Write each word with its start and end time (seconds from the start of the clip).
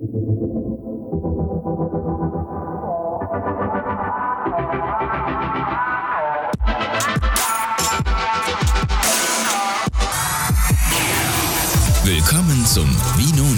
Willkommen 0.00 0.16
zum 12.64 12.88
Vinonia 13.18 13.49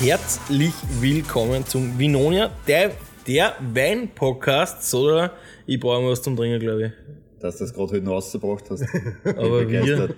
herzlich 0.00 0.72
willkommen 0.98 1.66
zum 1.66 1.98
Vinonia, 1.98 2.50
der, 2.66 2.92
der 3.26 3.54
Wein-Podcast, 3.60 4.94
oder? 4.94 5.34
Ich 5.66 5.78
brauche 5.78 6.00
mal 6.00 6.12
was 6.12 6.22
zum 6.22 6.34
Trinken, 6.36 6.58
glaube 6.58 6.86
ich. 6.86 6.92
Dass 7.38 7.58
du 7.58 7.64
das 7.64 7.74
gerade 7.74 7.92
heute 7.92 8.04
noch 8.04 8.12
rausgebracht 8.12 8.64
hast. 8.70 8.82
Aber 9.24 9.68
wir. 9.68 10.14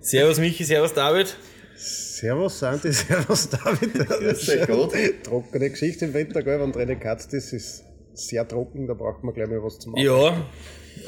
Servus 0.00 0.38
Michi, 0.38 0.62
servus 0.62 0.94
David. 0.94 1.36
Servus 1.74 2.56
Santi, 2.56 2.92
servus 2.92 3.48
David. 3.48 3.94
Grüß 3.94 4.46
dich 4.46 4.66
Gott. 4.68 4.92
Trockene 5.24 5.70
Geschichte 5.70 6.04
im 6.04 6.14
Winter, 6.14 6.44
gell? 6.44 6.60
Wenn 6.60 6.70
drinnen 6.70 7.00
Katz 7.00 7.26
ist, 7.32 7.52
ist 7.52 7.84
sehr 8.12 8.46
trocken, 8.46 8.86
da 8.86 8.94
braucht 8.94 9.24
man 9.24 9.34
gleich 9.34 9.48
mal 9.48 9.60
was 9.60 9.80
zu 9.80 9.90
machen. 9.90 10.04
Ja, 10.04 10.36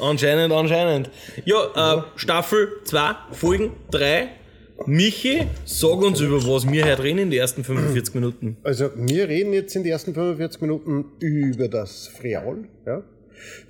anscheinend, 0.01 0.51
anscheinend. 0.51 1.09
Ja, 1.45 1.99
äh, 1.99 2.01
Staffel 2.17 2.81
2, 2.83 3.15
Folgen 3.31 3.71
3. 3.91 4.36
Michi, 4.85 5.47
sag 5.65 6.01
uns 6.01 6.21
über 6.21 6.37
was 6.47 6.69
wir 6.71 6.85
heute 6.85 7.03
reden 7.03 7.19
in 7.19 7.31
den 7.31 7.39
ersten 7.39 7.63
45 7.63 8.13
Minuten. 8.15 8.57
Also, 8.63 8.89
wir 8.95 9.27
reden 9.27 9.53
jetzt 9.53 9.75
in 9.75 9.83
den 9.83 9.91
ersten 9.91 10.13
45 10.13 10.61
Minuten 10.61 11.05
über 11.19 11.67
das 11.67 12.07
Friaul. 12.07 12.65
Ja? 12.85 13.03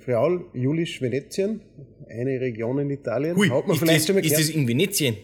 Friaul, 0.04 0.44
Julisch, 0.54 1.00
Venetien, 1.02 1.60
eine 2.08 2.40
Region 2.40 2.78
in 2.78 2.90
Italien. 2.90 3.36
Hui, 3.36 3.48
Hat 3.48 3.66
man 3.66 3.74
ist, 3.74 3.80
vielleicht 3.80 4.00
das, 4.00 4.06
schon 4.06 4.14
mal 4.16 4.24
ist 4.24 4.32
das 4.32 4.46
gehört. 4.46 4.56
in 4.56 4.68
Venetien? 4.68 5.16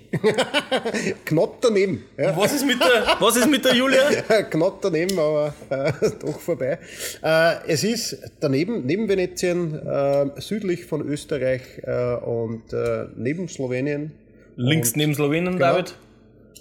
Knapp 1.24 1.60
daneben. 1.60 2.02
Ja? 2.18 2.36
Was 2.36 2.54
ist 2.54 2.66
mit 2.66 2.80
der, 2.80 3.16
was 3.20 3.36
ist 3.36 3.50
mit 3.50 3.64
der 3.64 3.74
Julia? 3.74 4.10
Knapp 4.50 4.80
daneben, 4.82 5.18
aber 5.18 5.54
äh, 5.70 5.92
doch 6.20 6.40
vorbei. 6.40 6.78
Äh, 7.22 7.54
es 7.68 7.84
ist 7.84 8.18
daneben, 8.40 8.84
neben 8.84 9.08
Venetien, 9.08 9.74
äh, 9.86 10.26
südlich 10.40 10.84
von 10.86 11.06
Österreich 11.06 11.62
äh, 11.82 12.16
und 12.16 12.72
äh, 12.72 13.06
neben 13.16 13.48
Slowenien. 13.48 14.12
Links 14.56 14.90
Und- 14.90 14.96
neben 14.98 15.14
Slowenien, 15.14 15.54
Genau. 15.54 15.72
David. 15.72 15.94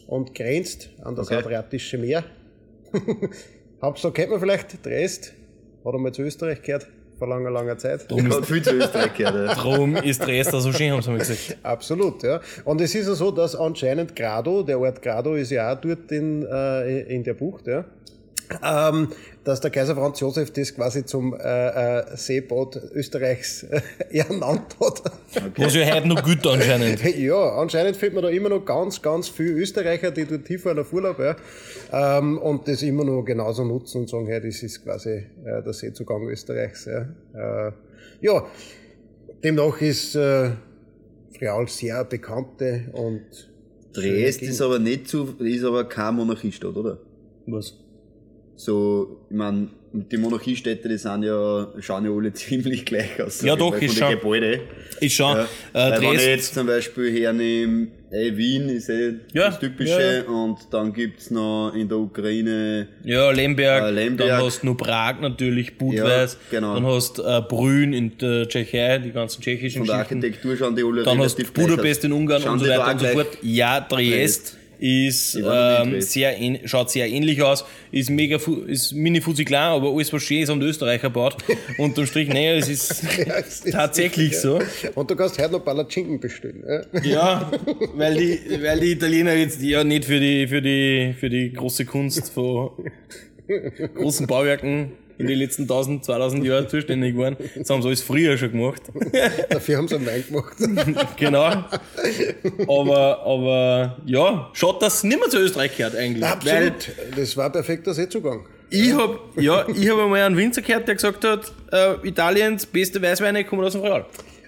und 0.08 0.34
grenzt 0.36 0.90
an 1.04 1.16
das 1.16 1.28
Okay. 1.28 1.38
Adriatische 1.38 1.98
Meer. 1.98 2.24
Hauptsache 3.82 4.14
kennt 4.14 4.32
man 4.32 4.40
vielleicht, 4.40 4.86
Dresd, 4.86 5.34
hat 5.86 5.94
einmal 5.94 6.12
zu 6.14 6.22
Österreich 6.22 6.62
gehört, 6.62 6.88
vor 7.18 7.28
langer, 7.28 7.52
langer 7.52 7.78
Zeit. 7.78 8.06
Ich 8.10 8.24
hab 8.30 8.46
viel 8.46 8.62
zu 8.62 8.72
Österreich 8.76 9.14
gehört. 9.16 9.50
ja. 9.50 9.54
Drum 9.56 9.96
ist 9.98 10.26
Dresden 10.26 10.62
so 10.62 10.72
schön, 10.72 10.92
haben 10.92 11.02
sie 11.02 11.12
mir 11.12 11.20
gesagt. 11.20 11.58
Absolut, 11.64 12.24
ja. 12.24 12.40
Und 12.66 12.82
es 12.82 12.96
ist 12.96 13.08
ja 13.08 13.14
so, 13.14 13.32
dass 13.32 13.56
anscheinend 13.56 14.16
Grado, 14.16 14.64
der 14.64 14.80
Ort 14.80 15.02
Grado 15.02 15.36
ist 15.36 15.52
ja 15.52 15.74
auch 15.74 15.80
dort 15.82 16.12
in, 16.12 16.46
äh, 16.46 17.02
in 17.02 17.24
der 17.24 17.34
Bucht, 17.34 17.68
ja. 17.68 17.86
Ähm, 18.64 19.10
dass 19.44 19.60
der 19.60 19.72
Kaiser 19.72 19.96
Franz 19.96 20.20
Josef 20.20 20.52
das 20.52 20.74
quasi 20.74 21.06
zum 21.06 21.34
äh, 21.34 21.40
äh, 21.40 22.18
Seebad 22.18 22.80
Österreichs 22.94 23.64
äh, 23.64 23.82
ernannt 24.10 24.76
hat. 24.80 25.04
Was 25.58 25.76
ja 25.76 25.94
heute 25.94 26.08
noch 26.08 26.24
gut 26.24 26.46
anscheinend. 26.48 27.02
Ja, 27.18 27.58
anscheinend 27.58 27.98
findet 27.98 28.16
man 28.16 28.24
da 28.24 28.30
immer 28.30 28.50
noch 28.50 28.66
ganz, 28.66 29.02
ganz 29.02 29.30
viele 29.30 29.52
Österreicher, 29.52 30.12
die 30.12 30.26
dort 30.26 30.48
hinfahren 30.48 30.80
auf 30.80 30.92
Urlaub, 30.94 31.20
ja, 31.20 31.36
ähm, 31.92 32.38
und 32.38 32.68
das 32.68 32.82
immer 32.82 33.04
noch 33.04 33.24
genauso 33.24 33.64
nutzen 33.64 34.02
und 34.02 34.10
sagen, 34.10 34.28
hey, 34.28 34.42
das 34.42 34.64
ist 34.64 34.84
quasi 34.84 35.26
äh, 35.46 35.64
der 35.64 35.74
Seezugang 35.74 36.28
Österreichs. 36.28 36.86
Ja, 36.86 37.68
äh, 37.68 37.72
ja 38.22 38.46
demnach 39.44 39.80
ist 39.82 40.16
äh, 40.16 40.52
Friaul 41.38 41.68
sehr 41.68 42.04
bekannte 42.06 42.90
und 42.94 43.50
Dresd 43.94 44.42
ist 44.42 44.62
aber 44.62 44.80
nicht 44.80 45.08
zu, 45.08 45.36
ist 45.40 45.64
aber 45.64 45.84
kein 45.84 46.16
Monarchiestadt, 46.16 46.76
oder? 46.76 46.98
Was? 47.46 47.83
So, 48.56 49.26
ich 49.30 49.36
mein, 49.36 49.70
die 49.92 50.18
Monarchiestädte, 50.18 50.88
die 50.90 50.98
sind 50.98 51.24
ja, 51.24 51.68
schauen 51.80 52.06
ja 52.06 52.12
alle 52.12 52.34
ziemlich 52.34 52.86
gleich 52.86 53.22
aus. 53.22 53.42
Ja, 53.42 53.56
doch, 53.56 53.76
ist 53.80 53.98
schon. 53.98 54.10
Gebäude. 54.12 54.62
Ist 55.00 55.14
schon. 55.14 55.36
Ja. 55.74 55.90
Äh, 55.90 56.02
wenn 56.02 56.14
ich 56.16 56.26
jetzt 56.26 56.54
zum 56.54 56.68
Beispiel 56.68 57.12
hernehme, 57.20 57.88
ey, 58.12 58.36
Wien 58.38 58.70
ist 58.70 58.90
eh 58.90 59.16
Ja, 59.34 59.48
das 59.50 59.60
Typische 59.60 60.24
ja, 60.28 60.32
und 60.32 60.60
dann 60.72 60.94
gibt's 60.94 61.30
noch 61.32 61.74
in 61.76 61.88
der 61.90 61.98
Ukraine 61.98 62.88
Ja, 63.04 63.32
Lemberg, 63.32 63.84
Äh, 63.84 63.92
Lemberg. 63.92 64.30
dann 64.30 64.42
hast 64.44 64.62
du 64.62 64.68
nur 64.68 64.78
Prag 64.78 65.20
natürlich, 65.20 65.78
Budweis, 65.78 66.38
Ja, 66.52 66.60
genau. 66.60 66.76
dann 66.76 66.86
hast 66.86 67.20
äh, 67.20 67.42
Brünn 67.48 67.94
in 67.94 68.18
der 68.20 68.48
Tschechei, 68.48 69.00
die 69.00 69.12
ganzen 69.12 69.42
tschechischen 69.42 69.80
von 69.80 69.88
der. 69.88 69.98
Architektur 69.98 70.56
schauen 70.56 70.76
die 70.76 70.84
alle 70.84 71.04
Dann 71.04 71.18
hast 71.20 71.38
du 71.38 71.44
Budapest 71.44 72.06
in 72.06 72.14
Ungarn 72.14 72.44
und 72.44 72.60
so 72.60 72.68
weiter 72.68 72.92
und 72.92 73.00
so 73.00 73.08
fort. 73.08 73.38
Ja, 73.42 73.80
Triest 73.82 74.58
ist 74.84 75.36
ähm, 75.36 76.02
sehr 76.02 76.36
schaut 76.66 76.92
sehr 76.92 77.08
ähnlich 77.08 77.42
aus, 77.42 77.64
ist 77.92 78.10
mega 78.10 78.38
ist 78.68 78.92
mini 78.92 79.22
klein, 79.22 79.72
aber 79.72 79.92
alles 79.94 80.12
was 80.12 80.24
schön 80.24 80.42
ist 80.42 80.50
und 80.50 80.62
Österreicher 80.62 81.10
baut. 81.10 81.38
Unterm 81.78 82.06
Strich, 82.06 82.28
naja, 82.28 82.56
es 82.56 82.68
ist 82.68 83.04
Ja, 83.26 83.36
es 83.38 83.62
ist 83.62 83.72
tatsächlich 83.72 84.38
so. 84.38 84.60
Und 84.96 85.10
du 85.10 85.16
kannst 85.16 85.40
heute 85.40 85.54
noch 85.54 85.64
Palatschinken 85.64 86.20
bestellen. 86.20 86.64
Ja? 86.68 87.02
Ja, 87.02 87.52
weil 87.96 88.16
die, 88.16 88.62
weil 88.62 88.80
die 88.82 88.92
Italiener 88.92 89.34
jetzt 89.34 89.62
ja 89.62 89.86
nicht 89.86 90.04
für 90.04 90.20
die, 90.20 90.48
für 90.48 90.62
die, 90.62 91.16
für 91.18 91.30
die 91.30 91.54
große 91.54 91.86
Kunst 91.86 92.32
von 92.32 92.72
großen 93.96 94.28
Bauwerken 94.28 94.92
in 95.18 95.28
den 95.28 95.38
letzten 95.38 95.64
1000, 95.64 96.04
2000 96.06 96.46
Jahren 96.46 96.68
zuständig 96.70 97.18
waren. 97.18 97.38
Das 97.56 97.70
haben 97.70 97.82
sie 97.82 97.88
alles 97.88 98.02
früher 98.02 98.38
schon 98.38 98.52
gemacht. 98.52 98.82
Dafür 99.50 99.78
haben 99.78 99.88
sie 99.88 99.96
einen 99.96 100.06
Wein 100.08 100.24
gemacht. 100.28 100.56
genau. 101.18 101.64
Aber, 102.68 103.20
aber, 103.26 103.98
ja, 104.06 104.50
schaut, 104.54 104.82
dass 104.82 104.96
es 104.96 105.04
nicht 105.04 105.20
mehr 105.20 105.30
zu 105.30 105.38
Österreich 105.40 105.76
gehört 105.78 105.96
eigentlich. 105.96 106.26
Absolut. 106.26 106.92
Das 107.16 107.38
war 107.38 107.52
perfekter 107.52 107.94
Seezugang. 107.94 108.46
ich 108.70 108.92
hab, 108.94 109.20
ja, 109.40 109.66
ich 109.68 109.90
habe 109.90 110.04
einmal 110.04 110.22
einen 110.22 110.36
Winzer 110.38 110.62
gehört, 110.62 110.88
der 110.88 110.96
gesagt 110.96 111.24
hat, 111.26 111.52
äh, 111.72 112.08
Italiens 112.08 112.66
beste 112.66 113.02
Weißweine 113.02 113.44
kommen 113.46 113.64
aus 113.64 113.74
dem 113.74 113.82
Real. 113.82 114.06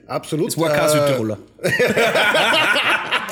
Absolut. 0.08 0.48
Das 0.48 0.58
war 0.60 0.70
kein 0.72 0.86
Äh, 0.86 0.90
Südtiroler. 0.90 1.38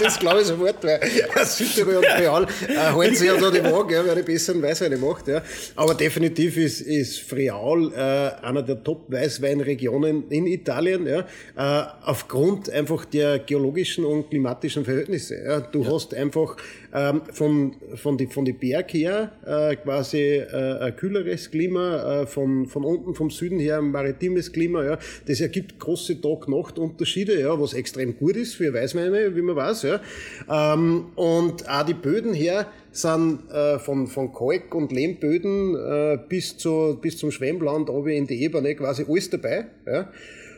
Das 0.04 0.20
glaube 0.20 0.42
ich 0.42 0.48
sofort, 0.48 0.84
weil 0.84 1.00
Südtirol 1.46 1.96
und 1.98 2.06
Friaul 2.06 2.44
äh, 2.68 2.76
halten 2.76 3.16
sich 3.16 3.28
ja 3.28 3.38
da 3.38 3.50
die 3.50 3.64
Waage, 3.64 3.96
ja, 3.96 4.06
wer 4.06 4.16
die 4.16 4.24
besseren 4.24 4.62
Weißweine 4.62 4.98
macht. 4.98 5.28
Ja. 5.28 5.42
Aber 5.76 5.96
definitiv 5.96 6.58
ist, 6.58 6.82
ist 6.82 7.20
Friaul 7.22 7.94
äh, 7.94 7.98
einer 8.46 8.64
der 8.64 8.84
Top-Weißweinregionen 8.84 10.30
in 10.30 10.48
Italien, 10.48 11.08
ja, 11.08 11.20
äh, 11.56 11.88
aufgrund 12.04 12.70
einfach 12.70 13.06
der 13.06 13.40
geologischen 13.40 14.04
und 14.04 14.30
klimatischen 14.30 14.84
Verhältnisse. 14.84 15.42
Ja. 15.44 15.62
Du 15.62 15.86
hast 15.86 16.14
einfach 16.14 16.58
ähm, 16.94 17.22
von, 17.32 17.76
von 17.96 18.18
die, 18.18 18.28
von 18.28 18.46
die 18.46 18.54
Berg 18.54 18.94
her 18.94 19.32
äh, 19.46 19.76
quasi 19.78 20.20
äh, 20.20 20.80
ein 20.80 20.96
kühleres 20.96 21.50
Klima, 21.50 22.22
äh, 22.22 22.28
von, 22.28 22.68
von 22.68 22.84
unten 22.84 23.16
vom 23.16 23.30
Süden 23.30 23.60
her 23.60 23.80
ein 23.80 23.92
maritimes 23.92 24.52
Klima. 24.52 24.84
Ja. 24.84 25.00
Das 25.26 25.42
ergibt 25.42 25.80
große 25.80 26.22
Tag-Nacht-Unterschiede, 26.22 27.40
ja, 27.40 27.60
was 27.60 27.74
extrem 27.74 28.18
gut 28.18 28.36
ist 28.36 28.56
für 28.56 28.74
Weißweine, 28.74 29.36
wie 29.36 29.42
man 29.42 29.56
weiß. 29.56 29.84
Ja. 29.84 30.02
Ähm, 30.50 31.08
und 31.16 31.68
auch 31.68 31.84
die 31.84 31.94
Böden 31.94 32.34
her 32.34 32.68
sind 32.92 33.50
äh, 33.52 33.80
von, 33.80 34.08
von 34.08 34.32
Kalk- 34.32 34.76
und 34.76 34.92
Lehmböden 34.92 35.76
äh, 35.76 36.20
bis, 36.30 36.58
zu, 36.58 37.00
bis 37.02 37.18
zum 37.18 37.32
Schwemmland, 37.32 37.90
aber 37.90 38.10
in 38.10 38.28
die 38.28 38.44
Ebene 38.44 38.76
quasi 38.76 39.06
alles 39.08 39.30
dabei. 39.30 39.66
Ja. 39.88 40.10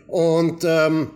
Und 0.08 0.64
ähm, 0.66 1.12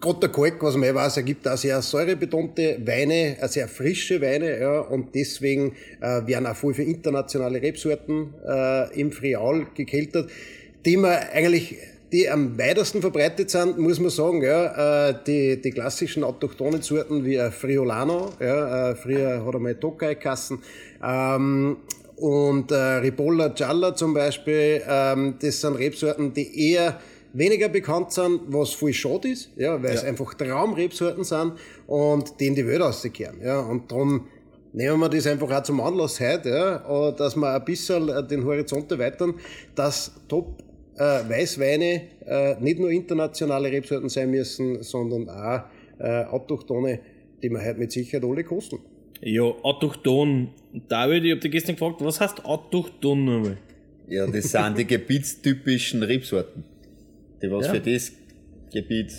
Gerade 0.00 0.20
der 0.20 0.28
Kalk, 0.30 0.62
was 0.62 0.76
man 0.76 0.88
eh 0.88 0.94
weiß, 0.94 1.18
ergibt 1.18 1.46
auch 1.46 1.56
sehr 1.56 1.80
säurebetonte 1.82 2.78
Weine, 2.84 3.40
äh, 3.40 3.48
sehr 3.48 3.68
frische 3.68 4.20
Weine, 4.20 4.58
ja, 4.60 4.80
und 4.80 5.14
deswegen 5.14 5.74
äh, 6.00 6.26
werden 6.26 6.46
auch 6.46 6.56
voll 6.56 6.74
für 6.74 6.82
internationale 6.82 7.60
Rebsorten 7.60 8.34
äh, 8.46 9.00
im 9.00 9.12
Friaul 9.12 9.66
gekeltert, 9.74 10.30
die 10.84 10.96
man 10.96 11.12
eigentlich 11.32 11.76
die 12.12 12.28
am 12.28 12.58
weitesten 12.58 13.00
verbreitet 13.00 13.50
sind, 13.50 13.78
muss 13.78 14.00
man 14.00 14.10
sagen, 14.10 14.42
ja, 14.42 15.10
äh, 15.10 15.14
die, 15.26 15.60
die 15.60 15.70
klassischen 15.70 16.24
autochthonen 16.24 16.82
Sorten 16.82 17.24
wie 17.24 17.38
Friolano, 17.50 18.32
ja, 18.40 18.90
äh, 18.90 18.96
früher 18.96 19.44
hat 19.44 19.54
er 19.54 19.60
mal 19.60 19.74
Tokai 19.76 20.16
kassen, 20.16 20.60
ähm, 21.04 21.76
und 22.16 22.70
äh, 22.70 22.74
Ribolla 22.74 23.48
Gialla 23.48 23.94
zum 23.94 24.12
Beispiel, 24.12 24.82
ähm, 24.86 25.36
das 25.40 25.60
sind 25.60 25.76
Rebsorten, 25.76 26.34
die 26.34 26.72
eher 26.72 27.00
weniger 27.32 27.68
bekannt 27.68 28.12
sind, 28.12 28.40
was 28.48 28.72
voll 28.72 28.92
schade 28.92 29.28
ist, 29.28 29.50
ja, 29.56 29.82
weil 29.82 29.94
es 29.94 30.04
einfach 30.04 30.34
Traumrebsorten 30.34 31.24
sind 31.24 31.52
und 31.86 32.40
die 32.40 32.46
in 32.46 32.54
die 32.54 32.66
Welt 32.66 32.80
rauskehren. 32.80 33.40
Ja, 33.42 33.60
und 33.60 33.90
darum 33.90 34.26
nehmen 34.72 35.00
wir 35.00 35.08
das 35.08 35.26
einfach 35.26 35.50
auch 35.50 35.62
zum 35.62 35.80
Anlass 35.80 36.20
heute, 36.20 36.48
ja, 36.48 37.08
äh, 37.08 37.16
dass 37.16 37.36
wir 37.36 37.54
ein 37.54 37.64
bisschen 37.64 38.08
äh, 38.08 38.26
den 38.26 38.44
Horizont 38.44 38.90
erweitern, 38.90 39.34
dass 39.74 40.12
Top 40.28 40.62
äh, 40.96 41.02
Weißweine 41.02 42.02
äh, 42.26 42.56
nicht 42.60 42.78
nur 42.78 42.90
internationale 42.90 43.70
Rebsorten 43.70 44.08
sein 44.08 44.30
müssen, 44.30 44.82
sondern 44.82 45.28
auch 45.28 45.62
äh, 45.98 46.24
autochthone, 46.24 47.00
die 47.42 47.50
wir 47.50 47.60
heute 47.60 47.78
mit 47.78 47.92
Sicherheit 47.92 48.24
alle 48.24 48.44
kosten. 48.44 48.78
Ja, 49.22 49.42
autochton. 49.42 50.48
David, 50.88 51.24
ich 51.24 51.32
hab 51.32 51.40
dich 51.40 51.50
gestern 51.50 51.76
gefragt, 51.76 51.96
was 52.00 52.20
heißt 52.20 52.44
autochton 52.44 53.24
nochmal? 53.24 53.58
Ja, 54.08 54.26
das 54.26 54.50
sind 54.50 54.78
die 54.78 54.86
gebietstypischen 54.86 56.02
Rebsorten. 56.02 56.64
Die 57.42 57.50
was 57.50 57.66
Ja. 57.66 57.74
für 57.74 57.80
das 57.80 58.12
Gebiet 58.72 59.12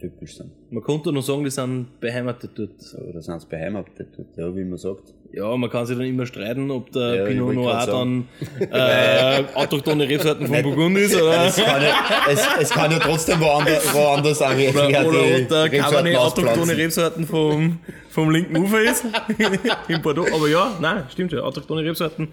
typisch 0.00 0.36
sind. 0.36 0.50
Man 0.70 0.82
konnte 0.82 1.12
nur 1.12 1.22
sagen, 1.22 1.44
die 1.44 1.50
sind 1.50 2.00
beheimatet 2.00 2.52
dort. 2.54 2.70
Oder 3.08 3.20
sind 3.20 3.40
sie 3.40 3.46
beheimatet 3.48 4.08
dort, 4.16 4.28
ja, 4.36 4.56
wie 4.56 4.64
man 4.64 4.78
sagt. 4.78 5.12
Ja, 5.32 5.56
man 5.56 5.70
kann 5.70 5.86
sich 5.86 5.96
dann 5.96 6.06
immer 6.06 6.26
streiten, 6.26 6.70
ob 6.72 6.90
der 6.90 7.14
Ja, 7.14 7.24
Pinot 7.26 7.54
Noir 7.54 7.86
dann 7.86 8.26
äh, 8.58 9.44
autochtone 9.54 10.08
Rebsorten 10.08 10.46
von 10.48 10.62
Burgund 10.62 10.98
ist 10.98 11.14
oder, 11.14 11.46
Es 11.46 11.56
kann 11.56 11.82
ja, 11.82 11.94
es, 12.28 12.40
es 12.60 12.70
kann 12.70 12.90
ja 12.90 12.98
trotzdem 12.98 13.38
woanders, 13.40 13.94
woanders 13.94 14.40
wer- 14.40 14.70
oder, 14.70 15.08
oder 15.08 15.20
ob 15.20 15.48
der 15.48 15.68
Cabernet 15.70 16.16
autochtone. 16.16 16.76
Rebsorten 16.76 17.26
vom, 17.26 17.78
vom 18.08 18.30
linken 18.30 18.56
Ufer 18.56 18.80
ist. 18.80 19.04
in 19.88 20.02
Bordeaux. 20.02 20.26
Aber 20.34 20.48
ja, 20.48 20.76
nein, 20.80 21.04
stimmt 21.12 21.30
ja, 21.32 21.40
autochtone 21.40 21.84
Rebsorten. 21.84 22.28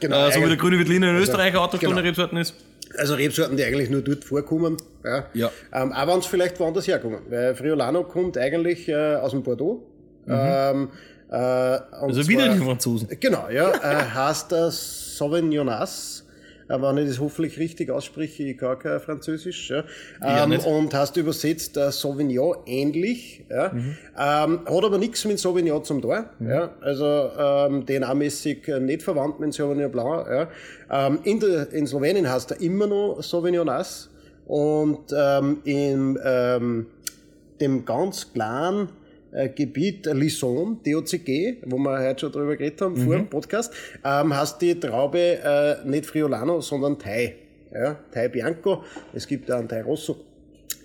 Genau, 0.00 0.26
äh, 0.28 0.32
so 0.32 0.40
wie 0.42 0.48
der 0.48 0.56
grüne 0.56 0.78
Veltliner 0.78 1.10
in 1.10 1.16
Österreich 1.16 1.56
autochtone 1.56 1.94
genau. 1.94 2.06
Rebsorten 2.06 2.36
ist. 2.36 2.54
Also 2.98 3.14
Rebsorten, 3.14 3.56
die 3.56 3.64
eigentlich 3.64 3.90
nur 3.90 4.02
dort 4.02 4.24
vorkommen. 4.24 4.76
Ja. 5.04 5.26
Ja. 5.34 5.50
Ähm, 5.72 5.92
auch 5.92 6.06
wenn 6.06 6.18
es 6.18 6.26
vielleicht 6.26 6.58
woanders 6.60 6.86
herkommen. 6.86 7.20
Weil 7.28 7.54
Friolano 7.54 8.04
kommt 8.04 8.36
eigentlich 8.38 8.88
äh, 8.88 9.16
aus 9.16 9.30
dem 9.32 9.42
Bordeaux. 9.42 9.82
Ähm, 10.28 10.88
äh, 11.30 11.34
und 11.34 11.38
Mhm. 11.38 11.78
Also 11.90 12.28
wieder 12.28 12.44
zwar- 12.46 12.54
die 12.54 12.60
Franzosen. 12.60 13.08
Genau, 13.20 13.48
ja. 13.50 13.70
Äh, 13.72 14.04
heißt 14.14 14.52
das 14.52 15.16
Sauvignonas. 15.16 16.21
Äh, 16.72 16.82
wenn 16.82 16.98
ich 16.98 17.08
das 17.08 17.20
hoffentlich 17.20 17.58
richtig 17.58 17.90
ausspreche, 17.90 18.44
ich 18.44 18.58
kann 18.58 18.78
kein 18.78 19.00
Französisch. 19.00 19.70
Ja. 19.70 19.84
Ja, 20.20 20.44
Ähm, 20.44 20.50
nicht. 20.50 20.66
und 20.66 20.94
hast 20.94 21.16
übersetzt 21.16 21.76
äh, 21.76 21.90
Sauvignon 21.92 22.56
ähnlich. 22.66 23.44
Ja. 23.50 23.72
Mhm. 23.72 23.96
Ähm, 24.18 24.60
hat 24.66 24.84
aber 24.84 24.98
nichts 24.98 25.24
mit 25.24 25.38
Sauvignon 25.38 25.84
zum 25.84 26.00
Tor. 26.00 26.30
Ja. 26.40 26.70
Also 26.80 27.04
ähm, 27.06 27.84
DNA-mäßig 27.86 28.68
äh, 28.68 28.80
nicht 28.80 29.02
verwandt 29.02 29.40
mit 29.40 29.52
Sauvignon 29.54 29.90
Blanc. 29.92 30.26
Ja. 30.28 30.48
Ähm, 30.90 31.18
in, 31.24 31.40
der, 31.40 31.72
in 31.72 31.86
Slowenien 31.86 32.30
heißt 32.30 32.52
er 32.52 32.60
immer 32.60 32.86
noch 32.86 33.22
Sauvignonas. 33.22 34.08
Und 34.46 35.12
ähm, 35.16 35.58
in 35.64 36.18
ähm, 36.24 36.86
dem 37.60 37.84
ganz 37.84 38.32
kleinen 38.32 38.88
äh, 39.32 39.48
Gebiet 39.48 40.06
Lison, 40.06 40.80
DOCG, 40.84 41.58
wo 41.66 41.78
wir 41.78 41.98
heute 41.98 42.20
schon 42.20 42.32
drüber 42.32 42.56
geredet 42.56 42.80
haben, 42.80 42.96
vor 42.96 43.14
dem 43.16 43.28
Podcast, 43.28 43.72
ähm, 44.04 44.34
heißt 44.36 44.60
die 44.60 44.78
Traube 44.78 45.18
äh, 45.18 45.88
nicht 45.88 46.06
Friolano, 46.06 46.60
sondern 46.60 46.98
Thai. 46.98 47.36
Ja, 47.72 47.96
Thai 48.12 48.28
Bianco. 48.28 48.84
Es 49.14 49.26
gibt 49.26 49.50
auch 49.50 49.58
einen 49.58 49.68
Thai 49.68 49.82
Rosso. 49.82 50.16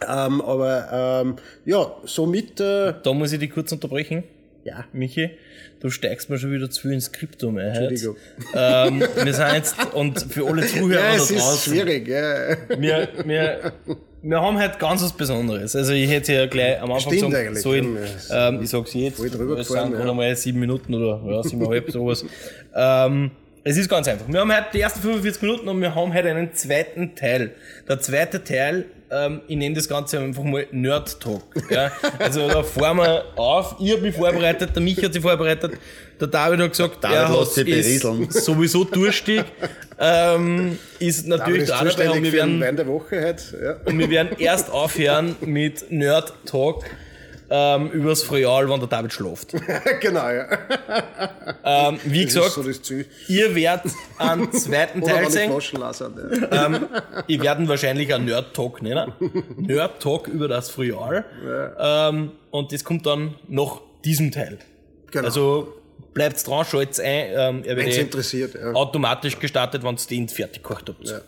Ähm, 0.08 0.42
aber 0.42 1.24
ähm, 1.24 1.36
ja, 1.66 1.92
somit, 2.06 2.60
äh, 2.60 2.94
Da 3.04 3.14
muss 3.14 3.34
ich 3.34 3.40
dich 3.40 3.52
kurz 3.52 3.72
unterbrechen. 3.72 4.24
ja, 4.64 4.86
Michi, 4.94 5.32
du 5.80 5.90
steigst 5.90 6.30
mir 6.30 6.38
schon 6.38 6.52
wieder 6.52 6.70
zu 6.70 6.90
ins 6.90 7.06
Skriptum 7.06 7.58
ein. 7.58 7.68
Entschuldigung. 7.68 8.16
Ähm, 8.54 9.00
wir 9.24 9.34
sind 9.34 9.54
jetzt, 9.54 9.76
und 9.94 10.20
für 10.32 10.48
alle 10.48 10.66
Zuhörer 10.68 11.00
ja 11.04 11.10
da 11.10 11.16
es 11.16 11.32
ist 11.32 11.40
draußen, 11.40 11.74
schwierig. 11.74 12.08
Ja. 12.08 12.58
wir, 12.78 13.10
wir, 13.26 13.74
wir 14.22 14.42
haben 14.42 14.58
halt 14.58 14.80
ganz 14.80 15.04
was 15.04 15.14
Besonderes. 15.14 15.76
Also 15.76 15.94
ich 15.94 16.10
hätte 16.10 16.34
ja 16.34 16.46
gleich 16.48 16.82
am 16.82 16.92
Anfang 16.92 17.14
Stimmt 17.14 17.34
sagen 17.34 17.56
sollen, 17.56 17.98
ja. 18.30 18.50
ähm, 18.50 18.62
ich 18.62 18.70
sag's 18.70 18.94
jetzt, 18.94 19.20
es 19.20 19.32
sind 19.68 19.76
ja. 19.76 19.90
gerade 19.90 20.14
mal 20.14 20.36
sieben 20.36 20.60
Minuten 20.60 20.94
oder 20.94 21.22
ja, 21.26 21.44
siebeneinhalb, 21.44 21.92
sowas. 21.92 22.26
Ähm, 22.80 23.32
es 23.68 23.76
ist 23.76 23.90
ganz 23.90 24.08
einfach. 24.08 24.26
Wir 24.30 24.40
haben 24.40 24.56
heute 24.56 24.68
die 24.74 24.80
ersten 24.80 25.02
45 25.02 25.42
Minuten 25.42 25.68
und 25.68 25.82
wir 25.82 25.94
haben 25.94 26.14
heute 26.14 26.30
einen 26.30 26.54
zweiten 26.54 27.16
Teil. 27.16 27.52
Der 27.90 28.00
zweite 28.00 28.42
Teil, 28.42 28.86
ähm, 29.12 29.42
ich 29.46 29.58
nenne 29.58 29.76
das 29.76 29.90
Ganze 29.90 30.20
einfach 30.20 30.44
mal 30.44 30.66
Nerd 30.72 31.20
Talk. 31.20 31.44
Ja? 31.70 31.92
Also 32.20 32.48
da 32.48 32.64
fahren 32.64 32.98
wir 32.98 33.26
auf. 33.36 33.76
Ich 33.80 33.92
habe 33.92 34.04
mich 34.04 34.16
vorbereitet, 34.16 34.74
der 34.74 34.82
Michi 34.82 35.02
hat 35.02 35.12
sich 35.12 35.22
vorbereitet, 35.22 35.74
der 36.20 36.28
David 36.30 36.62
hat 36.62 36.70
gesagt, 36.72 37.04
David 37.04 37.18
er 37.18 37.30
hat, 37.30 37.58
ist 37.58 38.02
sowieso 38.46 38.86
durstig. 38.86 39.44
ähm, 40.00 40.80
ist 41.00 41.28
natürlich 41.28 41.68
da 41.68 41.84
dabei 41.84 42.12
und 42.12 42.24
wir 42.24 42.32
werden 42.32 42.62
der 42.62 42.88
Woche 42.88 43.22
heute. 43.22 43.44
Ja. 43.62 43.92
und 43.92 44.00
wir 44.00 44.10
werden 44.10 44.30
erst 44.40 44.72
aufhören 44.72 45.36
mit 45.42 45.92
Nerd 45.92 46.34
Talk 46.46 46.86
ähm, 47.50 47.92
übers 47.92 48.24
Froyal, 48.24 48.70
wenn 48.70 48.80
der 48.80 48.90
David 48.90 49.14
schläft. 49.14 49.54
genau, 50.02 50.30
ja. 50.30 50.48
Ähm, 51.64 52.00
wie 52.04 52.26
gesagt, 52.26 52.52
so 52.52 52.94
ihr 53.28 53.56
werdet 53.56 53.92
einen 54.18 54.52
zweiten 54.52 55.02
Teil 55.02 55.30
sehen. 55.30 55.52
Ja. 55.52 56.66
Ähm, 56.66 56.88
ich 57.28 57.42
werde 57.42 57.68
wahrscheinlich 57.68 58.14
einen 58.14 58.26
Nerd 58.26 58.54
Talk 58.54 58.82
nennen. 58.82 59.14
Nerd 59.58 60.02
Talk 60.02 60.28
über 60.28 60.48
das 60.48 60.70
Froyal. 60.70 61.26
Ähm, 61.80 62.32
und 62.52 62.72
das 62.72 62.84
kommt 62.84 63.06
dann 63.06 63.36
nach 63.48 63.82
diesem 64.04 64.32
Teil. 64.32 64.60
Genau. 65.12 65.26
Also 65.26 65.74
bleibt 66.14 66.46
dran, 66.46 66.66
schalt's 66.66 67.00
ein. 67.00 67.28
Ähm, 67.30 67.64
er 67.64 67.78
wird 67.78 67.88
eh 67.88 68.02
interessiert, 68.02 68.56
ja. 68.56 68.74
automatisch 68.74 69.40
gestartet, 69.40 69.84
wenn 69.84 69.96
ihr 69.96 70.08
den 70.10 70.28
fertig 70.30 70.64
gekocht 70.64 70.90
habt. 70.90 71.08
Ja. 71.08 71.20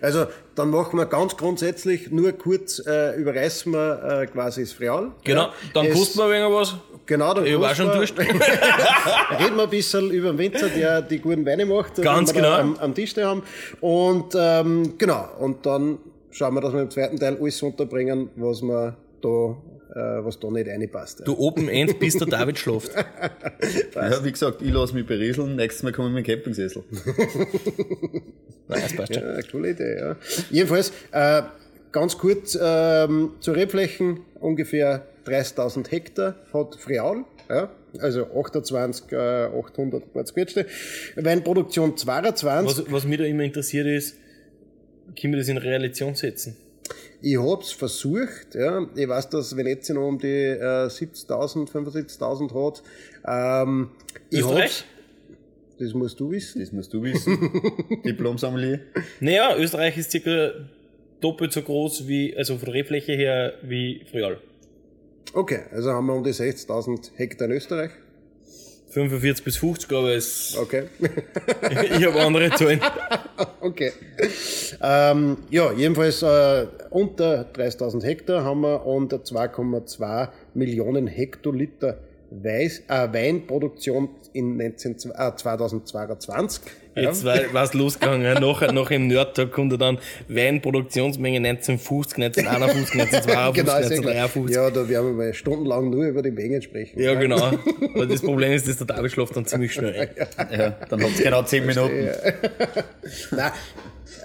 Also, 0.00 0.26
dann 0.54 0.70
machen 0.70 0.98
wir 0.98 1.06
ganz 1.06 1.36
grundsätzlich 1.36 2.10
nur 2.10 2.32
kurz, 2.32 2.80
äh, 2.86 3.14
überreißen 3.20 3.72
wir 3.72 4.20
äh, 4.22 4.26
quasi 4.26 4.62
das 4.62 4.72
Frial. 4.72 5.12
Genau, 5.24 5.48
dann 5.74 5.86
Es- 5.86 5.94
kosten 5.98 6.18
wir 6.18 6.30
irgendwas. 6.34 6.74
Genau, 7.06 7.32
dann 7.34 7.46
Ich 7.46 7.58
war 7.58 7.74
schon 7.74 7.86
wir- 7.86 7.94
Durst. 7.94 8.14
Reden 8.18 9.56
wir 9.56 9.62
ein 9.64 9.70
bisschen 9.70 10.10
über 10.10 10.30
den 10.30 10.38
Winzer, 10.38 10.68
der 10.68 11.02
die 11.02 11.18
guten 11.18 11.44
Weine 11.46 11.64
macht, 11.66 11.96
Ganz 12.02 12.32
genau. 12.32 12.52
am, 12.52 12.76
am 12.78 12.94
Tisch 12.94 13.14
da 13.14 13.28
haben. 13.28 13.42
Und 13.80 14.34
ähm, 14.38 14.94
genau, 14.98 15.28
und 15.38 15.64
dann 15.64 15.98
schauen 16.30 16.54
wir, 16.54 16.60
dass 16.60 16.72
wir 16.72 16.82
im 16.82 16.90
zweiten 16.90 17.18
Teil 17.18 17.38
alles 17.40 17.62
unterbringen, 17.62 18.30
was 18.36 18.62
wir 18.62 18.96
da, 19.22 19.56
was 19.94 20.38
da 20.38 20.50
nicht 20.50 20.68
reinpasst. 20.68 21.20
Ja. 21.20 21.24
Du 21.24 21.38
Open 21.38 21.68
End, 21.68 21.98
bis 21.98 22.16
der 22.16 22.26
David 22.26 22.58
schläft. 22.58 22.92
Ja, 23.94 24.24
wie 24.24 24.30
gesagt, 24.30 24.62
ich 24.62 24.72
lasse 24.72 24.94
mich 24.94 25.06
berieseln, 25.06 25.56
nächstes 25.56 25.82
Mal 25.82 25.92
komme 25.92 26.08
ich 26.08 26.14
mit 26.14 26.26
dem 26.26 26.36
Campingsessel. 26.36 26.84
Nein, 28.68 28.80
das 28.82 28.94
passt 28.94 29.14
schon. 29.14 29.22
Ja, 29.22 29.40
coole 29.50 29.70
Idee, 29.70 29.96
ja. 29.98 30.16
Jedenfalls, 30.50 30.92
äh, 31.10 31.42
ganz 31.90 32.16
kurz 32.16 32.56
ähm, 32.60 33.32
zu 33.40 33.52
Rebflächen, 33.52 34.20
ungefähr 34.40 35.06
30.000 35.26 35.90
Hektar 35.90 36.36
hat 36.52 36.76
Friaul, 36.76 37.24
ja, 37.48 37.70
also 37.98 38.26
28, 38.26 39.12
äh, 39.12 39.16
800 39.16 40.04
Quetschte. 40.32 40.66
Weinproduktion 41.16 41.96
22. 41.96 42.86
Was, 42.86 42.92
was 42.92 43.04
mich 43.04 43.18
da 43.18 43.24
immer 43.24 43.42
interessiert 43.42 43.86
ist, 43.86 44.16
können 45.20 45.32
wir 45.32 45.38
das 45.38 45.48
in 45.48 45.58
Relation 45.58 46.14
setzen? 46.14 46.56
Ich 47.20 47.36
hab's 47.36 47.72
versucht, 47.72 48.54
ja. 48.54 48.86
Ich 48.94 49.08
weiß, 49.08 49.30
dass 49.30 49.56
Venezia 49.56 49.94
noch 49.94 50.06
um 50.06 50.18
die 50.18 50.26
äh, 50.26 50.86
70.000, 50.86 51.70
75.000 51.70 52.66
hat. 52.66 52.82
Ähm, 53.26 53.90
ich 54.30 54.40
Österreich? 54.40 54.62
hab's, 54.62 54.84
das 55.78 55.94
musst 55.94 56.20
du 56.20 56.30
wissen. 56.30 56.60
Das 56.60 56.72
musst 56.72 56.92
du 56.92 57.02
wissen. 57.02 57.62
Diplom-Sommelier. 58.04 58.80
Naja, 59.20 59.56
Österreich 59.56 59.96
ist 59.96 60.10
circa 60.10 60.52
doppelt 61.20 61.52
so 61.52 61.62
groß 61.62 62.06
wie, 62.06 62.36
also 62.36 62.56
von 62.56 62.66
der 62.66 62.74
Rebfläche 62.74 63.12
her, 63.12 63.54
wie 63.62 64.04
Frial. 64.10 64.38
Okay, 65.34 65.60
also 65.72 65.90
haben 65.90 66.06
wir 66.06 66.14
um 66.14 66.24
die 66.24 66.30
60.000 66.30 67.10
Hektar 67.16 67.48
in 67.48 67.54
Österreich. 67.54 67.90
45 68.90 69.44
bis 69.44 69.56
50, 69.56 69.92
aber 69.92 70.14
es, 70.14 70.56
Okay. 70.58 70.84
ich 71.98 72.06
habe 72.06 72.20
andere 72.20 72.50
Zahlen. 72.50 72.80
Okay. 73.60 73.92
Ähm, 74.82 75.36
ja, 75.50 75.72
jedenfalls 75.72 76.22
äh, 76.22 76.66
unter 76.90 77.42
30.000 77.52 78.02
Hektar 78.02 78.42
haben 78.42 78.62
wir 78.62 78.84
und 78.84 79.12
2,2 79.12 80.28
Millionen 80.54 81.06
Hektoliter 81.06 81.98
Weiß, 82.30 82.82
äh, 82.88 83.12
Weinproduktion 83.12 84.10
in 84.32 84.56
19, 84.56 84.96
äh, 85.14 85.34
2022. 85.34 86.62
Jetzt 86.94 87.24
war 87.24 87.62
es 87.62 87.74
losgegangen. 87.74 88.22
Nach, 88.40 88.72
nach 88.72 88.88
dem 88.88 89.06
Nerdtag 89.06 89.52
kommt 89.52 89.80
dann 89.80 89.98
Weinproduktionsmenge 90.28 91.38
1950, 91.38 92.18
1951, 92.24 93.00
1952, 93.00 93.54
Genau, 93.54 93.78
ist 93.78 93.90
ja 93.90 93.98
klar. 93.98 94.24
1953. 94.24 94.56
Ja, 94.56 94.70
da 94.70 94.88
werden 94.88 95.06
wir 95.06 95.24
mal 95.24 95.34
stundenlang 95.34 95.90
nur 95.90 96.06
über 96.06 96.22
die 96.22 96.30
Mengen 96.30 96.60
sprechen. 96.60 97.00
Ja, 97.00 97.14
genau. 97.14 97.52
Aber 97.94 98.06
das 98.06 98.20
Problem 98.20 98.52
ist, 98.52 98.68
dass 98.68 98.78
der 98.78 98.86
David 98.86 99.12
schläft 99.12 99.36
dann 99.36 99.46
ziemlich 99.46 99.72
schnell 99.72 99.94
ein. 100.36 100.58
Ja, 100.58 100.70
dann 100.88 101.02
habt 101.02 101.18
ihr 101.18 101.24
genau 101.24 101.42
10 101.42 101.66
Minuten. 101.66 102.08
Nein, 103.30 103.52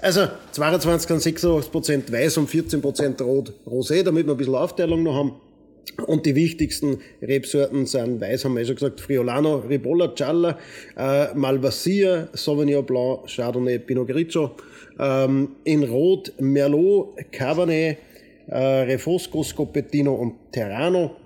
also 0.02 0.26
22,86% 0.54 2.12
Weiß 2.12 2.36
und 2.36 2.50
14% 2.50 3.22
Rot 3.22 3.52
Rosé, 3.66 4.02
damit 4.02 4.26
wir 4.26 4.34
ein 4.34 4.36
bisschen 4.36 4.54
Aufteilung 4.54 5.02
noch 5.02 5.14
haben. 5.14 5.32
Und 6.06 6.26
die 6.26 6.34
wichtigsten 6.34 6.98
Rebsorten 7.22 7.86
sind 7.86 8.20
Weiß, 8.20 8.44
haben 8.44 8.54
wir 8.54 8.62
eh 8.62 8.66
schon 8.66 8.76
gesagt, 8.76 9.00
Friolano, 9.00 9.56
Ribolla, 9.56 10.08
Gialla, 10.08 10.58
äh, 10.96 11.32
Malvasia, 11.34 12.28
Sauvignon 12.32 12.84
Blanc, 12.84 13.28
Chardonnay, 13.28 13.78
Pinot 13.78 14.08
Grigio. 14.08 14.56
Ähm, 14.98 15.56
in 15.64 15.84
Rot 15.84 16.32
Merlot, 16.38 17.16
Cabernet, 17.32 17.98
äh, 18.46 18.56
Refosco, 18.56 19.42
Scopettino 19.42 20.14
und 20.14 20.52
Terrano. 20.52 21.16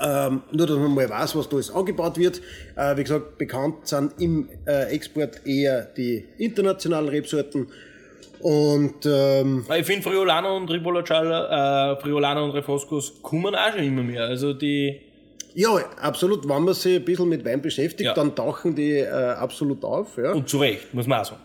Ähm, 0.00 0.42
nur, 0.52 0.66
dass 0.66 0.76
man 0.76 0.94
mal 0.94 1.08
weiß, 1.08 1.36
was 1.36 1.48
da 1.48 1.56
alles 1.56 1.70
angebaut 1.70 2.18
wird. 2.18 2.40
Äh, 2.76 2.96
wie 2.96 3.04
gesagt, 3.04 3.38
bekannt 3.38 3.86
sind 3.86 4.12
im 4.20 4.48
äh, 4.66 4.92
Export 4.92 5.46
eher 5.46 5.82
die 5.96 6.24
internationalen 6.38 7.08
Rebsorten. 7.08 7.68
Und 8.48 9.04
ähm, 9.06 9.64
Ich 9.76 9.84
finde 9.86 10.02
Friolano 10.02 10.56
und 10.56 10.70
Ribolla 10.70 11.00
Gialla, 11.02 11.94
äh, 11.94 12.00
Friolano 12.00 12.44
und 12.44 12.52
Refoscos 12.52 13.20
kommen 13.20 13.56
auch 13.56 13.72
schon 13.74 13.82
immer 13.82 14.04
mehr. 14.04 14.22
Also 14.22 14.52
die, 14.54 15.00
Ja, 15.54 15.70
absolut. 16.00 16.48
Wenn 16.48 16.62
man 16.62 16.74
sich 16.74 16.94
ein 16.96 17.04
bisschen 17.04 17.28
mit 17.28 17.44
Wein 17.44 17.60
beschäftigt, 17.60 18.06
Ja. 18.06 18.14
dann 18.14 18.36
tauchen 18.36 18.76
die 18.76 18.98
äh, 18.98 19.08
absolut 19.10 19.82
auf. 19.84 20.16
Ja. 20.16 20.30
Und 20.32 20.48
zu 20.48 20.58
Recht, 20.58 20.94
muss 20.94 21.08
man 21.08 21.22
auch 21.22 21.24
sagen. 21.24 21.40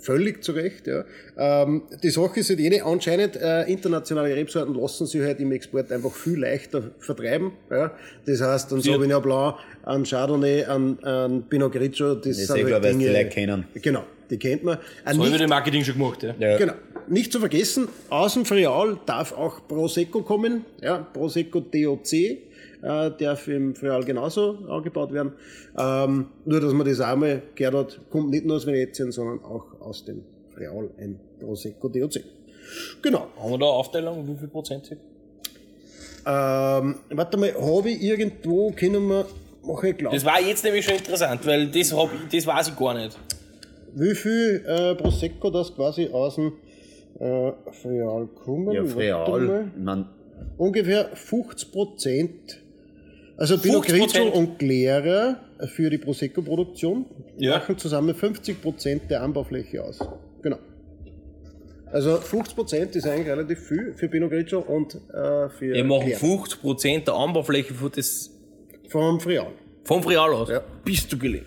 Völlig 0.00 0.44
zu 0.44 0.52
Recht, 0.52 0.86
ja. 0.86 1.02
Ähm, 1.36 1.82
die 2.04 2.10
Sache 2.10 2.38
ist 2.38 2.50
halt 2.50 2.60
jene, 2.60 2.84
anscheinend 2.84 3.34
äh, 3.34 3.64
internationale 3.64 4.32
Rebsorten 4.36 4.74
lassen 4.80 5.06
sich 5.08 5.20
halt 5.22 5.40
im 5.40 5.50
Export 5.50 5.90
einfach 5.90 6.12
viel 6.12 6.38
leichter 6.38 6.92
vertreiben. 7.00 7.50
Ja. 7.68 7.90
Das 8.26 8.40
heißt, 8.40 8.72
ein 8.74 8.80
Sauvignon 8.80 9.20
Blanc, 9.20 9.56
ein 9.84 10.04
Chardonnay, 10.04 10.66
ein, 10.66 11.02
ein 11.02 11.42
Pinot 11.48 11.72
Grigio, 11.72 12.14
das, 12.14 12.26
ist 12.38 12.46
sind 12.46 12.58
eh 12.58 12.60
halt 12.60 12.66
klar, 12.68 12.82
weil 12.84 12.90
es 12.92 12.98
die 12.98 13.04
Dinge- 13.06 13.18
Leute 13.18 13.28
kennen. 13.30 13.64
Genau, 13.74 14.04
die 14.30 14.38
kennt 14.38 14.64
man. 14.64 14.78
Ein 15.04 15.16
So 15.16 15.22
nicht, 15.22 15.32
habe 15.32 15.42
ich 15.44 15.48
Marketing 15.48 15.84
schon 15.84 15.94
gemacht, 15.94 16.22
ja. 16.22 16.34
Ja. 16.38 16.56
Genau. 16.58 16.74
Nicht 17.08 17.32
zu 17.32 17.40
vergessen, 17.40 17.88
aus 18.10 18.34
dem 18.34 18.44
Frial 18.44 18.98
darf 19.06 19.32
auch 19.32 19.66
Prosecco 19.66 20.22
kommen. 20.22 20.64
Ja, 20.82 20.98
Prosecco 20.98 21.60
DOC 21.60 22.12
äh, 22.12 22.38
darf 22.82 23.48
im 23.48 23.74
Frial 23.74 24.04
genauso 24.04 24.58
angebaut 24.68 25.12
werden. 25.12 25.32
Ähm, 25.78 26.26
nur, 26.44 26.60
dass 26.60 26.72
man 26.72 26.86
das 26.86 27.00
auch 27.00 27.16
mal 27.16 27.42
gehört 27.54 27.74
hat, 27.74 28.00
kommt 28.10 28.30
nicht 28.30 28.44
nur 28.44 28.56
aus 28.56 28.66
Venetien, 28.66 29.10
sondern 29.10 29.42
auch 29.44 29.80
aus 29.80 30.04
dem 30.04 30.22
Frial 30.54 30.90
ein 30.98 31.18
Prosecco 31.40 31.88
DOC. 31.88 32.20
Genau. 33.02 33.28
Haben 33.38 33.50
wir 33.52 33.58
da 33.58 33.64
eine 33.66 33.74
Aufteilung, 33.74 34.28
wie 34.28 34.38
viel 34.38 34.48
Prozent? 34.48 34.90
Ähm, 36.26 36.96
warte 37.10 37.36
mal, 37.38 37.54
habe 37.54 37.90
ich 37.90 38.02
irgendwo, 38.02 38.70
können 38.72 39.08
wir, 39.08 39.26
mache 39.62 39.88
ich 39.90 39.96
glauben, 39.96 40.14
Das 40.14 40.24
war 40.24 40.40
jetzt 40.40 40.62
nämlich 40.62 40.84
schon 40.84 40.96
interessant, 40.96 41.46
weil 41.46 41.68
das, 41.68 41.92
hab 41.92 42.10
ich, 42.12 42.36
das 42.36 42.46
weiß 42.46 42.68
ich 42.68 42.76
gar 42.76 42.94
nicht. 42.94 43.16
Wie 43.98 44.14
viel 44.14 44.64
äh, 44.66 44.94
Prosecco 44.94 45.50
das 45.50 45.74
quasi 45.74 46.08
aus 46.08 46.36
dem 46.36 46.52
äh, 47.18 47.52
Frial 47.82 48.26
kommen? 48.44 48.72
Ja, 48.72 48.84
Freal. 48.84 49.70
Man, 49.76 50.08
ungefähr 50.56 51.10
50 51.14 51.72
Prozent. 51.72 52.60
Also 53.36 53.58
Pinot 53.58 53.84
50%? 53.86 53.88
Grigio 53.88 54.28
und 54.30 54.58
Glera 54.58 55.36
für 55.66 55.90
die 55.90 55.98
Prosecco-Produktion 55.98 57.06
Ja. 57.38 57.58
machen 57.58 57.78
zusammen 57.78 58.14
50 58.14 58.60
Prozent 58.60 59.02
der 59.10 59.22
Anbaufläche 59.22 59.82
aus. 59.82 59.98
Genau. 60.42 60.58
Also 61.90 62.16
50 62.16 62.54
Prozent 62.56 62.96
ist 62.96 63.06
eigentlich 63.06 63.28
relativ 63.28 63.60
viel 63.60 63.94
für 63.96 64.08
Pinot 64.08 64.30
Grigio 64.30 64.60
und 64.60 64.94
äh, 64.94 65.48
für 65.48 65.72
Wir 65.74 65.84
machen 65.84 66.06
Glera. 66.06 66.20
50% 66.20 67.04
der 67.04 67.14
Anbaufläche 67.14 67.72
von 67.74 67.90
das, 67.94 68.30
vom 68.88 69.18
Frial. 69.20 69.52
vom 69.84 70.02
Frial 70.02 70.32
aus. 70.34 70.50
Ja. 70.50 70.60
Bist 70.84 71.10
du 71.12 71.18
gelegt. 71.18 71.46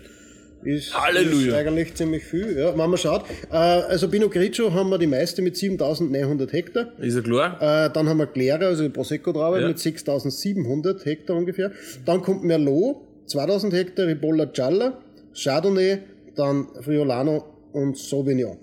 Ist, 0.64 0.94
Halleluja. 0.94 1.48
ist 1.48 1.54
eigentlich 1.54 1.94
ziemlich 1.94 2.22
viel. 2.24 2.56
Ja, 2.58 2.70
wenn 2.70 2.88
man 2.90 2.96
schaut, 2.96 3.24
äh, 3.50 3.56
also 3.56 4.08
Pinot 4.08 4.30
Grigio 4.32 4.72
haben 4.72 4.90
wir 4.90 4.98
die 4.98 5.06
meiste 5.06 5.42
mit 5.42 5.56
7900 5.56 6.52
Hektar. 6.52 6.92
Ist 7.00 7.16
ja 7.16 7.20
klar? 7.22 7.56
Äh, 7.60 7.90
dann 7.92 8.08
haben 8.08 8.18
wir 8.18 8.26
Glera, 8.26 8.66
also 8.66 8.82
die 8.84 8.88
Prosecco-Traube 8.88 9.60
Ja. 9.60 9.68
mit 9.68 9.78
6700 9.78 11.04
Hektar 11.04 11.36
ungefähr. 11.36 11.72
Dann 12.04 12.22
kommt 12.22 12.44
Merlot, 12.44 12.96
2000 13.26 13.72
Hektar, 13.74 14.06
Ribolla 14.06 14.44
Gialla, 14.46 14.98
Chardonnay, 15.34 15.98
dann 16.36 16.66
Friolano 16.80 17.44
und 17.72 17.96
Sauvignon. 17.96 18.58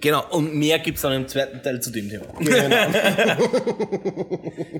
Genau, 0.00 0.24
und 0.30 0.54
mehr 0.54 0.78
gibt's 0.78 1.02
dann 1.02 1.12
im 1.12 1.28
zweiten 1.28 1.62
Teil 1.62 1.80
zu 1.80 1.90
dem 1.90 2.08
Thema. 2.08 2.24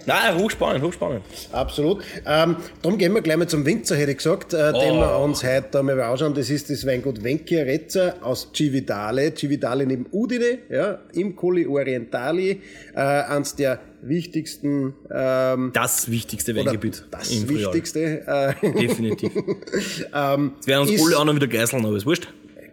Nein, 0.06 0.38
hochspannend, 0.38 0.82
hochspannend. 0.82 1.22
Absolut. 1.52 2.02
Ähm, 2.26 2.56
darum 2.80 2.96
gehen 2.96 3.12
wir 3.12 3.20
gleich 3.20 3.36
mal 3.36 3.46
zum 3.46 3.66
Winzer, 3.66 3.96
hätte 3.96 4.12
ich 4.12 4.16
gesagt, 4.16 4.54
äh, 4.54 4.72
den 4.72 4.96
wir 4.96 5.18
uns 5.18 5.44
heute 5.44 5.80
einmal 5.80 6.00
anschauen. 6.00 6.32
Das 6.34 6.48
ist 6.48 6.70
das 6.70 6.86
Weingut 6.86 7.22
Venchiarezza 7.22 8.14
aus 8.22 8.48
Cividale. 8.54 9.34
Cividale 9.34 9.84
neben 9.86 10.06
Udine, 10.10 10.58
ja, 10.70 11.00
im 11.12 11.36
Colli 11.36 11.66
Orientali, 11.66 12.62
äh, 12.94 13.00
eines 13.00 13.54
der 13.56 13.80
wichtigsten 14.02 14.94
ähm, 15.10 15.70
Das 15.74 16.10
wichtigste 16.10 16.56
Weingebiet. 16.56 17.04
das 17.10 17.48
wichtigste 17.48 18.26
äh, 18.26 18.54
Definitiv. 18.80 19.32
ähm, 20.14 20.52
Jetzt 20.56 20.66
werden 20.66 20.88
uns 20.88 21.06
alle 21.06 21.18
anderen 21.18 21.36
wieder 21.36 21.48
geißeln, 21.48 21.84
aber 21.84 21.96
ist 21.96 22.06
wurscht. 22.06 22.28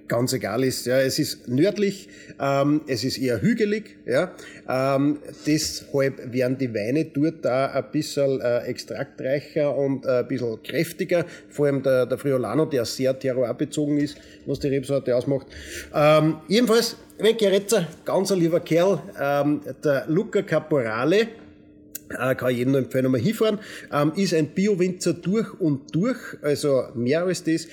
Ganz 0.07 0.33
egal 0.33 0.63
ist. 0.63 0.85
Ja, 0.85 0.99
es 0.99 1.19
ist 1.19 1.47
nördlich, 1.47 2.09
ähm, 2.39 2.81
es 2.87 3.03
ist 3.03 3.17
eher 3.17 3.41
hügelig. 3.41 3.97
Ja, 4.05 4.31
ähm, 4.69 5.19
deshalb 5.45 6.33
werden 6.33 6.57
die 6.57 6.73
Weine 6.73 7.05
dort 7.05 7.43
da 7.43 7.67
ein 7.67 7.85
bisschen 7.91 8.41
äh, 8.41 8.59
extraktreicher 8.59 9.75
und 9.75 10.05
äh, 10.05 10.19
ein 10.19 10.27
bisschen 10.27 10.61
kräftiger. 10.63 11.25
Vor 11.49 11.67
allem 11.67 11.83
der, 11.83 12.05
der 12.05 12.17
Friolano, 12.17 12.65
der 12.65 12.85
sehr 12.85 13.17
terroirbezogen 13.17 13.97
ist, 13.97 14.17
was 14.45 14.59
die 14.59 14.67
Rebsorte 14.67 15.15
ausmacht. 15.15 15.47
Ähm, 15.93 16.37
jedenfalls, 16.47 16.95
Venchiarezza, 17.17 17.87
ganz 18.05 18.31
ein 18.31 18.39
lieber 18.39 18.59
Kerl, 18.59 19.01
ähm, 19.19 19.61
der 19.83 20.05
Luca 20.07 20.41
Caporale, 20.41 21.27
äh, 22.09 22.35
kann 22.35 22.51
ich 22.51 22.57
jedem 22.57 22.71
nur 22.71 22.81
empfehlen, 22.81 23.11
mal 23.11 23.19
hinfahren. 23.19 23.59
Ähm, 23.91 24.13
ist 24.15 24.33
ein 24.33 24.47
Bio-Winzer 24.47 25.13
durch 25.13 25.53
und 25.59 25.93
durch, 25.93 26.17
also 26.41 26.83
mehr 26.95 27.23
als 27.23 27.43
das. 27.43 27.67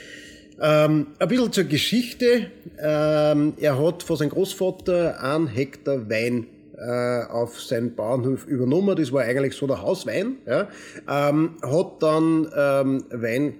Ähm, 0.61 1.09
ein 1.19 1.29
bisschen 1.29 1.53
zur 1.53 1.65
Geschichte. 1.65 2.51
Ähm, 2.79 3.55
er 3.61 3.79
hat 3.83 4.03
von 4.03 4.17
seinem 4.17 4.31
Großvater 4.31 5.23
einen 5.23 5.47
Hektar 5.47 6.09
Wein 6.09 6.47
äh, 6.79 7.25
auf 7.25 7.61
seinen 7.61 7.95
Bauernhof 7.95 8.47
übernommen. 8.47 8.97
Das 8.97 9.13
war 9.13 9.23
eigentlich 9.23 9.55
so 9.55 9.67
der 9.67 9.83
Hauswein. 9.83 10.37
Ja. 10.47 10.69
Ähm, 11.09 11.57
hat 11.63 12.03
dann 12.03 12.49
ähm, 12.57 13.05
Wein, 13.11 13.55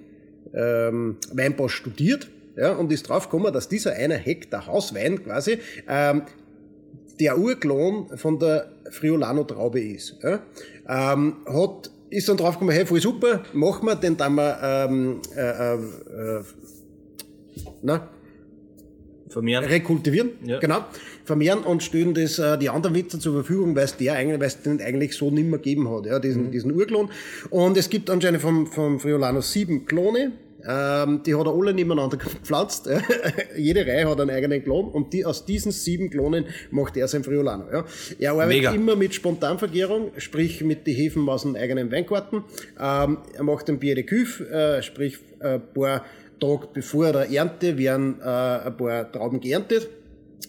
ähm, 0.53 1.17
Weinbau 1.33 1.67
studiert 1.67 2.29
ja, 2.55 2.73
und 2.73 2.91
ist 2.91 3.09
draufgekommen, 3.09 3.51
dass 3.51 3.67
dieser 3.67 3.93
eine 3.93 4.15
Hektar 4.15 4.67
Hauswein 4.67 5.23
quasi 5.23 5.59
ähm, 5.87 6.23
der 7.19 7.37
Urklon 7.37 8.17
von 8.17 8.39
der 8.39 8.71
Friolano-Traube 8.89 9.81
ist. 9.81 10.17
Ja? 10.21 10.39
Hat, 10.87 11.91
ist 12.09 12.29
dann 12.29 12.37
draufgekommen, 12.37 12.73
hey, 12.73 12.85
voll 12.85 13.01
super, 13.01 13.43
machen 13.53 13.87
wir, 13.87 13.95
den 13.95 14.15
dann 14.17 14.35
wir, 14.35 14.57
ähm, 14.61 15.21
äh, 15.35 15.41
äh, 15.41 15.75
äh, 15.75 16.43
na, 17.85 18.09
Vermehren. 19.27 19.65
rekultivieren, 19.65 20.29
Ja. 20.45 20.59
genau, 20.59 20.85
vermehren 21.23 21.63
und 21.63 21.81
stellen 21.81 22.13
das 22.13 22.37
äh, 22.37 22.57
die 22.59 22.69
anderen 22.69 22.95
Winzer 22.95 23.19
zur 23.19 23.33
Verfügung, 23.33 23.75
weil 23.75 23.85
es 23.85 23.97
der 23.97 24.13
eigentlich, 24.13 24.39
weil 24.39 24.47
es 24.47 24.61
den 24.61 24.79
eigentlich 24.81 25.15
so 25.15 25.31
nimmer 25.31 25.57
gegeben 25.57 25.89
hat, 25.89 26.05
ja, 26.05 26.17
Mhm. 26.17 26.21
diesen, 26.21 26.51
diesen 26.51 26.71
Urklon. 26.71 27.09
Und 27.49 27.75
es 27.75 27.89
gibt 27.89 28.09
anscheinend 28.09 28.41
vom, 28.41 28.67
vom 28.67 28.99
Friolano 28.99 29.41
sieben 29.41 29.85
Klone, 29.85 30.33
ähm, 30.67 31.21
die 31.25 31.33
hat 31.35 31.45
er 31.47 31.53
alle 31.53 31.73
nebeneinander 31.73 32.17
gepflanzt. 32.17 32.87
Jede 33.57 33.85
Reihe 33.85 34.07
hat 34.09 34.19
einen 34.21 34.29
eigenen 34.31 34.63
Klon 34.63 34.85
und 34.89 35.11
die, 35.13 35.25
aus 35.25 35.45
diesen 35.45 35.71
sieben 35.71 36.09
Klonen 36.11 36.45
macht 36.71 36.95
er 36.95 37.07
sein 37.07 37.23
Friolano. 37.23 37.65
Ja. 37.71 37.85
Er 38.19 38.31
arbeitet 38.31 38.55
Mega. 38.57 38.71
immer 38.73 38.95
mit 38.95 39.13
Spontanvergärung, 39.15 40.11
sprich 40.17 40.63
mit 40.63 40.85
den 40.87 40.95
Hefen 40.95 41.27
aus 41.29 41.41
dem 41.43 41.55
eigenen 41.55 41.91
Weingarten. 41.91 42.43
Ähm, 42.79 43.17
er 43.33 43.43
macht 43.43 43.67
den 43.67 43.79
Bier 43.79 43.95
de 43.95 44.03
Cuve, 44.03 44.43
äh, 44.49 44.81
sprich 44.83 45.17
ein 45.39 45.61
paar 45.73 46.05
Tage 46.39 46.67
bevor 46.73 47.11
der 47.11 47.29
Ernte 47.31 47.77
werden 47.77 48.19
äh, 48.21 48.23
ein 48.23 48.77
paar 48.77 49.11
Trauben 49.11 49.39
geerntet 49.39 49.89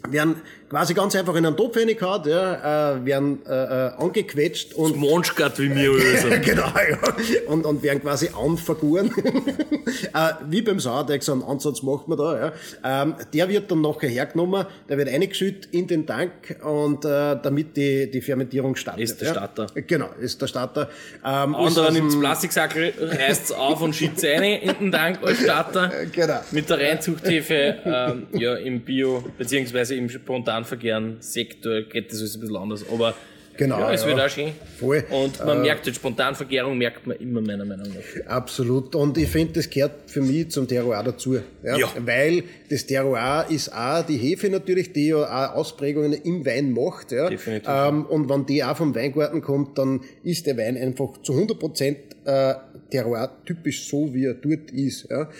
werden 0.08 0.36
quasi 0.68 0.94
ganz 0.94 1.14
einfach 1.14 1.34
in 1.36 1.46
einen 1.46 1.56
Topf 1.56 1.76
reingehauen, 1.76 2.22
ja, 2.28 2.94
äh, 2.96 3.04
werden 3.04 3.38
äh, 3.46 3.52
äh, 3.52 3.90
angequetscht 3.98 4.74
und 4.74 4.96
Monschgart 4.96 5.58
wie 5.58 5.68
mir 5.68 5.92
genau, 6.44 6.66
ja. 6.66 6.98
Und, 7.46 7.64
und 7.64 7.82
werden 7.82 8.02
quasi 8.02 8.30
anvergoren. 8.36 9.10
äh, 10.14 10.32
wie 10.48 10.62
beim 10.62 10.80
Sauerteig, 10.80 11.22
so 11.22 11.32
einen 11.32 11.42
Ansatz 11.42 11.82
macht 11.82 12.08
man 12.08 12.18
da. 12.18 12.52
Ja. 12.84 13.02
Ähm, 13.02 13.14
der 13.32 13.48
wird 13.48 13.70
dann 13.70 13.80
nachher 13.80 14.08
hergenommen, 14.08 14.66
der 14.88 14.98
wird 14.98 15.08
eingeschüttet 15.08 15.68
in 15.72 15.86
den 15.86 16.06
Tank 16.06 16.32
und 16.64 17.04
äh, 17.04 17.36
damit 17.42 17.76
die, 17.76 18.10
die 18.10 18.20
Fermentierung 18.20 18.76
startet. 18.76 19.02
Ist 19.04 19.20
der 19.20 19.28
ja. 19.28 19.34
Starter. 19.34 19.66
Genau, 19.86 20.08
ist 20.20 20.40
der 20.42 20.46
Starter. 20.46 20.88
Ähm, 21.24 21.52
dem- 21.52 21.94
nimmt 21.94 22.12
das 22.12 22.20
Plastiksackel, 22.20 22.92
reißt's 22.98 23.52
auf 23.52 23.80
und 23.82 23.94
schiebt 23.94 24.22
rein 24.24 24.42
in 24.60 24.74
den 24.80 24.92
Tank 24.92 25.20
als 25.22 25.40
Starter. 25.40 25.90
Genau. 26.12 26.40
Mit 26.50 26.68
der 26.70 26.78
Reinzuchthefe 26.78 27.76
ähm, 27.84 28.26
ja, 28.32 28.54
im 28.56 28.80
Bio- 28.80 29.24
beziehungsweise 29.38 29.94
im 29.94 30.08
spontanvergären 30.56 31.16
Sektor 31.20 31.82
geht 31.82 32.12
das 32.12 32.20
alles 32.20 32.36
ein 32.36 32.40
bisschen 32.40 32.56
anders. 32.56 32.84
Aber 32.90 33.14
Genau, 33.58 33.78
ja, 33.78 33.92
es 33.92 34.02
ja. 34.02 34.08
wird 34.08 34.20
auch 34.20 34.28
schön. 34.28 34.52
Voll. 34.78 35.02
Und 35.08 35.42
man 35.42 35.62
merkt, 35.62 35.86
die 35.86 35.94
Spontanvergärung 35.94 36.76
merkt 36.76 37.06
man 37.06 37.16
immer 37.16 37.40
meiner 37.40 37.64
Meinung 37.64 37.86
nach. 37.88 38.26
Absolut. 38.30 38.94
Und 38.94 39.16
ich 39.16 39.30
finde, 39.30 39.54
das 39.54 39.70
gehört 39.70 40.10
für 40.10 40.20
mich 40.20 40.50
zum 40.50 40.68
Terroir 40.68 41.02
dazu. 41.02 41.36
Ja? 41.62 41.78
Ja. 41.78 41.88
Weil 41.98 42.42
das 42.68 42.84
Terroir 42.84 43.46
ist 43.48 43.72
auch 43.72 44.04
die 44.04 44.18
Hefe 44.18 44.50
natürlich, 44.50 44.92
die 44.92 45.08
ja 45.08 45.16
auch 45.24 45.54
Ausprägungen 45.54 46.12
im 46.12 46.44
Wein 46.44 46.72
macht. 46.72 47.12
Ja? 47.12 47.30
Definitiv. 47.30 47.66
Ähm, 47.66 48.04
und 48.04 48.28
wenn 48.28 48.44
die 48.44 48.62
auch 48.62 48.76
vom 48.76 48.94
Weingarten 48.94 49.40
kommt, 49.40 49.78
dann 49.78 50.02
ist 50.22 50.46
der 50.46 50.58
Wein 50.58 50.76
einfach 50.76 51.22
zu 51.22 51.32
100 51.32 51.58
Prozent 51.58 51.96
äh, 52.26 52.56
Terroir 52.90 53.30
typisch 53.46 53.88
so, 53.88 54.12
wie 54.12 54.26
er 54.26 54.34
dort 54.34 54.70
ist. 54.70 55.08
Ja? 55.08 55.30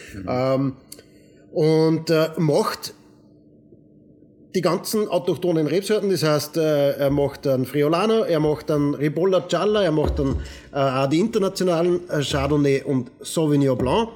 Ähm, 0.55 0.73
und 1.53 2.09
äh, 2.09 2.31
macht 2.39 2.95
die 4.57 4.63
ganzen 4.63 5.07
autochthonen 5.09 5.67
Rebsorten, 5.67 6.09
das 6.09 6.23
heißt, 6.23 6.57
äh, 6.57 6.93
er 6.93 7.11
macht 7.11 7.47
einen 7.47 7.67
Friolano, 7.67 8.23
er 8.23 8.41
macht 8.41 8.71
einen 8.71 8.95
Ribolla 8.95 9.41
Gialla, 9.41 9.83
er 9.83 9.93
macht 9.93 10.19
dann 10.19 10.37
äh, 10.73 10.77
auch 10.77 11.07
die 11.11 11.21
internationalen 11.21 12.09
äh, 12.09 12.23
Chardonnay 12.23 12.83
und 12.83 13.13
Sauvignon 13.21 13.77
Blanc. 13.77 14.09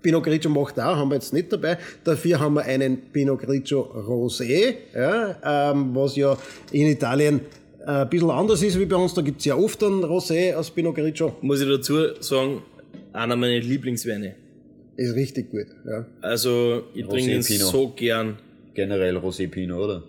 Pinot 0.00 0.24
Grigio 0.24 0.50
macht 0.50 0.78
er 0.78 0.90
auch, 0.90 0.96
haben 0.96 1.10
wir 1.10 1.16
jetzt 1.16 1.34
nicht 1.34 1.52
dabei. 1.52 1.76
Dafür 2.02 2.40
haben 2.40 2.54
wir 2.54 2.62
einen 2.62 2.96
Pinot 3.12 3.40
Grigio 3.40 3.82
Rosé, 3.94 4.74
ja, 4.94 5.70
ähm, 5.70 5.94
was 5.94 6.16
ja 6.16 6.36
in 6.72 6.86
Italien 6.86 7.42
äh, 7.86 7.90
ein 7.90 8.08
bisschen 8.08 8.30
anders 8.30 8.62
ist 8.62 8.80
wie 8.80 8.86
bei 8.86 8.96
uns. 8.96 9.12
Da 9.12 9.20
gibt's 9.20 9.44
ja 9.44 9.54
oft 9.54 9.84
einen 9.84 10.02
Rosé 10.02 10.54
aus 10.54 10.70
Pinot 10.70 10.94
Grigio. 10.94 11.36
Muss 11.42 11.60
ich 11.60 11.68
dazu 11.68 11.98
sagen, 12.20 12.62
einer 13.12 13.36
meiner 13.36 13.60
Lieblingsweine. 13.60 14.34
Ist 14.96 15.14
richtig 15.14 15.50
gut. 15.50 15.66
Ja. 15.86 16.06
Also, 16.22 16.84
ich 16.94 17.04
Rosé 17.04 17.10
trinke 17.10 17.32
ihn 17.32 17.42
so 17.42 17.88
gern. 17.94 18.38
Generell 18.74 19.16
Rosé 19.18 19.48
Pinot, 19.48 19.78
oder? 19.80 20.02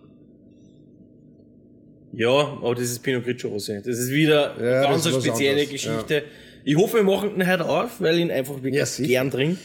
Ja, 2.14 2.30
aber 2.30 2.76
das 2.76 2.86
ist 2.86 3.00
Pinot 3.04 3.24
Grigio 3.24 3.50
Rosé. 3.50 3.82
Das 3.82 3.98
ist 3.98 4.12
wieder 4.12 4.56
Ja, 4.62 4.82
eine 4.82 4.88
ganz 4.90 5.06
was 5.06 5.24
spezielle 5.24 5.62
anderes, 5.62 5.70
Geschichte. 5.70 6.24
Ich 6.66 6.78
hoffe, 6.78 6.98
wir 6.98 7.04
machen 7.04 7.38
den 7.38 7.46
heute 7.52 7.66
auf, 7.68 8.00
weil 8.00 8.16
ich 8.16 8.22
ihn 8.22 8.32
einfach 8.32 8.56
wirklich 8.64 8.98
Ja, 9.00 9.06
gern 9.06 9.32
trinke. 9.32 9.58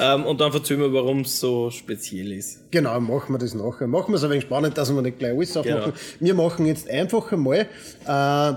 Ähm, 0.00 0.24
und 0.24 0.40
dann 0.40 0.52
erzählen 0.52 0.80
wir, 0.80 0.92
warum 0.92 1.20
es 1.20 1.38
so 1.38 1.70
speziell 1.70 2.32
ist. 2.32 2.70
Genau, 2.70 2.98
machen 3.00 3.34
wir 3.34 3.38
das 3.38 3.54
nachher. 3.54 3.86
Machen 3.86 4.12
wir 4.12 4.16
es 4.16 4.24
ein 4.24 4.30
wenig 4.30 4.44
spannend, 4.44 4.78
dass 4.78 4.94
wir 4.94 5.02
nicht 5.02 5.18
gleich 5.18 5.32
alles 5.36 5.56
aufmachen. 5.56 5.92
Genau. 5.92 5.96
Wir 6.20 6.34
machen 6.34 6.64
jetzt 6.64 6.88
einfach 6.88 7.30
einmal, 7.32 7.66
äh, 8.06 8.52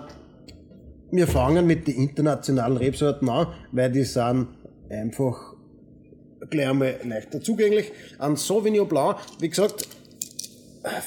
wir 1.12 1.28
fangen 1.28 1.68
mit 1.68 1.88
den 1.88 1.96
internationalen 1.96 2.78
Rebsorten 2.78 3.28
an, 3.28 3.48
weil 3.72 3.92
die 3.92 4.04
sind 4.04 4.48
einfach 4.90 5.56
gleich 6.50 6.70
einmal 6.70 6.96
leichter 7.04 7.42
zugänglich. 7.42 7.92
An 8.18 8.36
Sauvignon 8.36 8.88
Blanc, 8.88 9.18
wie 9.40 9.50
gesagt, 9.50 9.88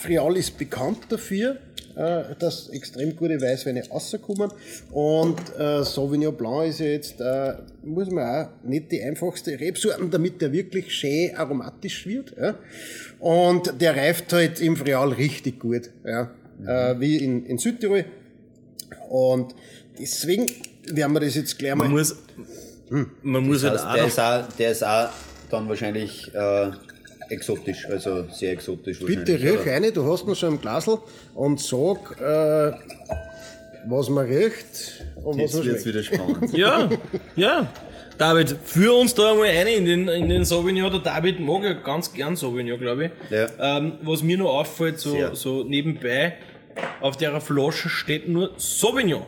Frial 0.00 0.37
ist 0.37 0.58
bekannt 0.58 0.99
dafür, 1.08 1.56
äh, 1.96 2.34
dass 2.38 2.68
extrem 2.70 3.16
gute 3.16 3.40
Weißweine 3.40 3.88
rauskommen. 3.88 4.50
Und 4.90 5.38
äh, 5.58 5.82
Sauvignon 5.82 6.34
Blanc 6.37 6.68
ist 6.68 6.80
ja 6.80 6.87
jetzt, 6.87 7.20
äh, 7.20 7.54
muss 7.82 8.11
man 8.11 8.25
auch, 8.25 8.49
nicht 8.64 8.92
die 8.92 9.02
einfachste 9.02 9.58
Rebsorten, 9.58 10.11
damit 10.11 10.40
der 10.40 10.52
wirklich 10.52 10.92
schön 10.94 11.34
aromatisch 11.37 12.06
wird. 12.06 12.34
Ja? 12.40 12.54
Und 13.18 13.80
der 13.80 13.96
reift 13.96 14.32
halt 14.32 14.61
im 14.61 14.76
Frial 14.76 15.11
richtig 15.11 15.61
gut, 15.61 15.90
ja? 16.04 16.30
äh, 16.66 16.99
wie 17.00 17.18
in, 17.18 17.46
in 17.46 17.58
Südtirol. 17.58 18.04
Und 19.08 19.54
deswegen 19.99 20.46
werden 20.87 21.12
wir 21.12 21.20
das 21.20 21.34
jetzt 21.34 21.58
gleich 21.58 21.75
mal... 21.75 21.84
Man 21.84 21.92
muss, 21.92 22.16
man 23.22 23.46
muss 23.46 23.62
halt 23.64 23.75
Das 23.75 23.84
heißt, 23.84 23.96
der, 23.96 24.06
ist 24.06 24.20
auch, 24.20 24.56
der 24.56 24.70
ist 24.70 24.84
auch 24.84 25.08
dann 25.52 25.68
wahrscheinlich 25.68 26.32
äh, 26.35 26.71
exotisch, 27.28 27.87
also 27.88 28.25
sehr 28.30 28.52
exotisch 28.52 28.99
Bitte 29.00 29.40
riech 29.40 29.66
rein, 29.66 29.90
du 29.92 30.11
hast 30.11 30.26
noch 30.26 30.37
schon 30.37 30.54
im 30.54 30.61
Glasl 30.61 30.99
und 31.35 31.61
sag, 31.61 32.21
äh, 32.21 32.73
was 33.87 34.09
man 34.09 34.26
riecht 34.26 35.04
und 35.16 35.37
was 35.37 35.52
Jetzt 35.52 35.54
man 35.54 35.64
wird's 35.64 35.82
schmeckt. 35.82 35.87
wieder 35.87 36.02
spannend. 36.02 36.54
Ja, 36.56 36.88
ja. 37.37 37.73
David, 38.18 38.56
führ 38.64 38.94
uns 38.94 39.14
da 39.14 39.32
einmal 39.32 39.49
rein 39.49 39.66
in 39.66 39.85
den, 39.85 40.09
in 40.09 40.28
den 40.28 40.44
Sauvignon. 40.44 40.90
Der 40.92 41.00
David 41.00 41.40
mag 41.40 41.64
ja 41.64 41.73
ganz 41.73 42.12
gern 42.12 42.37
Sauvignon, 42.37 42.78
glaube 42.78 43.06
ich. 43.06 43.11
Ja. 43.30 43.47
Ähm, 43.59 43.92
was 44.02 44.23
mir 44.23 44.38
noch 44.38 44.50
auffällt, 44.50 45.00
so, 45.00 45.11
Sehr. 45.12 45.35
so 45.35 45.64
nebenbei, 45.64 46.35
auf 47.00 47.16
der 47.16 47.40
Flasche 47.40 47.88
steht 47.88 48.28
nur 48.28 48.50
Sauvignon. 48.59 49.23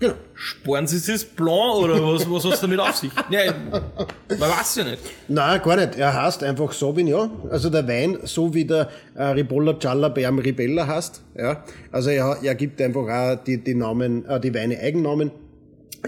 Genau. 0.00 0.14
Sparen 0.34 0.86
Sie 0.86 1.12
das 1.12 1.24
Blanc 1.24 1.74
oder 1.84 2.02
was, 2.02 2.28
was 2.30 2.44
hast 2.46 2.62
du 2.62 2.66
damit 2.66 2.80
auf 2.80 2.96
sich? 2.96 3.10
Nein, 3.30 3.52
man 3.70 4.40
weiß 4.40 4.76
ja 4.76 4.84
nicht. 4.84 4.98
Nein, 5.28 5.60
gar 5.62 5.76
nicht. 5.76 5.96
Er 5.98 6.22
heißt 6.22 6.42
einfach 6.42 6.72
Sauvignon. 6.72 7.30
Also 7.50 7.68
der 7.68 7.86
Wein, 7.86 8.18
so 8.24 8.52
wie 8.54 8.64
der 8.64 8.88
äh, 9.14 9.22
Ribolla 9.24 9.72
Gialla 9.74 10.10
einem 10.12 10.38
Ribella 10.38 10.86
heißt. 10.86 11.22
Ja. 11.36 11.62
Also 11.92 12.08
er, 12.10 12.38
er 12.42 12.54
gibt 12.54 12.80
einfach 12.80 13.06
auch 13.08 13.44
die, 13.44 13.62
die 13.62 13.74
Namen, 13.74 14.24
äh, 14.24 14.40
die 14.40 14.54
Weine 14.54 14.78
Eigennamen. 14.80 15.30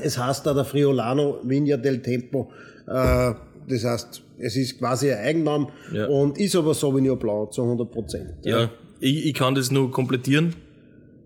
Es 0.02 0.16
heißt 0.16 0.46
da 0.46 0.54
der 0.54 0.64
Friolano 0.64 1.40
Vigna 1.42 1.76
del 1.76 2.00
Tempo. 2.00 2.50
Äh, 2.86 3.32
das 3.68 3.84
heißt, 3.84 4.22
es 4.38 4.56
ist 4.56 4.78
quasi 4.78 5.12
ein 5.12 5.18
Eigenname 5.24 5.68
Ja. 5.92 6.06
und 6.06 6.38
ist 6.38 6.56
aber 6.56 6.72
Sauvignon 6.72 7.18
Blanc 7.18 7.52
zu 7.52 7.62
100 7.62 7.90
Prozent. 7.90 8.30
Ja, 8.42 8.70
ich, 9.00 9.26
ich 9.26 9.34
kann 9.34 9.54
das 9.54 9.70
nur 9.70 9.90
komplettieren. 9.90 10.54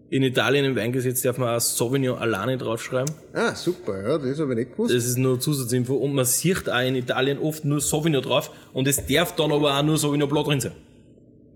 In 0.09 0.23
Italien 0.23 0.65
im 0.65 0.77
Weingesetz 0.77 1.23
darf 1.23 1.37
man 1.37 1.57
auch 1.57 1.61
Sauvignon 1.61 2.17
alleine 2.19 2.57
draufschreiben. 2.57 3.13
Ah, 3.33 3.55
super, 3.55 4.01
ja, 4.01 4.19
das 4.19 4.39
habe 4.39 4.53
ich 4.53 4.59
nicht 4.59 4.73
gewusst. 4.73 4.95
Das 4.95 5.05
ist 5.05 5.19
nur 5.19 5.41
Zusatzinfo. 5.41 5.97
Und 5.97 6.15
man 6.15 6.25
sieht 6.25 6.71
auch 6.71 6.81
in 6.81 6.95
Italien 6.95 7.39
oft 7.39 7.65
nur 7.65 7.81
Sauvignon 7.81 8.23
drauf. 8.23 8.53
Und 8.73 8.87
es 8.87 9.05
darf 9.05 9.35
dann 9.35 9.51
aber 9.51 9.77
auch 9.77 9.83
nur 9.83 9.99
Sauvignon 9.99 10.29
Blanc 10.29 10.47
drin 10.47 10.61
sein. 10.61 10.73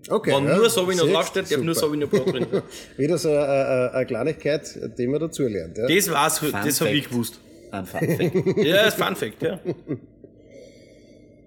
Okay, 0.09 0.33
Wenn 0.35 0.45
ja, 0.47 0.57
nur 0.57 0.69
Sauvignon 0.69 1.09
draufsteht, 1.09 1.49
darf 1.49 1.61
nur. 1.61 1.75
Sauvignon 1.75 2.09
Blanc 2.09 2.25
drin 2.25 2.47
sein. 2.51 2.61
Wieder 2.97 3.17
so 3.17 3.29
eine, 3.29 3.45
eine, 3.45 3.93
eine 3.93 4.05
Kleinigkeit, 4.05 4.97
die 4.97 5.07
man 5.07 5.21
dazulernt. 5.21 5.77
Ja. 5.77 5.87
Das 5.87 6.11
war's, 6.11 6.41
das 6.51 6.81
habe 6.81 6.91
ich 6.91 7.07
gewusst. 7.07 7.39
Ein 7.71 7.85
Fun 7.85 7.99
Fact. 7.99 8.57
Ja, 8.65 8.83
das 8.83 8.95
ist 8.95 9.03
Fun 9.03 9.15
Fact, 9.15 9.41
ja. 9.41 9.59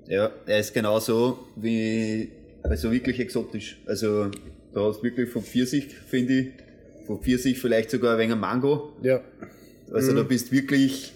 Ja, 0.07 0.31
er 0.44 0.59
ist 0.59 0.74
genauso 0.74 1.46
wie, 1.57 2.31
also 2.62 2.92
wirklich 2.92 3.18
exotisch. 3.20 3.79
Also, 3.87 4.31
da 4.74 4.83
hast 4.83 4.98
du 4.98 5.02
wirklich 5.05 5.31
vom 5.31 5.42
Pfirsich, 5.42 5.87
finde 6.07 6.40
ich, 6.40 6.46
vom 7.07 7.21
Pfirsich 7.23 7.59
vielleicht 7.59 7.90
sogar 7.90 8.14
ein 8.14 8.19
wenig 8.19 8.37
Mango. 8.37 8.93
Ja. 9.03 9.21
Also, 9.93 10.12
Mhm. 10.12 10.17
da 10.17 10.23
bist 10.23 10.51
wirklich, 10.53 11.12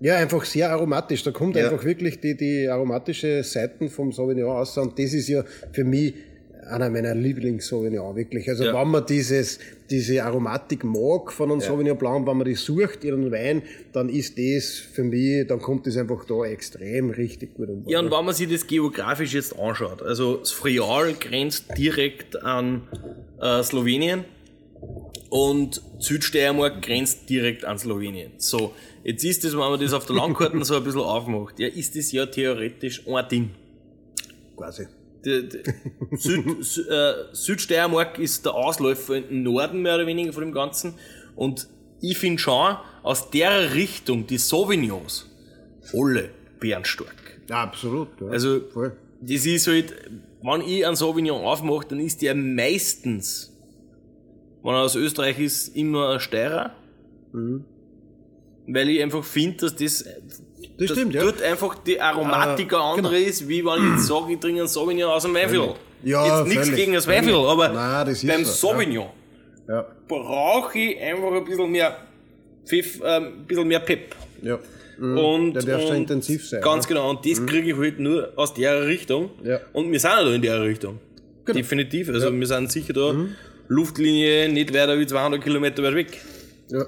ja, 0.00 0.16
einfach 0.16 0.44
sehr 0.44 0.70
aromatisch. 0.70 1.22
Da 1.22 1.30
kommt 1.30 1.56
Ja. 1.56 1.68
einfach 1.68 1.84
wirklich 1.84 2.20
die, 2.20 2.36
die 2.36 2.68
aromatische 2.68 3.42
Seiten 3.42 3.88
vom 3.88 4.12
Sauvignon 4.12 4.50
raus. 4.50 4.76
Und 4.78 4.98
das 4.98 5.12
ist 5.12 5.28
ja 5.28 5.44
für 5.72 5.84
mich 5.84 6.14
einer 6.70 6.90
meiner 6.90 7.14
Lieblings-Sauvignon, 7.14 8.14
wirklich. 8.14 8.46
Also, 8.50 8.64
Ja. 8.64 8.78
wenn 8.78 8.88
man 8.88 9.06
dieses, 9.06 9.58
diese 9.88 10.22
Aromatik 10.22 10.84
mag 10.84 11.32
von 11.32 11.50
einem 11.50 11.60
Sauvignon 11.62 11.96
Blanc, 11.96 12.26
wenn 12.26 12.36
man 12.36 12.46
das 12.50 12.60
sucht 12.62 13.04
in 13.04 13.14
einem 13.14 13.32
Wein, 13.32 13.62
dann 13.94 14.10
ist 14.10 14.38
das 14.38 14.74
für 14.74 15.02
mich, 15.02 15.46
dann 15.46 15.60
kommt 15.60 15.86
das 15.86 15.96
einfach 15.96 16.26
da 16.26 16.44
extrem 16.44 17.08
richtig 17.08 17.54
gut 17.54 17.70
um. 17.70 17.84
Ja, 17.86 18.00
und 18.00 18.10
wenn 18.10 18.22
man 18.24 18.34
sich 18.34 18.50
das 18.52 18.66
geografisch 18.66 19.32
jetzt 19.32 19.58
anschaut, 19.58 20.02
also 20.02 20.36
das 20.36 20.50
Frial 20.50 21.14
grenzt 21.18 21.64
direkt 21.78 22.40
an 22.42 22.82
äh, 23.40 23.62
Slowenien 23.62 24.24
und 25.30 25.82
Südsteiermark 25.98 26.82
grenzt 26.82 27.28
direkt 27.28 27.64
an 27.64 27.78
Slowenien. 27.78 28.32
So, 28.38 28.74
jetzt 29.04 29.24
ist 29.24 29.44
das, 29.44 29.52
wenn 29.52 29.58
man 29.60 29.80
das 29.80 29.92
auf 29.92 30.06
der 30.06 30.16
Landkarte 30.16 30.64
so 30.64 30.76
ein 30.76 30.84
bisschen 30.84 31.00
aufmacht, 31.00 31.58
ja, 31.58 31.68
ist 31.68 31.96
das 31.96 32.12
ja 32.12 32.26
theoretisch 32.26 33.06
ein 33.06 33.28
Ding. 33.28 33.50
quasi. 34.56 34.86
Die, 35.24 35.48
die, 35.48 35.58
Süd, 36.16 36.46
Sü- 36.62 36.88
äh, 36.88 37.14
Südsteiermark 37.32 38.18
ist 38.18 38.44
der 38.46 38.54
Ausläufer 38.54 39.20
den 39.20 39.42
Norden 39.42 39.82
mehr 39.82 39.96
oder 39.96 40.06
weniger 40.06 40.32
von 40.32 40.42
dem 40.44 40.52
Ganzen. 40.52 40.94
Und 41.34 41.68
ich 42.00 42.16
finde 42.16 42.38
schon, 42.40 42.76
aus 43.02 43.30
der 43.30 43.74
Richtung, 43.74 44.26
die 44.26 44.38
Sauvignons, 44.38 45.26
alle 45.92 46.30
bärenstark. 46.60 47.40
Ja, 47.48 47.62
absolut. 47.64 48.08
Ja. 48.20 48.28
Also, 48.28 48.60
Voll. 48.72 48.92
das 49.20 49.44
ist 49.46 49.66
halt, 49.66 49.94
wenn 50.42 50.60
ich 50.60 50.86
einen 50.86 50.94
Sauvignon 50.96 51.44
aufmache, 51.44 51.86
dann 51.88 51.98
ist 52.00 52.22
der 52.22 52.34
meistens, 52.36 53.52
wenn 54.68 54.74
er 54.74 54.82
aus 54.82 54.94
Österreich 54.96 55.38
ist, 55.38 55.74
immer 55.76 56.10
ein 56.10 56.20
Steirer. 56.20 56.72
Weil 58.66 58.88
ich 58.90 59.02
einfach 59.02 59.24
finde, 59.24 59.56
dass 59.58 59.76
das, 59.76 60.04
Das 60.78 60.90
stimmt, 60.90 61.14
ja. 61.14 61.22
dort 61.22 61.42
einfach 61.42 61.76
die 61.82 62.00
Aromatik 62.00 62.72
eine 62.74 62.82
andere 62.82 63.18
ist, 63.18 63.48
wie 63.48 63.64
wenn 63.64 63.82
ich 63.84 63.90
jetzt 63.96 64.06
sage, 64.06 64.32
ich 64.34 64.38
trinke 64.38 64.60
einen 64.60 64.68
Sauvignon 64.68 65.10
aus 65.10 65.22
dem 65.22 65.34
Weinviertel. 65.34 65.74
Ja, 66.04 66.40
jetzt 66.40 66.48
nichts 66.48 66.74
gegen 66.74 66.92
das 66.92 67.06
Weinviertel, 67.08 67.46
aber 67.46 67.70
Nein, 67.70 68.06
das 68.06 68.24
beim 68.26 68.40
ja. 68.40 68.44
Sauvignon 68.46 69.06
Ja. 69.68 69.86
brauche 70.06 70.78
ich 70.78 71.00
einfach 71.00 71.32
ein 71.32 71.44
bisschen 71.44 71.70
mehr 71.70 71.96
Pfiff, 72.66 73.00
ähm, 73.02 73.24
ein 73.40 73.46
bisschen 73.46 73.66
mehr 73.68 73.80
Pep. 73.80 74.14
Ja. 74.42 74.58
Und, 75.00 75.54
Der 75.54 75.62
darf 75.62 75.82
schon 75.86 75.96
intensiv 75.96 76.46
sein, 76.48 76.60
Ganz 76.60 76.84
ne? 76.84 76.88
genau. 76.94 77.10
Und 77.10 77.24
das 77.24 77.46
kriege 77.46 77.70
ich 77.70 77.76
halt 77.76 78.00
nur 78.00 78.32
aus 78.36 78.52
der 78.52 78.86
Richtung. 78.86 79.30
Ja. 79.44 79.60
Und 79.72 79.90
wir 79.92 79.98
sind 80.00 80.10
ja 80.10 80.24
da 80.24 80.34
in 80.34 80.42
der 80.42 80.60
Richtung. 80.62 80.98
Genau. 81.44 81.56
Definitiv. 81.56 82.08
Also 82.10 82.32
wir 82.38 82.46
sind 82.46 82.70
sicher 82.70 82.92
da. 82.92 83.14
Luftlinie 83.68 84.48
nicht 84.48 84.72
weiter 84.74 84.98
wie 84.98 85.06
200 85.06 85.42
Kilometer 85.42 85.82
weit 85.82 85.94
weg. 85.94 86.18
Ja. 86.70 86.86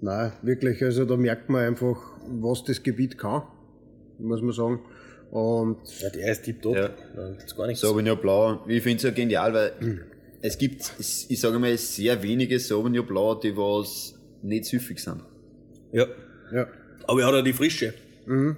Nein, 0.00 0.32
wirklich, 0.42 0.82
also 0.82 1.04
da 1.04 1.16
merkt 1.16 1.48
man 1.48 1.64
einfach, 1.64 1.96
was 2.28 2.62
das 2.64 2.82
Gebiet 2.82 3.18
kann, 3.18 3.42
muss 4.18 4.40
man 4.42 4.52
sagen. 4.52 4.80
Und 5.30 5.78
Ja, 6.00 6.08
der 6.10 6.32
ist 6.32 6.44
tipptopp. 6.44 6.76
Ja. 6.76 6.90
Da 7.16 7.30
gibt's 7.30 7.56
gar 7.56 7.66
nichts. 7.66 7.80
Sauvignon 7.80 8.18
Blanc, 8.18 8.60
ich 8.68 8.82
finde 8.82 8.96
es 8.98 9.02
ja 9.02 9.10
genial, 9.10 9.52
weil 9.52 9.72
es 10.40 10.56
gibt, 10.56 10.92
ich 10.98 11.40
sage 11.40 11.58
mal, 11.58 11.76
sehr 11.76 12.22
wenige 12.22 12.58
Sauvignon 12.60 13.04
Blanc, 13.06 13.40
die 13.42 13.56
was 13.56 14.14
nicht 14.42 14.66
süffig 14.66 15.00
sind. 15.00 15.20
Ja. 15.92 16.06
ja, 16.52 16.66
Aber 17.06 17.20
er 17.20 17.26
hat 17.26 17.34
auch 17.34 17.42
die 17.42 17.52
Frische. 17.52 17.92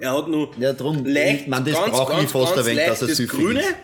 Er 0.01 0.17
hat 0.19 0.29
nur 0.29 0.51
Ja, 0.59 0.73
drum, 0.73 1.05
leicht, 1.07 1.43
ich 1.43 1.47
mein, 1.49 1.65
das 1.65 1.75
ganz, 1.75 1.91
brauche 1.91 2.13
ich 2.13 2.19
ganz, 2.19 2.33
fast 2.33 2.55
ganz 2.57 2.67
ein 2.67 2.73
wenig, 2.73 2.87
dass 2.87 3.03
er 3.03 3.09
das 3.09 3.17
süffig 3.17 3.39
Grüne. 3.41 3.61
ist. 3.61 3.75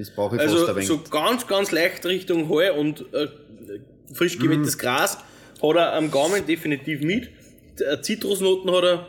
Das 0.00 0.10
brauche 0.10 0.36
ich 0.36 0.42
fast 0.42 0.54
Also 0.54 0.66
ein 0.66 0.76
wenig. 0.76 0.88
so 0.88 0.98
ganz, 1.10 1.46
ganz 1.46 1.70
leicht 1.72 2.06
Richtung 2.06 2.48
Heu 2.48 2.72
und 2.72 3.04
äh, 3.12 3.28
frisch 4.14 4.38
gemähtes 4.38 4.78
Gras 4.78 5.18
hat 5.62 5.76
er 5.76 5.92
am 5.92 6.10
Gaumen 6.10 6.46
definitiv 6.46 7.02
mit. 7.02 7.28
Äh, 7.78 8.00
Zitrusnoten 8.00 8.70
hat 8.72 8.82
er, 8.84 9.06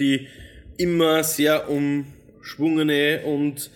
die 0.00 0.26
immer 0.76 1.22
sehr 1.22 1.68
umschwungene 1.70 3.20
und 3.24 3.70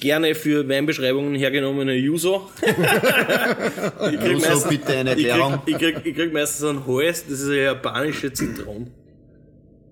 gerne 0.00 0.34
für 0.34 0.68
Weinbeschreibungen 0.68 1.34
hergenommene 1.34 1.94
Yuso. 1.94 2.50
ich 2.60 4.20
krieg 4.20 4.32
Yuso, 4.32 4.48
meistens- 4.48 4.68
bitte 4.68 4.96
eine 4.98 5.14
ich 5.14 5.24
Erklärung. 5.26 5.60
krieg, 5.64 5.74
ich, 5.74 5.78
krieg, 5.78 5.96
ich 6.04 6.14
krieg 6.14 6.32
meistens 6.34 6.64
einen 6.68 6.86
Hals, 6.86 7.24
das 7.26 7.40
ist 7.40 7.46
eine 7.48 7.62
japanische 7.62 8.32
Zitrone. 8.32 8.86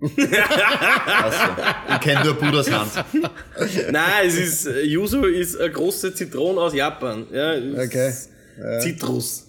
Also, 0.00 1.38
ich 1.94 2.00
kenne 2.00 2.24
nur 2.24 2.34
Buddhas 2.34 2.70
Hand. 2.70 2.92
Nein, 3.90 4.26
es 4.26 4.37
ist, 4.37 4.68
Yuzu 4.84 5.24
ist 5.24 5.61
eine 5.61 5.70
große 5.72 6.14
Zitrone 6.14 6.61
aus 6.61 6.74
Japan. 6.74 7.26
Ja, 7.32 7.54
Okay. 7.56 8.12
Zitrus. 8.80 9.47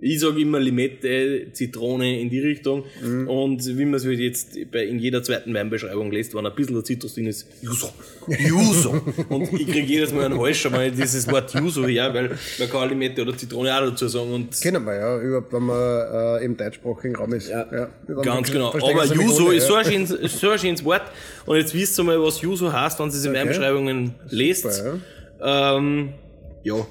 Ich 0.00 0.20
sage 0.20 0.40
immer 0.40 0.60
Limette, 0.60 1.46
Zitrone 1.52 2.20
in 2.20 2.28
die 2.28 2.40
Richtung. 2.40 2.84
Und 3.26 3.66
wie 3.66 3.84
man 3.84 3.94
es 3.94 4.04
halt 4.04 4.18
jetzt 4.18 4.58
bei, 4.70 4.84
in 4.84 4.98
jeder 4.98 5.22
zweiten 5.22 5.54
Weinbeschreibung 5.54 6.10
liest, 6.10 6.34
wenn 6.34 6.44
ein 6.44 6.54
bisschen 6.54 6.74
der 6.74 6.84
Zitrus 6.84 7.14
drin 7.14 7.26
ist, 7.26 7.46
Yuso. 7.62 7.88
Yuso. 8.28 9.00
und 9.28 9.52
ich 9.52 9.66
kriege 9.66 9.86
jedes 9.86 10.12
Mal 10.12 10.26
einen 10.26 10.38
Hals 10.38 10.58
schon 10.58 10.72
mal 10.72 10.90
dieses 10.90 11.30
Wort 11.30 11.54
Yuso 11.54 11.86
her, 11.86 12.12
weil 12.12 12.36
man 12.58 12.68
kann 12.70 12.88
Limette 12.88 13.22
oder 13.22 13.36
Zitrone 13.36 13.74
auch 13.74 13.88
dazu 13.88 14.08
sagen. 14.08 14.32
Und 14.32 14.60
Kennen 14.60 14.84
wir 14.84 14.94
ja, 14.94 15.20
überhaupt, 15.20 15.52
wenn 15.52 15.62
man 15.62 16.40
äh, 16.40 16.44
im 16.44 16.56
deutschsprachigen 16.56 17.16
Raum 17.16 17.32
ist. 17.32 17.48
Ja, 17.48 17.64
Dann 17.64 18.22
Ganz 18.22 18.50
genau. 18.50 18.72
Aber 18.74 19.04
Juso 19.06 19.46
ohne, 19.46 19.54
ist 19.54 19.64
ja. 19.64 19.68
so 19.68 19.74
ein, 19.76 19.84
schönes, 19.84 20.08
so 20.40 20.50
ein 20.50 20.58
schönes 20.58 20.84
Wort. 20.84 21.02
Und 21.46 21.56
jetzt 21.56 21.74
wisst 21.74 21.98
ihr 21.98 22.04
mal, 22.04 22.20
was 22.20 22.40
Juso 22.40 22.72
heißt, 22.72 22.98
wenn 22.98 23.06
ihr 23.06 23.14
es 23.14 23.24
in 23.24 23.32
meinen 23.32 23.48
Beschreibungen 23.48 24.14
lest. 24.28 24.62
Super, 24.62 24.98
Ähm, 25.40 26.14
ja. 26.62 26.86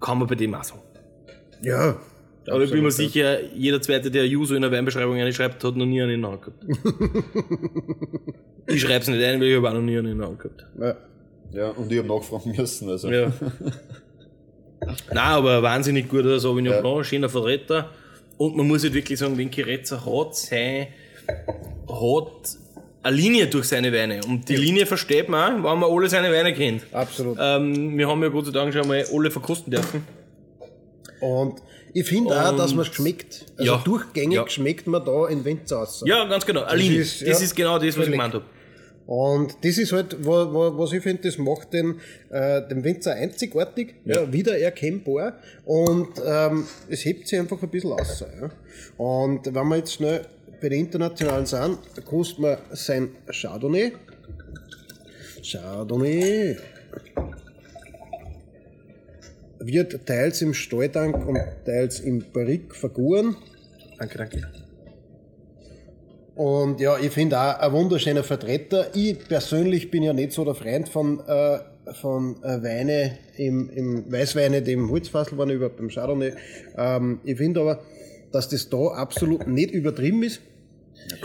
Kann 0.00 0.18
man 0.18 0.28
bei 0.28 0.34
dem 0.34 0.54
auch 0.54 0.64
sagen. 0.64 0.83
Ja. 1.64 1.96
Aber 2.46 2.62
ich 2.62 2.70
bin 2.70 2.82
mir 2.82 2.90
sicher, 2.90 3.42
jeder 3.54 3.80
zweite, 3.80 4.10
der 4.10 4.26
Juso 4.26 4.54
in 4.54 4.62
der 4.62 4.70
Weinbeschreibung 4.70 5.16
einschreibt, 5.16 5.64
hat 5.64 5.76
noch 5.76 5.86
nie 5.86 6.02
einen 6.02 6.12
in 6.12 6.22
der 6.22 6.30
Hand 6.30 6.42
gehabt. 6.42 6.64
ich 8.66 8.82
schreib's 8.82 9.08
nicht 9.08 9.22
ein, 9.22 9.40
weil 9.40 9.48
ich 9.48 9.56
habe 9.56 9.68
auch 9.68 9.74
noch 9.74 9.80
nie 9.80 9.96
einen 9.96 10.12
in 10.12 10.18
der 10.18 10.28
Hand 10.28 10.40
gehabt. 10.40 10.66
Ja. 10.78 10.96
Ja, 11.52 11.68
und 11.70 11.90
ich 11.90 11.98
habe 11.98 12.08
nachfragen 12.08 12.54
müssen. 12.56 12.90
Also. 12.90 13.10
Ja. 13.10 13.32
Nein, 14.80 15.16
aber 15.16 15.62
wahnsinnig 15.62 16.08
guter 16.08 16.38
Sauvignon 16.38 16.80
Blanc, 16.80 17.06
schöner 17.06 17.28
Vertreter. 17.28 17.90
Und 18.36 18.56
man 18.56 18.66
muss 18.66 18.82
halt 18.82 18.94
wirklich 18.94 19.18
sagen, 19.18 19.38
wenn 19.38 19.50
Kiretzer 19.50 20.04
hat 20.04 20.34
sein, 20.34 20.88
hat 21.88 22.58
eine 23.02 23.16
Linie 23.16 23.46
durch 23.46 23.66
seine 23.66 23.92
Weine. 23.92 24.20
Und 24.26 24.48
die 24.48 24.56
Linie 24.56 24.86
versteht 24.86 25.28
man 25.28 25.64
auch, 25.64 25.72
wenn 25.72 25.78
man 25.78 25.90
alle 25.90 26.08
seine 26.08 26.32
Weine 26.32 26.52
kennt. 26.52 26.82
Absolut. 26.92 27.38
Ähm, 27.40 27.96
wir 27.96 28.08
haben 28.08 28.22
ja 28.22 28.28
Gott 28.28 28.46
sei 28.46 28.52
Dank 28.52 28.74
schon 28.74 28.88
mal 28.88 29.04
alle 29.12 29.30
verkosten 29.30 29.70
dürfen. 29.70 30.04
Und 31.24 31.62
ich 31.94 32.06
finde 32.06 32.30
auch, 32.34 32.56
dass 32.56 32.74
man 32.74 32.84
schmeckt. 32.84 33.46
Also 33.56 33.72
Ja. 33.72 33.82
durchgängig 33.84 34.36
Ja. 34.36 34.48
schmeckt 34.48 34.86
man 34.86 35.04
da 35.04 35.26
in 35.28 35.44
Winzer 35.44 35.80
aus. 35.82 36.02
Ja, 36.06 36.24
ganz 36.28 36.44
genau. 36.44 36.62
Eine 36.64 36.82
Linie. 36.82 37.00
ist- 37.00 37.22
das 37.22 37.38
ja, 37.40 37.44
ist 37.44 37.54
genau 37.56 37.78
das, 37.78 37.96
was 37.96 38.06
ich 38.06 38.12
gemeint 38.12 38.34
habe. 38.34 38.44
Und 39.06 39.56
das 39.62 39.76
ist 39.78 39.92
halt, 39.92 40.16
wo, 40.24 40.32
wo, 40.52 40.78
was 40.78 40.92
ich 40.92 41.02
finde, 41.02 41.22
das 41.22 41.36
macht 41.38 41.72
den, 41.74 42.00
äh, 42.30 42.66
den 42.68 42.82
Winzer 42.84 43.12
einzigartig, 43.14 43.94
ja. 44.06 44.32
wiedererkennbar 44.32 45.34
und 45.66 46.08
ähm, 46.26 46.66
es 46.88 47.04
hebt 47.04 47.28
sich 47.28 47.38
einfach 47.38 47.62
ein 47.62 47.68
bisschen 47.68 47.92
aus. 47.92 48.20
Ja. 48.20 48.50
Und 48.96 49.46
wenn 49.54 49.68
wir 49.68 49.76
jetzt 49.76 49.92
schnell 49.92 50.22
bei 50.60 50.68
den 50.70 50.80
internationalen 50.80 51.44
sind, 51.46 51.78
kostet 52.06 52.38
man 52.38 52.56
sein 52.72 53.10
Chardonnay. 53.30 53.92
Chardonnay 55.42 56.56
wird 59.66 60.06
teils 60.06 60.42
im 60.42 60.54
Stalltank 60.54 61.26
und 61.26 61.38
teils 61.64 62.00
im 62.00 62.24
Barrique 62.32 62.74
vergoren. 62.74 63.36
Danke, 63.98 64.18
danke. 64.18 64.42
Und 66.34 66.80
ja, 66.80 66.98
ich 66.98 67.12
finde 67.12 67.38
auch 67.38 67.58
ein 67.60 67.72
wunderschöner 67.72 68.24
Vertreter. 68.24 68.88
Ich 68.94 69.18
persönlich 69.28 69.90
bin 69.90 70.02
ja 70.02 70.12
nicht 70.12 70.32
so 70.32 70.44
der 70.44 70.54
Freund 70.54 70.88
von, 70.88 71.20
äh, 71.26 71.58
von 71.94 72.42
äh, 72.42 72.62
Weine 72.62 73.18
im, 73.36 73.70
im 73.70 74.10
Weißweine, 74.10 74.62
die 74.62 74.72
im 74.72 74.90
Holzfassel 74.90 75.38
waren, 75.38 75.50
überhaupt 75.50 75.76
beim 75.76 75.88
Chardonnay. 75.88 76.32
Ähm, 76.76 77.20
ich 77.22 77.36
finde 77.36 77.60
aber, 77.60 77.80
dass 78.32 78.48
das 78.48 78.68
da 78.68 78.88
absolut 78.88 79.46
nicht 79.46 79.70
übertrieben 79.70 80.24
ist. 80.24 80.40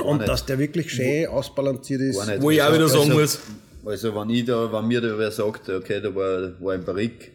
und 0.03 0.17
nicht. 0.17 0.29
dass 0.29 0.45
der 0.45 0.59
wirklich 0.59 0.91
schön 0.91 1.27
ausbalanciert 1.27 2.01
ist. 2.01 2.41
Wo 2.41 2.51
ich 2.51 2.61
auch 2.61 2.73
wieder 2.73 2.87
sagen 2.87 3.11
also, 3.11 3.19
muss, 3.19 3.39
Also, 3.85 4.15
wenn 4.15 4.29
ich 4.29 4.45
da, 4.45 4.71
wenn 4.71 4.87
mir 4.87 5.01
da 5.01 5.17
wer 5.17 5.31
sagt, 5.31 5.69
okay, 5.69 6.01
da 6.01 6.13
war, 6.13 6.51
war 6.61 6.73
ein 6.73 6.83
Barrique, 6.83 7.31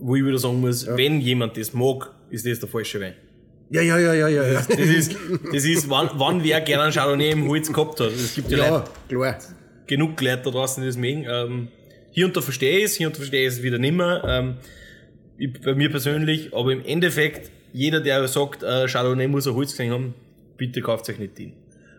wo 0.00 0.16
ich 0.16 0.24
wieder 0.24 0.38
sagen 0.38 0.60
muss, 0.60 0.86
wenn 0.86 1.20
jemand 1.20 1.56
das 1.56 1.72
mag, 1.72 2.12
ist 2.30 2.46
das 2.46 2.60
der 2.60 2.68
falsche 2.68 3.00
Wein. 3.00 3.14
Ja, 3.70 3.82
ja, 3.82 3.98
ja, 3.98 4.14
ja, 4.14 4.28
ja. 4.28 4.46
ja. 4.46 4.62
Das 4.68 4.78
ist, 4.78 5.16
das 5.52 5.64
ist, 5.64 5.88
wann, 5.88 6.10
wann 6.14 6.42
wer 6.42 6.60
gerne 6.60 6.84
einen 6.84 6.92
Chardonnay 6.92 7.30
im 7.30 7.48
Holz 7.48 7.72
gehabt 7.72 8.00
hat. 8.00 8.10
Es 8.12 8.34
gibt 8.34 8.50
ja, 8.50 8.58
Ja, 8.58 8.70
Leute, 8.70 8.90
klar. 9.08 9.38
genug 9.86 10.20
Leute 10.20 10.42
da 10.44 10.50
draußen, 10.50 10.82
die 10.82 10.88
das 10.88 10.96
mögen. 10.96 11.24
Ähm, 11.30 11.68
hier 12.10 12.26
und 12.26 12.36
da 12.36 12.40
verstehe 12.40 12.78
ich 12.78 12.84
es, 12.84 12.94
hier 12.96 13.06
und 13.06 13.14
da 13.14 13.18
verstehe 13.18 13.42
ich 13.46 13.54
es 13.54 13.62
wieder 13.62 13.78
nimmer. 13.78 14.24
Ähm, 14.26 14.54
ich, 15.38 15.52
bei 15.60 15.74
mir 15.74 15.88
persönlich, 15.88 16.52
aber 16.52 16.72
im 16.72 16.84
Endeffekt, 16.84 17.50
jeder, 17.72 18.00
der 18.00 18.26
sagt, 18.26 18.64
äh, 18.64 18.86
Chardonnay 18.88 19.28
muss 19.28 19.46
ein 19.46 19.54
Holz 19.54 19.70
gesehen 19.70 19.92
haben, 19.92 20.14
bitte 20.56 20.80
kauft 20.80 21.08
euch 21.08 21.18
nicht 21.18 21.38
den. 21.38 21.52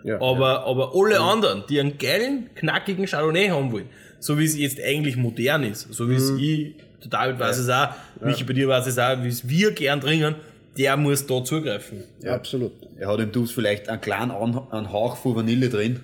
Ja, 0.03 0.19
aber, 0.19 0.65
aber 0.65 0.91
alle 0.95 1.19
anderen, 1.21 1.63
die 1.69 1.79
einen 1.79 1.97
geilen, 1.97 2.49
knackigen 2.55 3.05
Chardonnay 3.05 3.49
haben 3.49 3.71
wollen, 3.71 3.85
so 4.19 4.37
wie 4.37 4.45
es 4.45 4.57
jetzt 4.57 4.81
eigentlich 4.81 5.15
modern 5.15 5.63
ist, 5.63 5.93
so 5.93 6.09
wie 6.09 6.15
es 6.15 6.31
ich, 6.31 6.75
David 7.09 7.39
weiß 7.39 7.57
es 7.57 7.69
auch, 7.69 7.89
Michi 8.21 8.43
bei 8.43 8.53
dir 8.53 8.67
weiß 8.67 8.87
es 8.87 8.97
auch, 8.99 9.21
wie 9.23 9.27
es 9.27 9.47
wir 9.47 9.71
gern 9.71 9.99
trinken, 10.01 10.35
der 10.77 10.95
muss 10.97 11.25
da 11.25 11.43
zugreifen. 11.43 12.03
ja. 12.23 12.33
Absolut. 12.35 12.71
er 12.97 13.07
hat 13.09 13.19
im 13.19 13.31
Duft 13.31 13.53
vielleicht 13.53 13.89
einen 13.89 13.99
kleinen 14.01 14.31
An 14.31 14.61
einen 14.71 14.91
Hauch 14.93 15.17
von 15.17 15.35
Vanille 15.35 15.69
drin, 15.69 15.99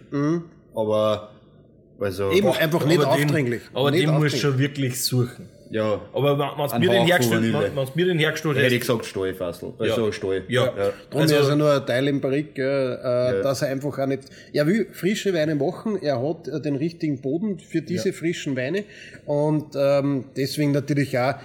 aber, 0.75 1.29
also, 1.99 2.31
Eben 2.31 2.49
einfach 2.49 2.86
nicht 2.86 3.01
aber 3.03 3.15
den- 3.15 3.25
aufdringlich. 3.25 3.62
Aber 3.73 3.91
nicht 3.91 4.03
den 4.03 4.10
aufdringlich. 4.10 4.41
schon 4.41 4.57
wirklich 4.60 5.03
suchen. 5.03 5.49
Ja, 5.69 6.01
Aber 6.13 6.38
wenn 6.38 6.80
mir, 6.82 6.89
den 6.89 7.06
hergestellt- 7.06 7.53
wenn's 7.75 7.95
mir 7.95 8.06
den 8.06 8.19
hergestellt 8.19 8.58
hätte 8.58 8.75
ich 8.75 8.82
gesagt 8.82 9.06
Stallfassel, 9.06 9.73
also 9.80 10.12
Stall. 10.12 10.43
Ja. 10.47 10.67
Darum 10.67 10.93
Also- 11.21 11.36
ist 11.36 11.49
er 11.49 11.56
nur 11.56 11.73
ein 11.73 11.86
Teil 11.86 12.08
im 12.08 12.21
Barrique, 12.21 12.60
äh, 12.60 13.41
dass 13.43 13.62
er 13.62 13.69
einfach 13.69 13.97
auch 13.99 14.06
nicht, 14.06 14.23
er 14.53 14.65
will 14.67 14.88
frische 14.91 15.34
Weine 15.34 15.56
machen, 15.56 16.01
er 16.01 16.21
hat 16.21 16.47
äh, 16.47 16.62
den 16.62 16.75
richtigen 16.75 17.19
Boden 17.21 17.60
für 17.60 17.82
diese 17.82 18.13
frischen 18.13 18.56
Weine. 18.56 18.84
Und 19.25 19.75
ähm, 19.75 20.25
deswegen 20.36 20.71
natürlich 20.71 21.17
auch, 21.17 21.36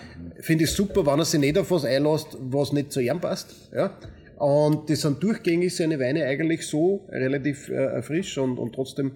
finde 0.41 0.65
ich 0.65 0.71
super, 0.71 1.05
wenn 1.07 1.19
er 1.19 1.25
sich 1.25 1.41
nicht 1.41 1.59
auf 1.59 1.71
was 1.71 1.85
einlässt, 1.85 2.37
was 2.41 2.73
nicht 2.73 2.93
zu 2.93 3.01
ihm 3.01 3.21
passt, 3.21 3.71
ja. 3.75 3.91
Und 4.37 4.91
das 4.91 5.03
sind 5.03 5.23
durchgängig 5.23 5.75
seine 5.77 6.01
Weine 6.01 6.25
eigentlich 6.25 6.67
so 6.67 7.07
relativ 7.11 7.69
äh, 7.69 8.03
frisch 8.03 8.39
und, 8.39 8.59
und 8.59 8.75
trotzdem, 8.75 9.13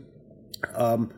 ähm, 0.79 1.11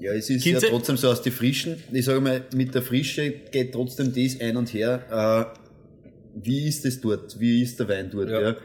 Ja, 0.00 0.12
es 0.12 0.28
ist 0.30 0.42
Kinze? 0.44 0.66
ja 0.66 0.72
trotzdem 0.72 0.96
so 0.96 1.08
aus 1.08 1.22
die 1.22 1.30
Frischen. 1.30 1.76
Ich 1.92 2.04
sage 2.04 2.20
mal, 2.20 2.42
mit 2.54 2.74
der 2.74 2.82
Frische 2.82 3.30
geht 3.50 3.72
trotzdem 3.72 4.12
das 4.14 4.40
ein 4.40 4.56
und 4.56 4.72
her. 4.74 5.48
Äh, 5.54 5.58
wie 6.42 6.68
ist 6.68 6.84
es 6.84 7.00
dort? 7.00 7.38
Wie 7.40 7.62
ist 7.62 7.80
der 7.80 7.88
Wein 7.88 8.10
dort? 8.12 8.28
Ja. 8.28 8.40
Ja. 8.40 8.56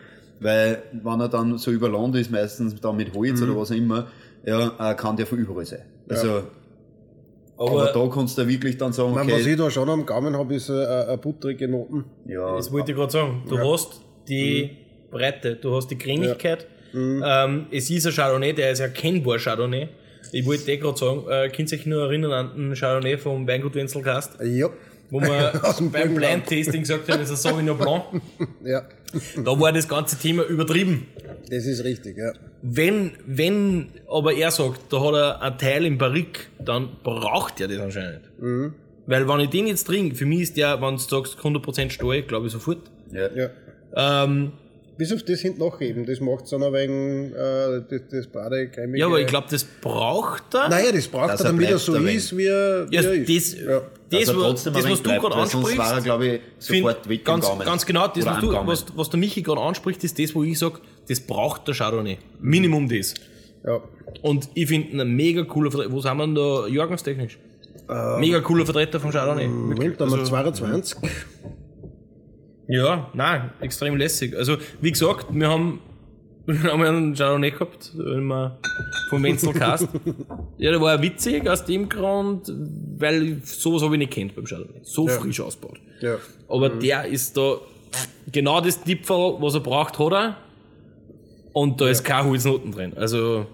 Weil, 0.42 0.82
wenn 0.92 1.20
er 1.22 1.30
dann 1.30 1.58
so 1.58 1.72
über 1.72 1.88
Land 1.88 2.16
ist, 2.16 2.32
meistens 2.32 2.76
dann 2.82 2.98
mit 2.98 3.14
Holz 3.14 3.40
Mhm. 3.40 3.50
oder 3.52 3.62
was 3.62 3.72
auch 3.72 3.76
immer, 3.76 4.08
ja, 4.46 4.92
äh, 4.92 4.96
kann 4.96 5.16
der 5.16 5.26
von 5.28 5.38
überall 5.38 5.66
sein. 5.66 5.84
Also, 6.10 6.44
aber, 7.58 7.84
aber, 7.84 7.94
da 7.94 8.10
kannst 8.14 8.38
du 8.40 8.48
wirklich 8.48 8.78
dann 8.78 8.92
sagen, 8.92 9.14
mein, 9.14 9.28
was 9.28 9.42
okay, 9.42 9.52
ich 9.52 9.58
da 9.58 9.70
schon 9.70 9.88
am 9.88 10.06
Gaumen 10.06 10.36
habe, 10.36 10.56
ist 10.56 10.70
äh, 10.70 10.74
eine 10.74 11.18
butterige 11.18 11.68
Noten. 11.68 12.06
ja, 12.28 12.56
das 12.56 12.72
wollte 12.72 12.92
ich 12.92 12.98
gerade 12.98 13.12
sagen, 13.12 13.44
du 13.48 13.58
hast 13.60 14.02
die 14.28 14.72
Breite, 15.12 15.56
du 15.56 15.76
hast 15.76 15.88
die 15.90 15.98
Cremigkeit. 15.98 16.66
Ähm, 16.94 17.68
es 17.72 17.90
ist 17.90 18.06
ein 18.08 18.12
Chardonnay, 18.12 18.54
der 18.54 18.72
ist 18.72 18.80
erkennbar 18.82 19.38
Chardonnay. 19.38 19.88
Ich 20.32 20.46
wollte 20.46 20.66
dir 20.66 20.78
gerade 20.78 20.98
sagen, 20.98 21.24
äh, 21.30 21.50
könnt 21.50 21.72
ihr 21.72 21.78
euch 21.78 21.86
nur 21.86 22.04
erinnern 22.04 22.32
an 22.32 22.56
den 22.56 22.76
Chardonnay 22.76 23.18
vom 23.18 23.48
Weingut 23.48 23.76
Wenzelkast, 23.76 24.38
Ja, 24.44 24.70
wo 25.10 25.20
wir 25.22 25.54
beim. 25.92 26.16
Blind 26.16 26.46
Tasting 26.48 26.82
gesagt 26.82 27.10
haben, 27.12 27.22
ist 27.22 27.30
ein 27.32 27.36
Sauvignon 27.36 27.78
Blanc. 27.78 28.04
ja, 28.64 28.84
Da 29.44 29.60
war 29.60 29.72
das 29.74 29.88
ganze 29.88 30.18
Thema 30.18 30.44
übertrieben. 30.44 31.08
das 31.50 31.66
ist 31.66 31.84
richtig, 31.84 32.18
ja. 32.18 32.32
Wenn, 32.62 33.12
wenn 33.26 33.90
aber 34.08 34.34
er 34.34 34.52
sagt, 34.52 34.82
da 34.94 35.00
hat 35.04 35.14
er 35.16 35.42
einen 35.42 35.58
Teil 35.58 35.86
im 35.86 35.98
Barrique, 35.98 36.42
dann 36.64 36.90
braucht 37.04 37.60
er 37.60 37.68
das 37.68 37.80
anscheinend. 37.80 38.22
Weil 39.08 39.28
wenn 39.28 39.40
ich 39.42 39.50
den 39.50 39.68
jetzt 39.68 39.86
trinke, 39.86 40.16
für 40.16 40.26
mich 40.26 40.42
ist 40.42 40.58
der, 40.58 40.80
wenn 40.82 40.92
du 40.96 40.98
sagst 41.02 41.38
100% 41.40 41.90
Stall, 41.90 42.22
glaube 42.22 42.46
ich 42.48 42.54
sofort. 42.54 42.80
ja. 43.12 43.28
ja. 43.36 43.50
Ähm, 43.94 44.54
Bis 45.02 45.12
auf 45.12 45.24
das 45.24 45.40
hinten 45.40 45.62
nachheben, 45.62 46.06
das 46.06 46.20
macht 46.20 46.44
es 46.44 46.52
dann 46.52 46.62
ein 46.62 46.74
wenig, 46.74 47.34
äh, 47.34 47.82
das, 47.90 48.02
das 48.12 48.28
Badecremige. 48.28 49.00
ja, 49.00 49.08
aber 49.08 49.20
ich 49.20 49.26
glaube, 49.26 49.48
das 49.50 49.64
braucht 49.64 50.54
er. 50.54 50.70
Naja, 50.70 50.92
das 50.92 51.08
braucht 51.08 51.40
er, 51.40 51.44
damit 51.44 51.72
er 51.72 51.80
so 51.80 51.96
ist, 51.96 52.38
wie 52.38 52.46
er, 52.46 52.86
wie 52.88 52.96
ja, 52.96 53.02
er 53.02 53.14
ist. 53.14 53.58
das, 53.58 53.62
ja. 53.66 53.82
das, 54.12 54.26
trotzdem 54.26 54.74
das 54.74 54.88
was 54.88 55.02
du 55.02 55.10
gerade 55.10 55.48
Sonst 55.48 55.56
war 55.56 55.72
er, 55.72 55.82
ansprichst, 55.82 56.04
glaube 56.04 56.28
ich, 56.28 56.42
find- 56.60 56.84
sofort 56.84 57.10
weg 57.10 57.26
ganz, 57.26 57.48
ganz 57.66 57.84
genau, 57.88 58.08
das, 58.10 58.24
was, 58.28 58.40
du, 58.42 58.52
was, 58.54 58.86
was 58.96 59.10
der 59.10 59.20
Michi 59.20 59.42
gerade 59.42 59.62
anspricht, 59.62 60.04
ist 60.04 60.20
das, 60.20 60.36
wo 60.36 60.44
ich 60.44 60.60
sage, 60.60 60.76
das 61.10 61.20
braucht 61.20 61.68
der 61.68 61.74
Chardonnay. 61.74 62.20
Minimum 62.40 62.88
das. 62.88 63.16
ja. 63.66 63.82
Und 64.22 64.50
ich 64.54 64.68
finde 64.68 64.90
ihn 64.90 65.02
ein 65.02 65.16
mega 65.16 65.46
cooler 65.46 65.72
Vertreter. 65.72 65.92
Wo 65.94 66.00
sind 66.00 66.16
wir 66.16 66.28
denn 66.28 66.36
da 66.36 66.68
jahrgangstechnisch? 66.68 67.40
mega 68.20 68.40
cooler 68.42 68.66
Vertreter 68.66 69.00
von 69.00 69.10
Chardonnay. 69.10 69.48
Moment, 69.48 70.00
da 70.00 70.06
haben 70.06 70.16
wir 70.16 70.24
22. 70.24 70.98
Ja, 72.72 73.10
nein, 73.14 73.52
extrem 73.60 73.98
lässig. 73.98 74.34
Also, 74.36 74.56
wie 74.80 74.92
gesagt, 74.92 75.28
wir 75.30 75.50
haben, 75.50 75.82
wir 76.46 76.72
haben 76.72 76.82
einen 76.82 77.16
Chardonnay 77.16 77.52
gehabt, 77.52 77.92
wenn 77.96 78.28
wir 78.28 78.58
vom 79.10 79.22
Menzel 79.22 79.52
Cast. 79.52 79.90
ja, 80.58 80.72
der 80.72 80.80
war 80.80 80.96
ja 80.96 81.02
witzig 81.02 81.50
aus 81.50 81.66
dem 81.66 81.90
Grund, 81.90 82.52
weil 82.98 83.42
sowas 83.44 83.82
habe 83.82 83.96
ich 83.96 84.00
nicht 84.00 84.14
kennt 84.14 84.36
beim 84.36 84.46
Chardonnay. 84.46 84.80
So 84.84 85.06
frisch 85.06 85.42
ausgebaut. 85.42 85.82
Ja. 86.00 86.16
Aber 86.48 86.70
der 86.70 87.06
ist 87.08 87.36
da 87.36 87.58
genau 88.32 88.62
das 88.62 88.82
Tipferl, 88.82 89.36
was 89.42 89.54
er 89.54 89.60
braucht, 89.60 90.00
hat 90.00 90.14
er. 90.14 90.38
Und 91.52 91.82
da 91.82 91.90
ist 91.90 92.06
keine 92.06 92.30
Holznoten 92.30 92.72
drin. 92.72 92.94
Also, 92.96 93.48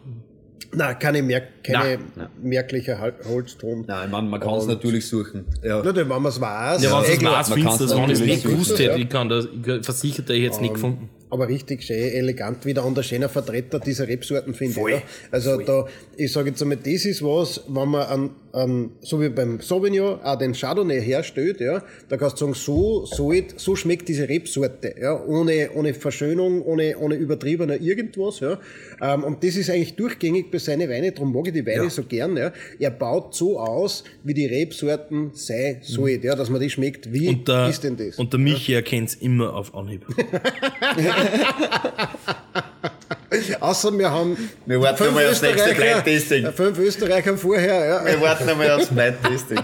Nein, 0.74 1.00
keine, 1.00 1.24
merk 1.24 1.63
keine 1.63 2.00
merkliche 2.41 3.00
Hal- 3.00 3.13
Holzton. 3.28 3.86
Nein, 3.88 4.06
ich 4.06 4.12
meine, 4.12 4.28
man 4.28 4.39
kann 4.39 4.56
es 4.56 4.67
natürlich 4.67 5.08
suchen. 5.08 5.46
Ja. 5.63 5.82
Nur 5.82 5.96
wenn 5.96 6.08
man 6.08 6.26
es 6.26 6.39
weiß. 6.41 6.84
Ja, 6.84 6.91
wenn 7.02 7.10
eh 7.10 7.13
es 7.13 7.24
was 7.24 7.50
man 7.50 7.58
findest, 7.60 7.78
kann's 7.80 7.91
das 7.91 7.98
wenn 7.98 8.04
ich 8.04 8.12
es 8.12 8.20
natürlich 8.20 8.36
nicht 8.36 8.43
gewusst 8.43 8.80
hätte, 8.80 9.00
ich 9.00 9.10
kann 9.10 9.30
das, 9.30 9.46
ich 9.46 9.86
versichert, 9.86 10.30
ich 10.30 10.43
hätte 10.43 10.56
es 10.56 10.62
nicht 10.62 10.74
gefunden. 10.74 11.10
Aber 11.30 11.48
richtig 11.48 11.84
schön, 11.84 11.98
elegant 11.98 12.66
wieder 12.66 12.86
und 12.86 12.98
ein 12.98 13.04
schöner 13.04 13.30
Vertreter 13.30 13.80
dieser 13.80 14.08
Rebsorten 14.08 14.54
finde. 14.54 14.80
Ja. 14.90 15.02
Also 15.32 15.58
da, 15.58 15.86
ich 16.16 16.32
sage 16.32 16.50
jetzt 16.50 16.62
einmal, 16.62 16.78
das 16.78 17.06
ist 17.06 17.22
was, 17.22 17.63
wenn 17.68 17.90
man 17.90 18.02
an, 18.08 18.30
an, 18.54 18.92
so 19.02 19.22
wie 19.22 19.30
beim 19.30 19.60
Sauvignon 19.60 20.22
auch 20.22 20.38
den 20.38 20.54
Chardonnay 20.54 21.02
herstellt, 21.02 21.60
ja, 21.60 21.84
da 22.08 22.18
kannst 22.18 22.38
du 22.38 22.46
sagen, 22.46 22.54
so, 22.54 23.06
so, 23.06 23.34
so 23.58 23.76
schmeckt 23.76 24.08
diese 24.08 24.28
Rebsorte, 24.30 24.96
ja, 25.00 25.22
ohne, 25.26 25.70
ohne 25.76 25.94
Verschönung, 25.94 26.62
ohne, 26.63 26.98
ohne 26.98 27.16
übertriebener 27.16 27.80
irgendwas, 27.80 28.40
ja. 28.40 28.60
Ähm, 29.02 29.24
und 29.24 29.44
das 29.44 29.56
ist 29.58 29.70
eigentlich 29.70 29.96
durchgängig 29.96 30.50
bei 30.50 30.60
seinen 30.60 30.90
Weinen, 30.90 31.13
darum 31.13 31.34
mag 31.34 31.48
ich 31.48 31.54
die 31.54 31.66
Weine 31.66 31.90
so 31.90 32.04
gern, 32.04 32.38
ja. 32.38 32.54
Er 32.80 32.92
baut 32.92 33.36
so 33.36 33.60
aus, 33.60 34.04
wie 34.24 34.34
die 34.34 34.46
Rebsorten 34.46 35.32
sei 35.34 35.80
sollen, 35.82 36.22
ja, 36.24 36.36
dass 36.36 36.50
man 36.50 36.62
die 36.62 36.70
schmeckt. 36.70 37.12
Wie 37.12 37.28
Und 37.28 37.48
der, 37.48 37.68
ist 37.68 37.84
denn 37.84 37.98
das? 37.98 38.18
und 38.18 38.32
der 38.32 38.40
Michi 38.40 38.74
erkennt 38.74 39.10
es 39.10 39.16
immer 39.16 39.54
auf 39.54 39.76
Anhieb. 39.76 40.06
Außer 43.60 43.98
wir 43.98 44.10
haben 44.10 44.38
Wir 44.66 44.82
warten 44.82 44.98
fünf 44.98 45.10
einmal 45.10 45.28
aufs 45.30 45.42
nächste 45.42 45.70
Österreicher- 45.72 46.02
Blind-Tasting. 46.02 46.52
Fünf 46.54 46.80
Österreicher 46.80 47.38
vorher, 47.38 47.86
ja. 47.86 48.06
Wir 48.06 48.22
warten 48.22 48.50
einmal 48.50 48.72
aufs 48.72 48.88
Blind-Tasting. 48.88 49.60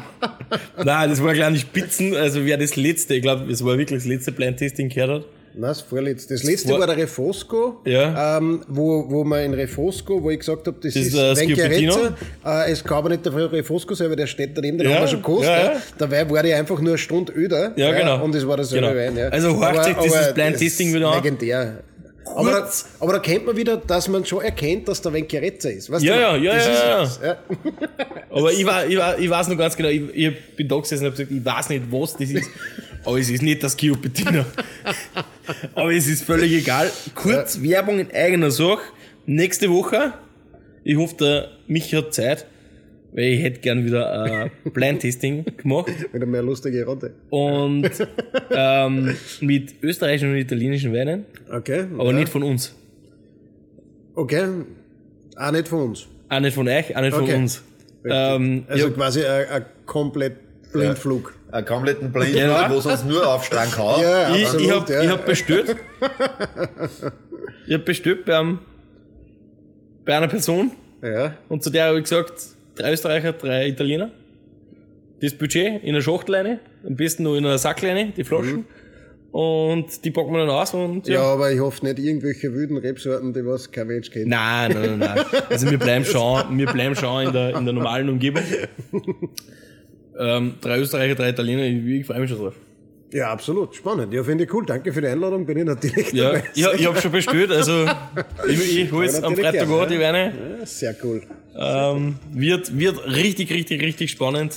Nein, 0.84 1.10
das 1.10 1.24
war 1.24 1.34
kleine 1.34 1.58
Spitzen, 1.58 2.16
also 2.16 2.46
wer 2.46 2.58
das 2.58 2.76
letzte, 2.76 3.16
ich 3.16 3.22
glaube, 3.22 3.52
es 3.52 3.63
war 3.63 3.78
wirklich 3.78 4.00
das 4.00 4.06
letzte 4.08 4.32
Blind-Tasting 4.32 4.89
gehört 4.89 5.10
hat. 5.10 5.26
Nein, 5.56 5.62
das 5.70 5.82
vorletzte. 5.82 6.34
Das 6.34 6.44
letzte 6.44 6.70
Vor- 6.70 6.80
war 6.80 6.88
der 6.88 6.98
Refosco, 6.98 7.82
Ja. 7.86 8.38
ähm, 8.38 8.63
wo, 8.68 9.06
wo 9.10 9.24
man 9.24 9.44
in 9.44 9.54
Refosco, 9.54 10.22
wo 10.24 10.30
ich 10.32 10.39
gesagt 10.39 10.66
habe, 10.68 10.78
das, 10.82 10.94
Das 10.94 11.02
ist 11.04 11.13
ist, 11.13 11.13
äh, 11.16 11.36
Venchiarezza. 11.38 11.80
Schioppettino. 11.80 12.16
Äh, 12.46 12.72
es 12.72 12.84
kann 12.84 12.98
aber 12.98 13.10
nicht 13.10 13.26
der 13.26 13.52
Refosco 13.52 13.94
sein, 13.94 14.10
weil 14.10 14.16
der 14.16 14.28
steht 14.28 14.58
daneben, 14.58 14.78
den 14.80 14.89
Ja, 14.89 14.96
haben 14.96 15.02
wir 15.04 15.08
schon 15.10 15.20
gekostet. 15.22 15.50
ja, 15.50 15.63
Ja. 15.74 15.82
Dabei 15.98 16.30
war 16.30 16.42
die 16.44 16.54
einfach 16.54 16.80
nur 16.80 16.89
eine 16.94 16.98
Stunde 16.98 17.32
öder. 17.34 17.74
Ja, 17.76 17.92
genau. 17.92 18.24
Und 18.24 18.34
es 18.34 18.48
war 18.48 18.58
dasselbe 18.58 18.88
Genau. 18.88 19.00
Wein. 19.00 19.16
Ja. 19.16 19.28
Also 19.30 19.56
horcht 19.60 19.84
sich 19.84 19.98
dieses 19.98 20.34
Blind 20.34 20.56
das 20.56 20.62
Tasting 20.62 20.88
ist 20.89 20.94
wieder 20.96 21.08
an. 21.10 21.24
Legendär. 21.24 21.84
Aber 22.36 22.52
da, 22.52 22.70
aber 23.02 23.13
da 23.13 23.20
kennt 23.20 23.46
man 23.46 23.56
wieder, 23.56 23.78
dass 23.78 24.08
man 24.08 24.26
schon 24.26 24.42
erkennt, 24.42 24.88
dass 24.88 25.02
der 25.02 25.12
Venchiarezza 25.13 25.70
ist. 25.70 25.92
Weißt 25.92 26.04
Ja, 26.04 26.16
du? 26.36 26.44
ja, 26.44 26.54
ja, 26.56 27.04
ist 27.04 27.20
ja. 27.22 27.28
ja. 27.28 27.38
Aber 28.32 28.52
ich, 28.52 28.66
war, 28.66 28.88
ich, 28.88 28.98
war, 28.98 29.20
ich 29.20 29.30
weiß 29.30 29.50
noch 29.50 29.58
ganz 29.58 29.76
genau, 29.76 29.89
ich, 29.89 30.02
ich 30.16 30.56
bin 30.56 30.68
da 30.68 30.78
gesessen 30.80 31.06
und 31.06 31.12
habe 31.12 31.18
gesagt, 31.26 31.32
ich 31.32 31.46
weiß 31.46 31.70
nicht, 31.70 31.84
was 31.92 32.13
das 32.18 32.30
ist, 32.32 32.50
aber 33.06 33.20
es 33.20 33.30
ist 33.30 33.42
nicht 33.44 33.62
das 33.62 33.78
Schioppettino. 33.80 34.46
Aber 35.75 35.91
es 35.93 36.08
ist 36.08 36.23
völlig 36.23 36.51
egal. 36.53 36.89
Kurz 37.15 37.62
Werbung 37.62 37.99
in 37.99 38.12
eigener 38.12 38.51
Sache. 38.51 38.82
Nächste 39.25 39.69
Woche, 39.69 40.13
ich 40.84 40.97
hoffe, 40.97 41.15
der 41.19 41.47
Michi 41.67 41.95
hat 41.95 42.13
Zeit, 42.13 42.45
weil 43.13 43.25
ich 43.25 43.41
hätte 43.43 43.60
gern 43.62 43.86
wieder 43.86 44.23
ein 44.23 44.51
Blind-Tasting 44.71 45.45
gemacht. 45.58 45.91
Wieder 46.13 46.25
mehr 46.25 46.41
lustige 46.43 46.86
Runde. 46.86 47.13
Und 47.29 47.89
ähm, 48.51 49.15
mit 49.41 49.75
österreichischen 49.82 50.32
und 50.32 50.38
italienischen 50.38 50.93
Weinen, 50.93 51.25
Okay. 51.51 51.86
aber 51.97 52.12
ja. 52.12 52.17
nicht 52.19 52.29
von 52.29 52.43
uns. 52.43 52.75
Okay. 54.15 54.45
Auch 55.36 55.51
nicht 55.51 55.67
von 55.67 55.89
uns. 55.89 56.08
Auch 56.29 56.39
nicht 56.39 56.53
von 56.53 56.67
euch, 56.67 56.95
auch 56.95 57.01
nicht 57.01 57.13
Okay. 57.13 57.32
von 57.32 57.41
uns. 57.43 57.63
Ähm, 58.06 58.65
Also 58.67 58.88
ja, 58.88 58.93
quasi 58.93 59.25
ein, 59.25 59.47
ein 59.49 59.65
komplett 59.86 60.34
Blindflug. 60.73 61.34
Einen 61.54 61.68
kompletten 61.68 62.12
Blind, 62.12 62.34
Ja. 62.36 62.68
wo 62.72 62.80
sonst 62.80 63.06
nur 63.06 63.28
aufstrahlen 63.32 63.72
kann. 63.76 64.02
Ja, 64.02 64.36
ich, 64.36 64.54
ich 64.56 64.72
hab, 64.72 64.89
ja. 64.89 65.04
ich 65.04 65.10
hab 65.10 65.24
bestellt. 65.24 65.76
ich 67.68 67.74
hab 67.76 67.86
bestellt 67.86 68.26
bei, 68.26 68.39
einem, 68.39 68.58
bei 70.04 70.18
einer 70.18 70.28
Person 70.28 70.72
Ja. 71.04 71.36
und 71.50 71.62
zu 71.63 71.70
der 71.70 71.86
habe 71.86 71.98
ich 71.98 72.04
gesagt, 72.06 72.34
drei 72.76 72.94
Österreicher, 72.94 73.34
drei 73.34 73.68
Italiener. 73.68 74.10
Das 75.22 75.34
Budget 75.36 75.84
in 75.84 75.89
einer 75.89 76.02
Schachtelleine, 76.02 76.60
am 76.88 76.96
besten 76.96 77.22
noch 77.22 77.36
in 77.36 77.46
einer 77.46 77.60
Sackleine, 77.60 78.12
die 78.18 78.24
Flaschen. 78.24 78.66
Und 79.32 80.04
die 80.06 80.10
packen 80.12 80.32
wir 80.32 80.39
dann 80.39 80.50
aus 80.50 80.74
und 80.74 81.08
Ja, 81.08 81.13
ja. 81.16 81.22
aber 81.22 81.52
ich 81.52 81.60
hoffe 81.60 81.86
nicht 81.86 82.00
irgendwelche 82.00 82.52
wilden 82.54 82.78
Rebsorten, 82.78 83.32
die 83.32 83.46
was 83.46 83.72
kein 83.72 83.88
Mensch 83.88 84.10
kennt. 84.10 84.28
Nein, 84.28 84.72
nein, 84.74 84.98
nein, 84.98 85.16
nein. 85.16 85.26
Also 85.50 85.70
wir 85.70 85.78
bleiben 85.78 86.04
schon, 86.06 86.58
wir 86.58 86.66
bleiben 86.66 86.96
schon 86.96 87.28
in 87.28 87.34
der, 87.34 87.56
in 87.56 87.66
der 87.66 87.74
normalen 87.74 88.10
Umgebung. 88.10 88.44
Ähm, 90.19 90.56
drei 90.62 90.80
Österreicher, 90.80 91.15
drei 91.15 91.30
Italiener, 91.30 91.63
ich, 91.63 91.84
ich 92.02 92.06
freue 92.06 92.19
mich 92.19 92.30
schon 92.30 92.39
drauf. 92.39 92.56
Ja, 93.12 93.32
absolut. 93.32 93.76
Spannend. 93.76 94.12
Ja, 94.13 94.23
finde 94.23 94.43
ich 94.45 94.54
cool. 94.54 94.65
Danke 94.65 94.91
für 94.91 94.99
die 95.02 95.08
Einladung. 95.08 95.45
Bin 95.45 95.58
ich 95.60 95.65
natürlich 95.65 96.12
Ja, 96.13 96.32
dabei. 96.32 96.43
ich, 96.56 96.65
ich 96.80 96.86
habe 96.88 96.99
schon 96.99 97.12
bestellt, 97.12 97.52
also 97.52 97.86
ich, 98.49 98.78
ich 98.80 98.91
hole 98.91 99.06
jetzt 99.06 99.21
Ja, 99.21 99.28
am 99.28 99.36
Freitag 99.36 99.69
auch 99.69 99.86
die 99.88 99.99
Weine. 99.99 100.34
Ja, 100.60 100.65
sehr 100.65 100.95
cool. 101.04 101.21
Ähm, 101.56 102.15
wird, 102.32 102.78
wird 102.78 103.06
richtig, 103.06 103.52
richtig, 103.52 103.82
richtig 103.84 104.10
spannend. 104.10 104.56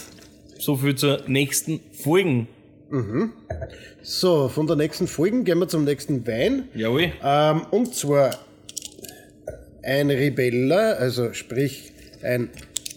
So 0.58 0.76
viel 0.76 0.94
zur 0.94 1.20
nächsten 1.26 1.80
Folgen. 2.02 2.48
So, 4.02 4.48
von 4.48 4.66
der 4.66 4.76
nächsten 4.76 5.06
Folge 5.06 5.42
gehen 5.42 5.58
wir 5.58 5.68
zum 5.68 5.84
nächsten 5.84 6.26
Wein. 6.26 6.68
Jawohl. 6.74 7.12
Ähm, 7.22 7.62
und 7.72 7.94
zwar 7.94 8.30
ein 9.82 10.08
Ribella, 10.10 10.92
also 10.92 11.32
sprich 11.34 11.92
ein 12.22 12.48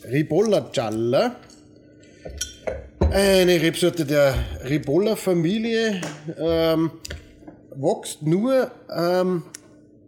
Ribolla 0.10 0.70
Gialla. 0.72 1.36
Eine 3.12 3.60
Rebsorte 3.60 4.06
der 4.06 4.36
Ribolla-Familie. 4.70 6.02
Ähm, 6.38 6.92
wächst 7.76 8.22
nur, 8.22 8.70
ähm, 8.96 9.44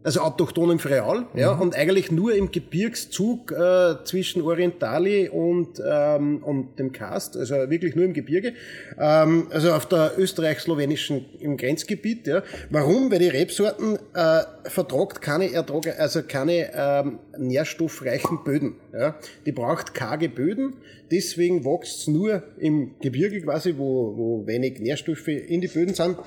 also 0.04 0.22
autochthon 0.22 0.72
im 0.72 0.80
Freal, 0.80 1.28
ja, 1.36 1.52
und 1.52 1.76
eigentlich 1.76 2.12
nur 2.12 2.34
im 2.34 2.52
Gebirgszug 2.52 3.52
äh, 3.52 4.04
zwischen 4.04 4.42
Orientali 4.42 5.30
und, 5.30 5.82
ähm, 5.86 6.44
und 6.44 6.80
dem 6.80 6.92
Karst, 6.92 7.38
also 7.38 7.56
wirklich 7.70 7.96
nur 7.96 8.06
im 8.06 8.14
Gebirge, 8.14 8.54
ähm, 9.00 9.48
also 9.52 9.72
auf 9.74 9.86
der 9.86 10.14
österreich-slowenischen, 10.18 11.26
im 11.40 11.58
Grenzgebiet, 11.58 12.26
ja. 12.28 12.42
Warum? 12.70 13.12
Weil 13.12 13.20
die 13.20 13.28
Rebsorten 13.28 13.98
äh, 14.14 14.42
vertragt 14.64 15.22
keine 15.22 15.52
Ertrag, 15.52 16.00
also 16.00 16.22
keine 16.24 16.72
ähm, 16.74 17.20
nährstoffreichen 17.38 18.44
Böden, 18.44 18.76
ja. 18.94 19.16
Die 19.46 19.52
braucht 19.52 19.94
karge 19.94 20.30
Böden, 20.30 20.78
deswegen 21.12 21.64
wächst 21.64 22.08
nur 22.08 22.44
im 22.58 22.96
Gebirge 23.02 23.42
quasi, 23.42 23.76
wo, 23.78 24.18
wo 24.18 24.48
wenig 24.48 24.80
Nährstoffe 24.80 25.28
in 25.28 25.62
die 25.62 25.68
Böden 25.68 25.94
sind 25.94 26.18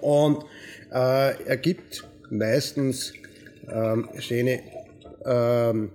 und 0.00 0.44
äh, 0.92 1.44
ergibt 1.44 2.04
meistens 2.30 3.12
ähm, 3.72 4.08
schöne 4.18 4.60
ähm, 5.24 5.90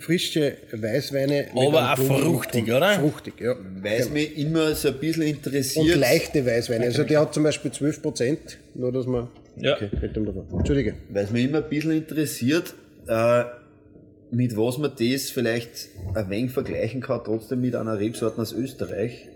frische 0.00 0.56
Weißweine. 0.72 1.48
mit 1.54 1.66
Aber 1.66 1.92
auch 1.92 1.98
fruchtig, 1.98 2.68
und- 2.68 2.74
oder? 2.74 2.90
Fruchtig, 3.00 3.40
ja. 3.40 3.54
Weil 3.82 4.00
es 4.00 4.10
mich 4.10 4.38
immer 4.38 4.74
so 4.74 4.88
ein 4.88 4.94
bisschen 4.98 5.22
Und 5.24 5.28
interessiert. 5.30 5.96
leichte 5.96 6.46
Weißweine. 6.46 6.84
Also 6.86 7.04
der 7.04 7.20
hat 7.20 7.34
zum 7.34 7.42
Beispiel 7.42 7.70
12 7.72 8.02
Prozent, 8.02 8.58
nur 8.74 8.92
dass 8.92 9.06
man... 9.06 9.28
Ja. 9.56 9.74
Okay. 9.74 9.88
Entschuldige. 10.52 10.94
Weil 11.10 11.24
es 11.24 11.30
mich 11.32 11.44
immer 11.46 11.58
ein 11.58 11.68
bisschen 11.68 11.90
interessiert, 11.90 12.74
äh, 13.08 13.42
mit 14.30 14.56
was 14.56 14.78
man 14.78 14.92
das 14.96 15.30
vielleicht 15.30 15.88
ein 16.14 16.30
wenig 16.30 16.52
vergleichen 16.52 17.00
kann, 17.00 17.22
trotzdem 17.24 17.60
mit 17.60 17.74
einer 17.74 17.98
Rebsorte 17.98 18.40
aus 18.40 18.52
Österreich. 18.52 19.26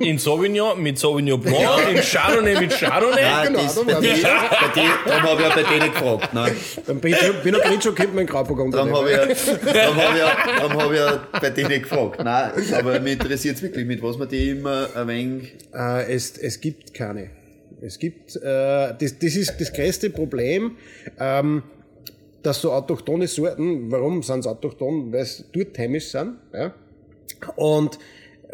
In 0.00 0.18
Sauvignon 0.18 0.80
mit 0.82 0.98
Sauvignon 0.98 1.40
Blanc, 1.40 1.58
in 1.90 2.00
Chardonnay 2.02 2.60
mit 2.60 2.70
Chardonnay. 2.72 3.22
Nein, 3.22 3.46
genau, 3.48 3.62
das, 3.62 3.74
da 3.74 3.82
bei 3.82 3.92
denen, 4.00 4.22
bei 4.22 4.68
denen, 4.74 4.90
darum 5.06 5.22
habe 5.30 5.42
ich 5.42 5.48
ja 5.48 5.54
bei 5.54 5.62
denen 5.78 5.92
gefragt. 5.92 6.34
Nein, 6.34 6.52
Beim 6.86 7.00
Pinot 7.00 7.62
Grigio 7.62 7.92
kennt 7.92 8.14
man 8.14 8.22
in 8.22 8.26
Grauburgunder. 8.26 8.78
darum 8.78 8.94
habe 8.96 9.10
ich, 9.10 9.16
ja- 9.16 9.72
darum 9.72 9.96
habe 9.96 10.12
ich, 10.14 10.18
ja- 10.18 10.36
darum 10.58 10.82
habe 10.82 10.94
ich 10.94 11.00
ja 11.00 11.26
bei 11.40 11.50
denen 11.50 11.82
gefragt. 11.82 12.20
Nein, 12.24 12.50
aber 12.74 13.00
mich 13.00 13.12
interessiert 13.14 13.56
es 13.56 13.62
wirklich, 13.62 13.86
mit 13.86 14.02
was 14.02 14.16
man 14.18 14.28
die 14.28 14.50
immer 14.50 14.88
ein 14.94 15.08
wenig 15.08 15.54
Äh, 15.74 16.12
es, 16.14 16.36
es 16.38 16.60
gibt 16.60 16.94
keine. 16.94 17.30
Es 17.82 17.98
gibt, 17.98 18.36
äh, 18.36 18.40
das, 18.42 19.18
das 19.18 19.36
ist 19.36 19.54
das 19.60 19.72
größte 19.72 20.10
Problem, 20.10 20.76
ähm, 21.20 21.62
dass 22.42 22.60
so 22.60 22.72
autochthone 22.72 23.26
Sorten, 23.26 23.90
warum 23.90 24.22
sind 24.22 24.42
sie 24.44 24.48
autochthon? 24.48 25.12
Weil 25.12 25.24
sie 25.26 25.44
dort 25.52 25.78
heimisch 25.78 26.06
sind, 26.08 26.36
ja. 26.54 26.72
Und 27.56 27.98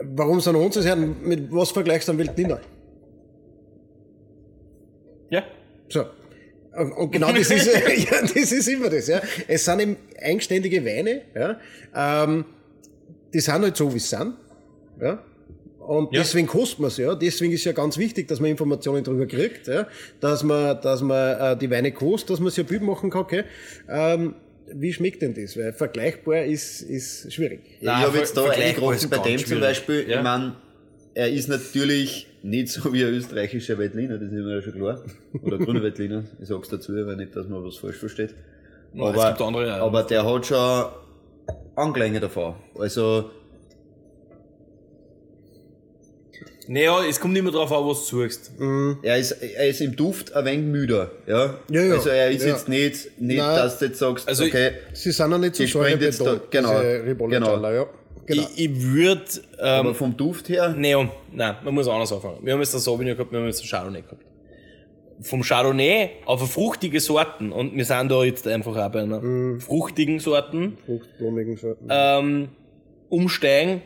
warum 0.00 0.40
sind 0.40 0.56
unsere 0.56 0.84
Sorten, 0.84 1.16
mit 1.22 1.52
was 1.52 1.70
vergleichst 1.70 2.08
du 2.08 2.12
am 2.12 2.18
Weltliner? 2.18 2.60
Ja. 5.30 5.44
So. 5.88 6.04
Und 6.96 7.10
genau 7.12 7.32
das 7.32 7.50
ist, 7.50 7.66
ja, 8.10 8.20
das 8.22 8.52
ist 8.52 8.68
immer 8.68 8.88
das, 8.88 9.06
ja. 9.08 9.20
Es 9.46 9.64
sind 9.64 9.80
eben 9.80 9.96
eigenständige 10.20 10.84
Weine, 10.84 11.22
ja. 11.34 11.58
Ähm, 11.94 12.44
die 13.34 13.40
sind 13.40 13.54
halt 13.54 13.76
so, 13.76 13.92
wie 13.94 13.98
sie 13.98 14.08
sind, 14.08 14.34
ja. 15.00 15.22
Und 15.80 16.12
Ja. 16.12 16.20
deswegen 16.20 16.46
kostet 16.46 16.78
man 16.78 16.88
es, 16.88 16.96
ja. 16.96 17.14
Deswegen 17.14 17.52
ist 17.52 17.64
ja 17.64 17.72
ganz 17.72 17.98
wichtig, 17.98 18.28
dass 18.28 18.40
man 18.40 18.50
Informationen 18.50 19.02
darüber 19.04 19.26
kriegt, 19.26 19.66
ja. 19.66 19.86
Dass 20.20 20.42
man, 20.44 20.80
dass 20.80 21.02
man 21.02 21.40
äh, 21.40 21.56
die 21.58 21.70
Weine 21.70 21.92
kostet, 21.92 22.30
dass 22.30 22.40
man 22.40 22.50
sich 22.50 22.60
ein 22.64 22.66
Bild 22.68 22.82
machen 22.82 23.10
kann, 23.10 23.22
okay. 23.22 23.44
Ähm, 23.90 24.34
wie 24.72 24.92
schmeckt 24.92 25.22
denn 25.22 25.34
das? 25.34 25.56
Weil 25.56 25.72
vergleichbar 25.72 26.44
ist, 26.44 26.82
ist 26.82 27.32
schwierig. 27.32 27.60
Ja, 27.80 27.92
Nein, 27.92 28.00
ich 28.00 28.06
habe 28.06 28.18
jetzt 28.18 28.36
da 28.36 28.52
ist 28.52 29.10
bei 29.10 29.18
dem 29.18 29.38
zum. 29.44 29.60
Beispiel. 29.60 30.08
Ja. 30.08 30.18
Ich 30.18 30.22
meine, 30.22 30.56
er 31.14 31.30
ist 31.30 31.48
natürlich 31.48 32.28
nicht 32.42 32.68
so 32.68 32.92
wie 32.92 33.04
ein 33.04 33.14
österreichischer 33.14 33.78
Veltliner, 33.78 34.18
das 34.18 34.32
ist 34.32 34.32
mir 34.32 34.54
ja 34.54 34.62
schon 34.62 34.74
klar. 34.74 35.02
Oder 35.42 35.58
grüner 35.64 35.82
Veltliner, 35.82 36.24
ich 36.40 36.48
sag's 36.48 36.68
dazu, 36.68 36.94
weil 36.94 37.16
nicht, 37.16 37.36
dass 37.36 37.48
man 37.48 37.64
was 37.64 37.76
falsch 37.76 37.96
versteht. 37.96 38.34
Ja, 38.94 39.10
es 39.10 39.18
aber, 39.18 39.28
gibt 39.28 39.42
andere, 39.42 39.66
ja. 39.66 39.76
aber 39.78 40.02
der 40.02 40.24
hat 40.24 40.46
schon 40.46 40.86
Anklänge 41.76 42.20
davon. 42.20 42.54
Also, 42.78 43.30
Naja, 46.68 47.00
es 47.08 47.18
kommt 47.20 47.36
immer 47.36 47.50
drauf 47.50 47.72
an, 47.72 47.84
was 47.86 48.06
du 48.08 48.22
suchst. 48.22 48.52
er 49.02 49.18
ist, 49.18 49.32
er 49.32 49.68
ist 49.68 49.80
im 49.80 49.96
Duft 49.96 50.34
ein 50.34 50.44
wenig 50.44 50.66
müder, 50.66 51.10
ja. 51.26 51.58
Ja, 51.68 51.82
ja, 51.82 51.94
Also 51.94 52.10
er 52.10 52.30
ist 52.30 52.42
ja. 52.44 52.50
jetzt 52.52 52.68
nicht, 52.68 53.20
nicht, 53.20 53.38
Nein. 53.38 53.56
dass 53.56 53.78
du 53.78 53.86
jetzt 53.86 53.98
sagst, 53.98 54.28
Also 54.28 54.44
okay, 54.44 54.72
Sie 54.92 55.10
sind 55.12 55.30
noch 55.30 55.38
nicht 55.38 55.56
so 55.56 55.62
Die 55.64 55.68
springt 55.68 56.00
jetzt 56.02 56.20
da- 56.20 56.40
genau, 56.50 56.80
genau. 57.28 57.70
Ja. 57.70 57.86
Genau. 58.24 58.42
Ich, 58.54 58.64
ich 58.66 58.82
würde, 58.82 59.22
ähm, 59.58 59.64
aber 59.68 59.94
vom 59.96 60.16
Duft 60.16 60.48
her, 60.48 60.74
Nein, 60.78 61.10
nein, 61.32 61.56
man 61.64 61.74
muss 61.74 61.88
anders 61.88 62.12
anfangen. 62.12 62.38
Wir 62.42 62.52
haben 62.52 62.60
jetzt 62.60 62.72
den 62.72 62.80
Sauvignon 62.80 63.16
gehabt, 63.16 63.32
wir 63.32 63.38
haben 63.40 63.46
jetzt 63.46 63.62
den 63.62 63.68
Chardonnay 63.68 64.02
gehabt. 64.02 64.22
Vom 65.22 65.42
Chardonnay 65.42 66.10
auf 66.26 66.40
eine 66.40 66.48
fruchtige 66.48 67.00
Sorten, 67.00 67.50
und 67.52 67.76
wir 67.76 67.84
sind 67.84 68.10
da 68.10 68.22
jetzt 68.22 68.46
einfach 68.46 68.76
auch 68.76 68.90
bei 68.92 69.02
einer 69.02 69.20
Mhm. 69.20 69.60
fruchtigen 69.60 70.20
Sorten, 70.20 70.78
Fruchtblumigen 70.86 71.56
Sorten. 71.56 71.86
ähm, 71.90 72.48
umsteigen, 73.08 73.82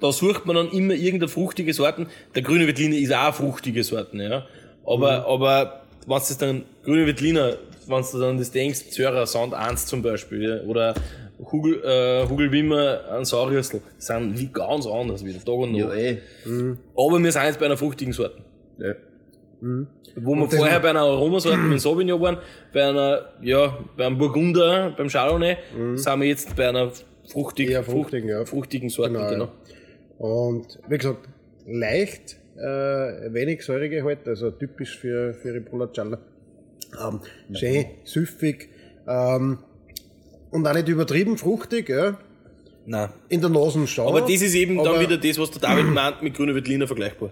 da 0.00 0.12
sucht 0.12 0.46
man 0.46 0.56
dann 0.56 0.70
immer 0.70 0.94
irgendeine 0.94 1.28
fruchtige 1.28 1.72
Sorten. 1.74 2.08
Der 2.34 2.42
grüne 2.42 2.66
Veltliner 2.66 2.96
ist 2.96 3.12
auch 3.12 3.24
eine 3.24 3.32
fruchtige 3.32 3.84
Sorten, 3.84 4.20
ja. 4.20 4.46
Aber, 4.86 5.26
aber, 5.26 5.82
wenn 6.06 6.18
du 6.18 6.34
dann, 6.38 6.64
grüne 6.84 7.06
Veltliner, 7.06 7.56
wenn 7.86 8.04
du 8.10 8.18
dann 8.18 8.38
das 8.38 8.50
denkst, 8.50 8.90
Zörer 8.90 9.26
Sand 9.26 9.54
1 9.54 9.86
zum 9.86 10.02
Beispiel, 10.02 10.42
ja, 10.42 10.60
oder 10.68 10.94
Hugel, 11.52 11.82
äh, 11.84 12.28
Hugelwimmer, 12.28 13.00
ein 13.12 13.24
Saurüssel, 13.24 13.80
sind 13.98 14.38
wie 14.38 14.48
ganz 14.48 14.86
anders 14.86 15.24
wieder, 15.24 15.38
Tag 15.38 15.54
und 15.54 15.74
ja 15.74 15.86
Nacht. 15.86 15.96
eh, 15.98 16.18
Aber 16.96 17.18
wir 17.18 17.32
sind 17.32 17.44
jetzt 17.44 17.58
bei 17.58 17.66
einer 17.66 17.76
fruchtigen 17.76 18.12
Sorten. 18.12 18.42
ja. 18.78 18.94
Wo 20.16 20.34
wir 20.34 20.50
vorher 20.50 20.80
bei 20.80 20.90
einer 20.90 21.00
Aromasorte 21.00 21.58
mit 21.58 21.72
dem 21.72 21.78
Sauvignon 21.78 22.20
waren, 22.20 22.38
bei 22.72 22.88
einer, 22.88 23.26
ja, 23.42 23.78
beim 23.96 24.16
Burgunder, 24.18 24.92
beim 24.96 25.08
Chardonnay, 25.08 25.56
sind 25.94 26.20
wir 26.20 26.26
jetzt 26.28 26.56
bei 26.56 26.68
einer 26.68 26.90
fruchtig, 27.30 27.70
Eher 27.70 27.84
fruchtigen, 27.84 28.28
ja. 28.28 28.44
fruchtigen 28.44 28.88
Sorte, 28.88 29.12
Genau, 29.12 29.28
genau. 29.28 29.48
Ja. 30.20 30.24
Und 30.26 30.78
wie 30.88 30.98
gesagt, 30.98 31.28
leicht, 31.66 32.36
äh, 32.56 33.32
wenig 33.32 33.64
Säuregehalt, 33.64 34.26
also 34.28 34.50
typisch 34.50 34.98
für, 34.98 35.34
für 35.34 35.54
Ribolla 35.54 35.86
Gialla. 35.86 36.18
Ähm, 37.02 37.20
schön, 37.54 37.84
süffig 38.04 38.68
ähm, 39.06 39.58
und 40.50 40.66
auch 40.66 40.74
nicht 40.74 40.88
übertrieben 40.88 41.38
fruchtig, 41.38 41.88
ja. 41.88 42.18
Nein. 42.86 43.10
In 43.28 43.40
der 43.40 43.50
Nase 43.50 43.86
schon. 43.86 44.08
Aber 44.08 44.22
das 44.22 44.30
ist 44.42 44.54
eben 44.54 44.76
dann 44.78 44.86
aber- 44.88 45.00
wieder 45.00 45.16
das, 45.16 45.38
was 45.38 45.50
der 45.52 45.60
David 45.60 45.86
meint, 45.86 46.22
mit 46.22 46.34
grüner 46.34 46.54
Veltliner 46.54 46.86
vergleichbar. 46.86 47.30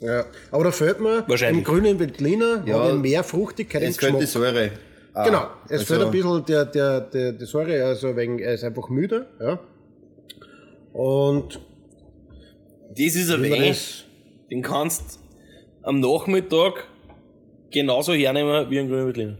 Ja, 0.00 0.24
aber 0.50 0.64
da 0.64 0.70
fehlt 0.72 1.00
mir 1.00 1.24
im 1.48 1.62
grünen 1.64 1.98
Veltliner 1.98 2.64
Ja, 2.66 2.92
mehr 2.92 3.22
Fruchtigkeit 3.22 3.82
es 3.82 3.96
fällt 3.96 4.20
die. 4.20 4.26
Säure. 4.26 4.72
Ah, 5.14 5.24
Genau, 5.24 5.46
es 5.66 5.72
also, 5.80 5.84
fehlt 5.84 6.02
ein 6.06 6.10
bisschen 6.10 6.44
der, 6.46 6.64
der, 6.66 7.00
der, 7.02 7.32
die 7.32 7.44
Säure, 7.44 7.84
also 7.84 8.16
wegen, 8.16 8.38
er 8.40 8.54
ist 8.54 8.64
einfach 8.64 8.88
müde, 8.88 9.26
ja. 9.40 9.60
Und 10.92 11.60
Das 12.96 13.14
ist 13.16 13.30
ein 13.30 13.42
Wein, 13.42 13.74
den 14.50 14.62
kannst 14.62 15.18
am 15.82 16.00
Nachmittag 16.00 16.86
genauso 17.70 18.12
hernehmen 18.12 18.68
wie 18.70 18.78
ein 18.78 18.88
grüner 18.88 19.06
Veltliner. 19.06 19.38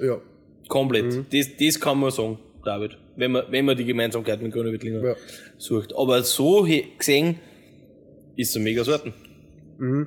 ja, 0.00 0.20
Komplett. 0.68 1.04
Mhm. 1.14 1.26
Das, 1.32 1.48
das 1.58 1.80
kann 1.80 1.98
man 1.98 2.10
sagen, 2.10 2.38
David. 2.64 2.98
Wenn 3.16 3.32
man, 3.32 3.44
wenn 3.50 3.64
man 3.64 3.76
die 3.76 3.84
Gemeinsamkeit 3.84 4.40
mit 4.42 4.52
grüner 4.52 4.70
Veltliner 4.72 5.02
Ja. 5.02 5.14
sucht. 5.56 5.94
Aber 5.96 6.22
so 6.22 6.66
he- 6.66 6.84
gesehen 6.98 7.36
ist 8.36 8.50
es 8.50 8.56
ein 8.56 8.62
mega 8.62 8.84
Sorten. 8.84 9.12
Und 9.78 9.78
Mhm. 9.78 10.06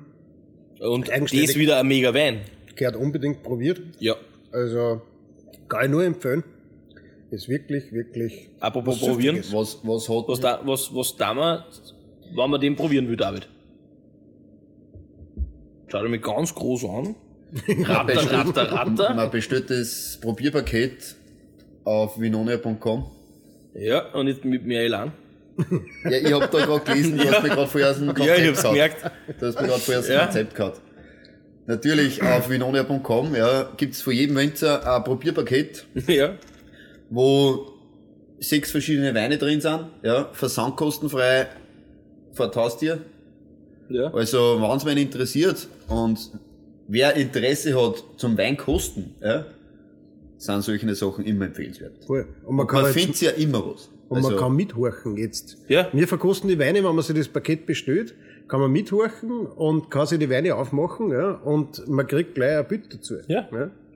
Eigenständig. 0.79 1.47
das 1.47 1.55
wieder 1.57 1.77
ein 1.79 1.87
mega 1.87 2.13
Wein. 2.13 2.41
gehört 2.75 2.95
unbedingt 2.95 3.43
probiert. 3.43 3.81
Ja. 3.99 4.15
Also 4.51 5.01
kann 5.67 5.85
ich 5.85 5.91
nur 5.91 6.03
empfehlen. 6.03 6.43
Ist 7.31 7.47
wirklich, 7.47 7.91
wirklich. 7.93 8.49
Apropos 8.59 9.01
was 9.01 9.07
probieren. 9.07 9.37
Was, 9.51 9.79
was 9.83 10.09
hat, 10.09 10.27
Was 10.27 10.39
da, 10.39 10.61
was, 10.65 10.93
was 10.93 11.15
da 11.15 11.33
man, 11.33 11.63
wenn 12.35 12.49
man 12.49 12.59
den 12.61 12.75
probieren 12.75 13.07
will, 13.09 13.17
David? 13.17 13.47
Schau 15.87 16.01
dir 16.03 16.09
mich 16.09 16.21
ganz 16.21 16.53
groß 16.55 16.85
an. 16.85 17.15
Ratter, 17.83 18.31
ratter, 18.31 18.71
ratter. 18.71 19.13
man 19.13 19.29
bestellt 19.29 19.69
das 19.69 20.17
Probierpaket 20.21 21.15
auf 21.83 22.17
vinonia.com. 22.19 23.11
Ja, 23.73 24.05
und 24.13 24.27
jetzt 24.27 24.45
mit 24.45 24.65
mir 24.65 24.81
allein. 24.81 25.11
Ja, 26.05 26.11
ich 26.17 26.31
hab 26.31 26.49
da 26.49 26.65
gerade 26.65 26.85
gelesen, 26.85 27.17
du 27.17 27.29
hast 27.29 27.43
mir 27.43 27.49
gerade 27.49 27.67
vorher 27.67 27.91
aus 27.91 27.97
dem 27.97 28.07
Konzept 28.07 28.27
Ja, 28.27 28.35
ich 28.37 28.47
hab's 28.47 28.61
gehabt. 28.61 28.73
gemerkt. 28.75 29.11
Du 29.39 29.45
hast 29.47 29.61
mir 29.61 29.67
gerade 29.67 29.81
vorher 29.81 30.01
das 30.01 30.09
Ja. 30.09 30.23
Konzept 30.23 30.55
gehabt. 30.55 30.81
Natürlich 31.67 32.23
auf 32.23 32.49
vinonia.com 32.49 33.35
ja, 33.35 33.69
gibt's 33.75 34.01
von 34.01 34.13
jedem 34.13 34.35
Winzer 34.37 34.95
ein 34.95 35.03
Probierpaket, 35.03 35.85
Ja. 36.07 36.35
wo 37.09 37.67
sechs 38.39 38.71
verschiedene 38.71 39.13
Weine 39.13 39.37
drin 39.37 39.59
sind, 39.59 39.87
ja, 40.03 40.29
versandkostenfrei 40.31 41.47
vertaust 42.33 42.81
dir. 42.81 42.99
Ja. 43.89 44.13
Also, 44.13 44.59
wenn's 44.61 44.85
wen 44.85 44.97
interessiert 44.97 45.67
und 45.87 46.31
wer 46.87 47.15
Interesse 47.15 47.73
hat 47.75 48.03
zum 48.17 48.37
Weinkosten, 48.37 49.15
ja, 49.21 49.45
sind 50.37 50.61
solche 50.63 50.95
Sachen 50.95 51.25
immer 51.25 51.45
empfehlenswert. 51.45 51.93
Cool. 52.07 52.25
Und 52.45 52.55
man 52.55 52.67
kann, 52.67 52.83
Man 52.83 52.93
jetzt, 52.93 53.01
findet 53.01 53.21
ja 53.21 53.31
immer 53.31 53.59
was. 53.65 53.89
und 54.09 54.17
Also, 54.17 54.29
man 54.31 54.39
kann 54.39 54.55
mithorchen 54.55 55.17
jetzt. 55.17 55.57
Ja. 55.67 55.87
Wir 55.91 56.07
verkosten 56.07 56.49
die 56.49 56.57
Weine, 56.57 56.83
wenn 56.83 56.95
man 56.95 57.03
sich 57.03 57.15
das 57.15 57.27
Paket 57.27 57.65
bestellt, 57.65 58.15
kann 58.47 58.59
man 58.59 58.71
mithorchen 58.71 59.45
und 59.45 59.89
kann 59.91 60.07
sich 60.07 60.19
die 60.19 60.29
Weine 60.29 60.55
aufmachen, 60.55 61.11
ja, 61.11 61.31
und 61.31 61.87
man 61.87 62.07
kriegt 62.07 62.35
gleich 62.35 62.57
ein 62.57 62.67
Bild 62.67 62.93
dazu. 62.93 63.15
Ja. 63.27 63.47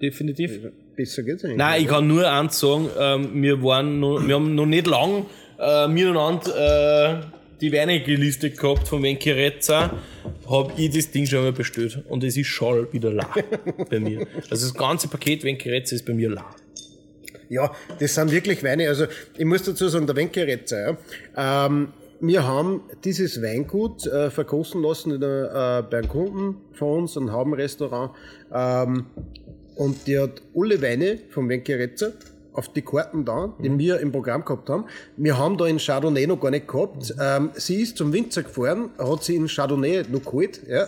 Definitiv. 0.02 0.60
Besser 0.96 1.24
geht's 1.24 1.44
eigentlich. 1.44 1.58
Nein, 1.58 1.82
ich 1.82 1.88
kann 1.88 2.08
nur 2.08 2.30
eins 2.30 2.60
sagen, 2.60 2.90
ähm, 2.98 3.42
wir 3.42 3.62
waren 3.64 4.00
noch, 4.00 4.26
wir 4.26 4.36
haben 4.36 4.56
noch 4.56 4.66
nicht 4.66 4.88
lang 4.88 5.26
äh, 5.60 5.88
miteinander 5.88 7.22
äh, 7.22 7.22
die 7.62 7.72
Weine 7.72 8.02
gelistet 8.02 8.58
gehabt 8.58 8.88
von 8.88 9.02
Venkerezza, 9.04 9.98
hab 10.50 10.78
ich 10.78 10.92
das 10.92 11.12
Ding 11.12 11.26
schon 11.26 11.44
mal 11.44 11.54
bestellt 11.54 12.04
und 12.10 12.24
es 12.24 12.38
ist 12.38 12.48
schon 12.48 12.92
wieder 12.92 13.12
la 13.12 13.34
bei 13.90 14.00
mir. 14.00 14.28
Also 14.50 14.68
das 14.68 14.74
ganze 14.74 15.08
Paket 15.08 15.44
Venkerezza 15.44 15.96
ist 15.96 16.06
bei 16.06 16.14
mir 16.14 16.30
la. 16.30 16.46
Ja, 17.50 17.72
das 18.00 18.16
sind 18.16 18.32
wirklich 18.32 18.64
Weine. 18.64 18.88
Also 18.88 19.06
ich 19.38 19.46
muss 19.46 19.64
dazu 19.64 19.88
sagen, 19.88 20.08
der 20.08 20.16
Wenkeretzer, 20.16 20.98
ja, 21.36 21.66
ähm, 21.68 21.90
wir 22.20 22.48
haben 22.48 22.82
dieses 23.04 23.42
Weingut 23.42 24.08
äh, 24.08 24.30
verkosten 24.32 24.82
lassen 24.82 25.12
in 25.12 25.22
der, 25.22 25.84
äh, 25.86 25.90
bei 25.90 26.00
einem 26.00 26.08
Kunden 26.08 26.56
von 26.74 27.02
uns, 27.02 27.18
einem 27.18 27.32
Haubenrestaurant. 27.32 28.12
Ähm, 28.54 29.06
und 29.76 30.08
die 30.08 30.18
hat 30.18 30.42
alle 30.56 30.82
Weine 30.82 31.20
vom 31.30 31.50
Wenkeretzer 31.50 32.14
auf 32.56 32.70
die 32.70 32.82
Karten 32.82 33.26
da, 33.26 33.54
die 33.60 33.78
wir 33.78 34.00
im 34.00 34.12
Programm 34.12 34.46
gehabt 34.46 34.70
haben. 34.70 34.86
Wir 35.18 35.38
haben 35.38 35.58
da 35.58 35.66
in 35.66 35.78
Chardonnay 35.78 36.28
noch 36.28 36.40
gar 36.40 36.52
nicht 36.52 36.68
gehabt. 36.68 37.14
Ähm, 37.20 37.52
sie 37.56 37.82
ist 37.82 37.98
zum 37.98 38.14
Winzer 38.14 38.44
gefahren, 38.44 38.90
hat 38.98 39.24
sie 39.24 39.36
in 39.36 39.48
Chardonnay 39.48 40.04
noch 40.10 40.24
geholt, 40.24 40.62
ja. 40.68 40.88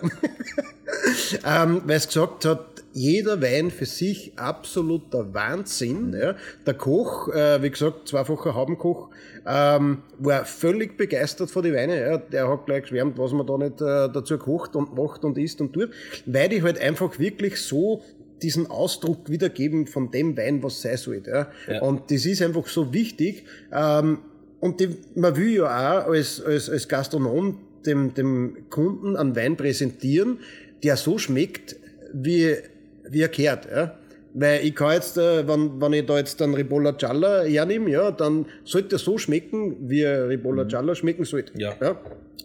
ähm, 1.46 1.82
weil 1.86 1.98
es 1.98 2.08
gesagt 2.08 2.46
hat, 2.46 2.78
jeder 2.98 3.42
Wein 3.44 3.70
für 3.70 3.86
sich 3.86 4.34
absoluter 4.38 5.32
Wahnsinn. 5.34 6.16
Ja. 6.20 6.36
Der 6.66 6.74
Koch, 6.74 7.28
äh, 7.30 7.62
wie 7.62 7.70
gesagt, 7.70 8.08
zweifacher 8.08 8.56
Haubenkoch, 8.56 9.10
ähm, 9.46 10.00
war 10.18 10.46
völlig 10.46 10.98
begeistert 10.98 11.52
von 11.52 11.62
den 11.62 11.76
Weinen. 11.76 12.00
Ja. 12.00 12.18
Der 12.18 12.50
hat 12.50 12.66
gleich 12.66 12.84
geschwärmt, 12.84 13.20
was 13.20 13.34
man 13.34 13.46
da 13.46 13.58
nicht 13.58 13.82
äh, 13.82 14.10
dazu 14.12 14.40
kocht 14.40 14.76
und 14.76 14.96
macht 14.96 15.24
und 15.26 15.38
isst 15.38 15.62
und 15.62 15.74
tut, 15.74 15.92
weil 16.26 16.50
die 16.50 16.64
halt 16.64 16.80
einfach 16.80 17.20
wirklich 17.20 17.62
so 17.62 18.02
diesen 18.42 18.68
Ausdruck 18.68 19.30
wiedergeben 19.30 19.88
von 19.88 20.12
dem 20.12 20.38
Wein, 20.38 20.64
was 20.64 20.82
sein 20.82 20.98
soll. 20.98 21.24
Ja. 21.26 21.50
Ja. 21.68 21.82
Und 21.82 22.12
das 22.12 22.26
ist 22.26 22.42
einfach 22.42 22.68
so 22.68 22.94
wichtig. 22.94 23.46
Ähm, 23.72 24.20
und 24.60 24.80
die, 24.80 24.90
man 25.16 25.36
will 25.36 25.56
ja 25.56 25.66
auch 25.66 26.08
als, 26.08 26.42
als, 26.42 26.70
als 26.70 26.88
Gastronom 26.88 27.60
dem, 27.86 28.14
dem 28.14 28.70
Kunden 28.70 29.16
einen 29.16 29.36
Wein 29.36 29.56
präsentieren, 29.56 30.40
der 30.84 30.98
so 30.98 31.18
schmeckt, 31.18 31.76
wie, 32.14 32.56
wie 33.10 33.22
er 33.22 33.30
gehört. 33.30 33.68
Ja? 33.70 33.98
Weil 34.40 34.64
ich 34.66 34.76
kann 34.76 34.92
jetzt, 34.94 35.18
äh, 35.18 35.48
wenn, 35.48 35.82
wenn 35.82 35.94
ich 35.94 36.06
da 36.06 36.16
jetzt 36.18 36.40
einen 36.44 36.54
Ribolla 36.54 36.92
Gialla 36.92 37.42
hernehme, 37.44 37.90
ja, 37.90 38.12
dann 38.12 38.46
sollte 38.64 38.98
er 38.98 39.00
so 39.00 39.18
schmecken, 39.18 39.78
wie 39.90 40.06
ein 40.06 40.28
Ribolla 40.28 40.64
Gialla 40.66 40.94
schmecken 40.94 41.26
sollte. 41.26 41.54
Ja. 41.58 41.74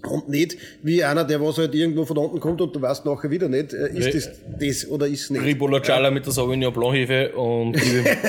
Und 0.09 0.26
nicht 0.28 0.57
wie 0.83 1.05
einer, 1.05 1.22
der 1.24 1.40
was 1.42 1.59
halt 1.59 1.74
irgendwo 1.74 2.07
von 2.07 2.16
unten 2.16 2.40
kommt 2.40 2.61
und 2.62 2.74
du 2.74 2.81
weißt 2.81 3.05
nachher 3.05 3.31
wieder 3.31 3.48
nicht, 3.48 3.74
äh, 3.74 3.88
ist 3.94 4.14
das 4.14 4.31
das 4.59 4.88
oder 4.90 5.07
ist 5.07 5.24
es 5.24 5.31
nicht. 5.31 5.44
Ribolla 5.44 5.81
Gialla 5.81 6.11
mit 6.11 6.24
der 6.24 6.32
Sauvignon 6.32 6.72
Blanc 6.72 6.95
Hefe 6.95 7.32
und 7.36 7.76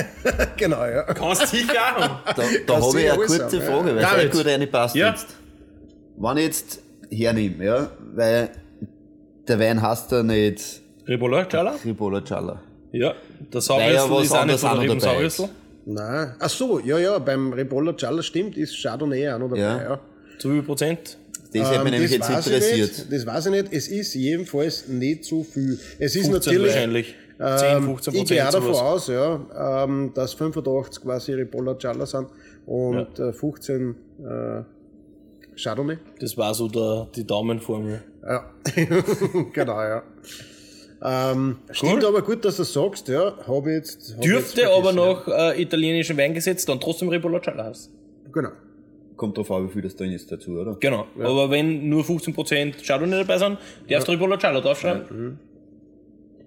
genau, 0.58 0.84
ja. 0.84 1.02
kannst 1.14 1.48
sicher 1.48 1.80
haben. 1.80 2.18
Da, 2.36 2.42
da 2.66 2.80
habe 2.82 3.00
ich 3.00 3.10
eine 3.10 3.16
kurze 3.24 3.42
haben, 3.44 3.60
Frage, 3.62 3.96
weil 3.96 4.04
es 4.04 4.10
David. 4.10 4.32
gut 4.32 4.46
eine 4.46 4.66
passt 4.66 4.94
Ja. 4.94 5.08
jetzt. 5.08 5.28
Wenn 6.18 6.36
ich 6.36 6.44
jetzt 6.44 6.82
hernehme, 7.10 7.64
ja, 7.64 7.90
weil 8.14 8.50
der 9.48 9.58
Wein 9.58 9.80
heißt 9.80 10.12
ja 10.12 10.22
nicht 10.22 10.82
Ribolla 11.08 11.44
Gialla? 11.44 11.76
Ribolla 11.82 12.20
Gialla. 12.20 12.60
Ja. 12.94 13.14
Der 13.52 13.60
ja 13.92 14.10
was 14.10 14.24
ist 14.24 14.32
auch 14.32 14.44
nicht 14.44 14.60
von 14.60 14.70
der 14.70 14.80
Riebensaurüssel. 14.80 15.48
Nein. 15.86 16.34
Ach 16.38 16.48
so, 16.48 16.78
ja, 16.78 16.98
ja, 16.98 17.18
beim 17.18 17.52
Ribolla 17.52 17.92
Gialla 17.92 18.22
stimmt, 18.22 18.56
ist 18.56 18.80
Chardonnay 18.80 19.28
auch 19.30 19.38
noch 19.38 19.48
dabei, 19.48 19.60
Ja. 19.60 19.82
ja. 19.82 20.00
Zu 20.38 20.50
wie 20.50 20.54
viel 20.54 20.62
Prozent? 20.62 21.18
Das 21.52 21.70
hätte 21.70 21.84
mich 21.84 21.86
Ähm, 21.86 21.90
nämlich 21.92 22.10
jetzt 22.10 22.28
weiß 22.30 22.46
ich 22.46 22.52
interessiert. 22.52 22.90
Nicht, 22.98 23.12
das 23.12 23.26
weiß 23.26 23.46
ich 23.46 23.52
nicht. 23.52 23.72
Es 23.72 23.88
ist 23.88 24.14
jedenfalls 24.14 24.88
nicht 24.88 25.24
so 25.24 25.44
viel. 25.44 25.78
Es 25.98 26.16
ist 26.16 26.26
15 26.26 26.32
natürlich, 26.32 26.74
wahrscheinlich. 26.74 27.14
10, 27.38 27.82
15 27.82 28.14
Ich 28.14 28.24
gehe 28.26 28.46
auch 28.46 28.52
davon 28.52 28.74
aus, 28.74 29.08
ja, 29.08 29.84
ähm, 29.84 30.12
dass 30.14 30.34
85 30.34 31.02
quasi 31.02 31.34
Ripolla 31.34 31.74
Gialla 31.74 32.06
sind 32.06 32.28
und 32.66 33.18
äh, 33.18 33.32
15 33.32 33.94
äh, 34.22 34.62
Chardonnay. 35.60 35.98
Das 36.20 36.36
war 36.36 36.54
so 36.54 36.68
der, 36.68 37.08
die 37.14 37.26
Daumenformel. 37.26 38.02
Ja, 38.22 38.50
genau, 39.52 39.80
ja. 39.82 40.02
Ähm, 41.06 41.58
Stimmt 41.70 42.04
aber 42.04 42.22
gut, 42.22 42.44
dass 42.44 42.56
du 42.56 42.64
sagst, 42.64 43.08
ja. 43.08 43.34
Habe 43.46 43.70
ich 43.70 43.76
jetzt. 43.76 44.14
hab 44.16 44.24
ich 44.24 44.30
jetzt 44.30 44.56
Dürfte 44.56 44.72
aber 44.72 44.92
noch 44.92 45.28
äh, 45.28 45.60
italienischen 45.60 46.16
Wein 46.16 46.32
gesetzt, 46.32 46.68
dann 46.68 46.80
trotzdem 46.80 47.10
Ribolacciala 47.10 47.64
hast. 47.64 47.90
Ja. 48.24 48.30
Genau. 48.32 48.48
Kommt 49.16 49.36
drauf 49.36 49.50
an, 49.50 49.68
wie 49.68 49.72
viel 49.72 49.82
das 49.82 49.94
drin 49.94 50.12
ist 50.12 50.32
dazu, 50.32 50.52
oder? 50.52 50.76
Genau. 50.80 51.06
Aber 51.20 51.50
wenn 51.50 51.88
nur 51.88 52.02
15% 52.02 52.84
Chardonnay 52.84 53.18
dabei 53.18 53.38
sind, 53.38 53.58
darfst 53.88 54.08
du 54.08 54.12
Ribolacciala 54.12 54.60
draufschreiben. 54.60 55.38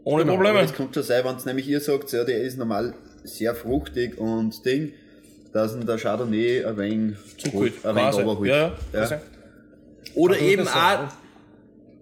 Ohne 0.04 0.24
Aber 0.24 0.34
Probleme. 0.34 0.62
es 0.62 0.74
kommt 0.74 0.94
schon 0.94 1.04
sein, 1.04 1.24
wenn 1.24 1.36
es 1.36 1.46
nämlich 1.46 1.68
ihr 1.68 1.80
sagt, 1.80 2.12
ja, 2.14 2.24
der 2.24 2.42
ist 2.42 2.58
normal 2.58 2.94
sehr 3.24 3.54
fruchtig 3.54 4.18
und 4.18 4.66
Ding, 4.66 4.94
dass 5.54 5.76
ihn 5.76 5.86
der 5.86 5.98
Chardonnay 5.98 6.66
ein 6.66 6.78
wenig 6.78 7.18
Zu 7.38 7.52
gut. 7.52 7.74
ein 7.84 7.96
wenig. 7.96 8.50
Ja, 8.50 8.58
ja. 8.58 8.74
ja. 8.94 9.10
ja. 9.10 9.22
Oder 10.16 10.40
eben 10.40 10.68
auch 10.68 11.10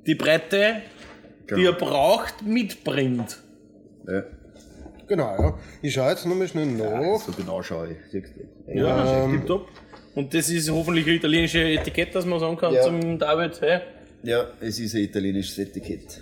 die 0.05 0.15
Breite, 0.15 0.81
die 1.49 1.55
Genau. 1.55 1.69
er 1.69 1.73
braucht, 1.73 2.41
mitbringt. 2.45 3.37
ja. 4.07 4.23
Genau, 5.07 5.35
ja. 5.37 5.59
Ich 5.83 5.93
schaue 5.93 6.09
jetzt 6.09 6.25
nochmal 6.25 6.47
schnell 6.47 6.65
nach. 6.65 7.19
So 7.19 7.31
genau 7.31 7.61
schaue 7.61 7.89
ich. 7.91 7.97
Siehst 8.11 8.33
du. 8.67 8.73
Ja, 8.75 9.27
tipptopp. 9.29 9.67
Und 10.15 10.33
das 10.33 10.49
ist 10.49 10.67
hoffentlich 10.71 11.05
ein 11.05 11.13
italienisches 11.17 11.61
Etikett, 11.79 12.15
dass 12.15 12.25
man 12.25 12.39
sagen 12.39 12.57
kann 12.57 12.73
Ja. 12.73 12.81
zum 12.81 13.19
David, 13.19 13.61
hey. 13.61 13.81
Ja, 14.23 14.45
es 14.61 14.79
ist 14.79 14.95
ein 14.95 15.01
italienisches 15.03 15.59
Etikett. 15.59 16.21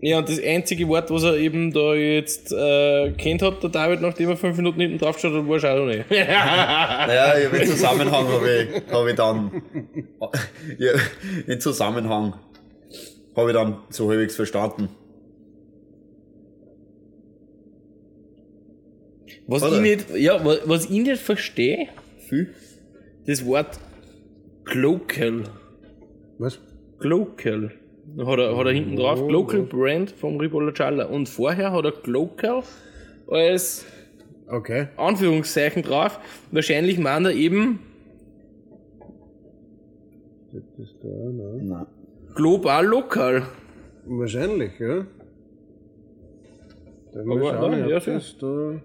Ja, 0.00 0.18
und 0.18 0.28
das 0.28 0.42
einzige 0.42 0.88
Wort, 0.88 1.10
was 1.10 1.22
er 1.22 1.36
eben 1.36 1.72
da 1.72 1.94
jetzt 1.94 2.50
äh, 2.52 3.12
kennt 3.12 3.40
hat, 3.42 3.62
der 3.62 3.70
David, 3.70 4.00
nachdem 4.00 4.30
er 4.30 4.36
fünf 4.36 4.56
Minuten 4.56 4.80
hinten 4.80 4.98
drauf 4.98 5.14
geschaut 5.16 5.34
hat, 5.34 5.48
war 5.48 5.58
Chardonnay. 5.60 6.04
Naja, 6.10 7.38
ich 7.38 7.46
hab 7.46 7.54
im 7.54 7.66
Zusammenhang 7.68 8.26
habe 8.28 8.50
ich, 8.50 8.92
hab 8.92 9.06
ich 9.06 9.14
dann, 9.14 9.62
ja, 10.78 10.92
im 11.46 11.60
Zusammenhang 11.60 12.34
habe 13.36 13.50
ich 13.50 13.54
dann 13.54 13.78
so 13.90 14.08
halbwegs 14.10 14.36
verstanden. 14.36 14.88
Was 19.46 19.62
Oder? 19.62 19.76
ich 19.76 19.80
nicht, 19.80 20.16
ja, 20.16 20.44
was, 20.44 20.60
was 20.66 20.84
ich 20.84 20.90
nicht 20.90 21.20
verstehe, 21.20 21.88
Viel? 22.28 22.54
das 23.26 23.44
Wort 23.44 23.78
Glocal. 24.64 25.44
Was? 26.38 26.60
Glocal. 26.98 27.72
Hat 28.18 28.38
er, 28.38 28.56
hat 28.56 28.66
er 28.66 28.72
hinten 28.72 28.96
drauf 28.96 29.26
Glocal 29.26 29.62
Brand 29.62 30.10
vom 30.12 30.38
Ribolacciala. 30.38 31.06
Und 31.06 31.28
vorher 31.28 31.72
hat 31.72 31.84
er 31.84 31.92
Glocal 31.92 32.62
als 33.28 33.84
Okay. 34.48 34.88
Anführungszeichen 34.96 35.82
drauf. 35.82 36.20
Wahrscheinlich 36.50 36.98
meint 36.98 37.26
er 37.26 37.32
eben 37.32 37.80
Das 40.52 40.62
ist 40.78 40.96
da, 41.02 41.08
ne? 41.08 41.60
Nein. 41.62 41.86
Global 42.34 42.86
lokal. 42.86 43.42
Wahrscheinlich, 44.04 44.78
ja. 44.78 45.06
Dann 47.12 47.30
Aber, 47.30 47.36
mal 47.36 47.54
schauen, 47.54 47.78
ja, 47.78 47.96
ob 47.96 48.06
ja, 48.06 48.14
das 48.14 48.36
da. 48.38 48.80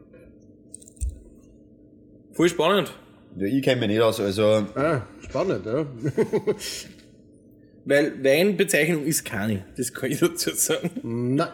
Voll 2.34 2.50
spannend. 2.50 2.94
Ja, 3.38 3.48
ich 3.48 3.64
kenne 3.64 3.82
mich 3.82 3.90
nicht 3.90 4.02
aus, 4.02 4.20
also, 4.20 4.66
Ah, 4.76 5.02
spannend, 5.22 5.66
ja. 5.66 5.86
Weil 7.86 8.24
Weinbezeichnung 8.24 9.06
ist 9.06 9.24
keine. 9.24 9.66
Das 9.78 9.94
kann 9.94 10.12
ich 10.12 10.20
dazu 10.20 10.52
sagen. 10.52 10.92
Na. 11.04 11.54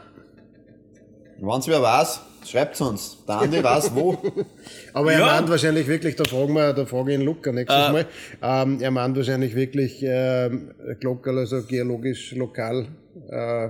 wenn's 1.39 1.68
wer 1.68 1.82
weiß, 1.82 2.22
schreibt's 2.50 2.82
uns. 2.82 3.18
Der 3.28 3.38
Andi 3.39 3.64
weiß 3.64 3.94
wo. 3.96 4.18
Aber 4.94 5.12
er 5.14 5.20
Ja. 5.20 5.26
meint 5.28 5.50
wahrscheinlich 5.50 5.88
wirklich, 5.88 6.16
da 6.16 6.24
fragen 6.26 6.54
wir, 6.54 6.74
da 6.74 6.86
frage 6.86 7.14
ich 7.14 7.20
ihn 7.20 7.26
Luca 7.26 7.52
nächstes 7.52 7.89
Äh. 7.89 7.91
Mal. 7.91 8.06
Ähm, 8.41 8.78
er 8.82 8.91
meint 8.91 9.16
wahrscheinlich 9.18 9.56
wirklich 9.56 10.00
ähm, 10.04 10.72
lokal, 11.02 11.38
also 11.39 11.62
geologisch 11.64 12.32
lokal 12.34 12.88
äh, 13.30 13.70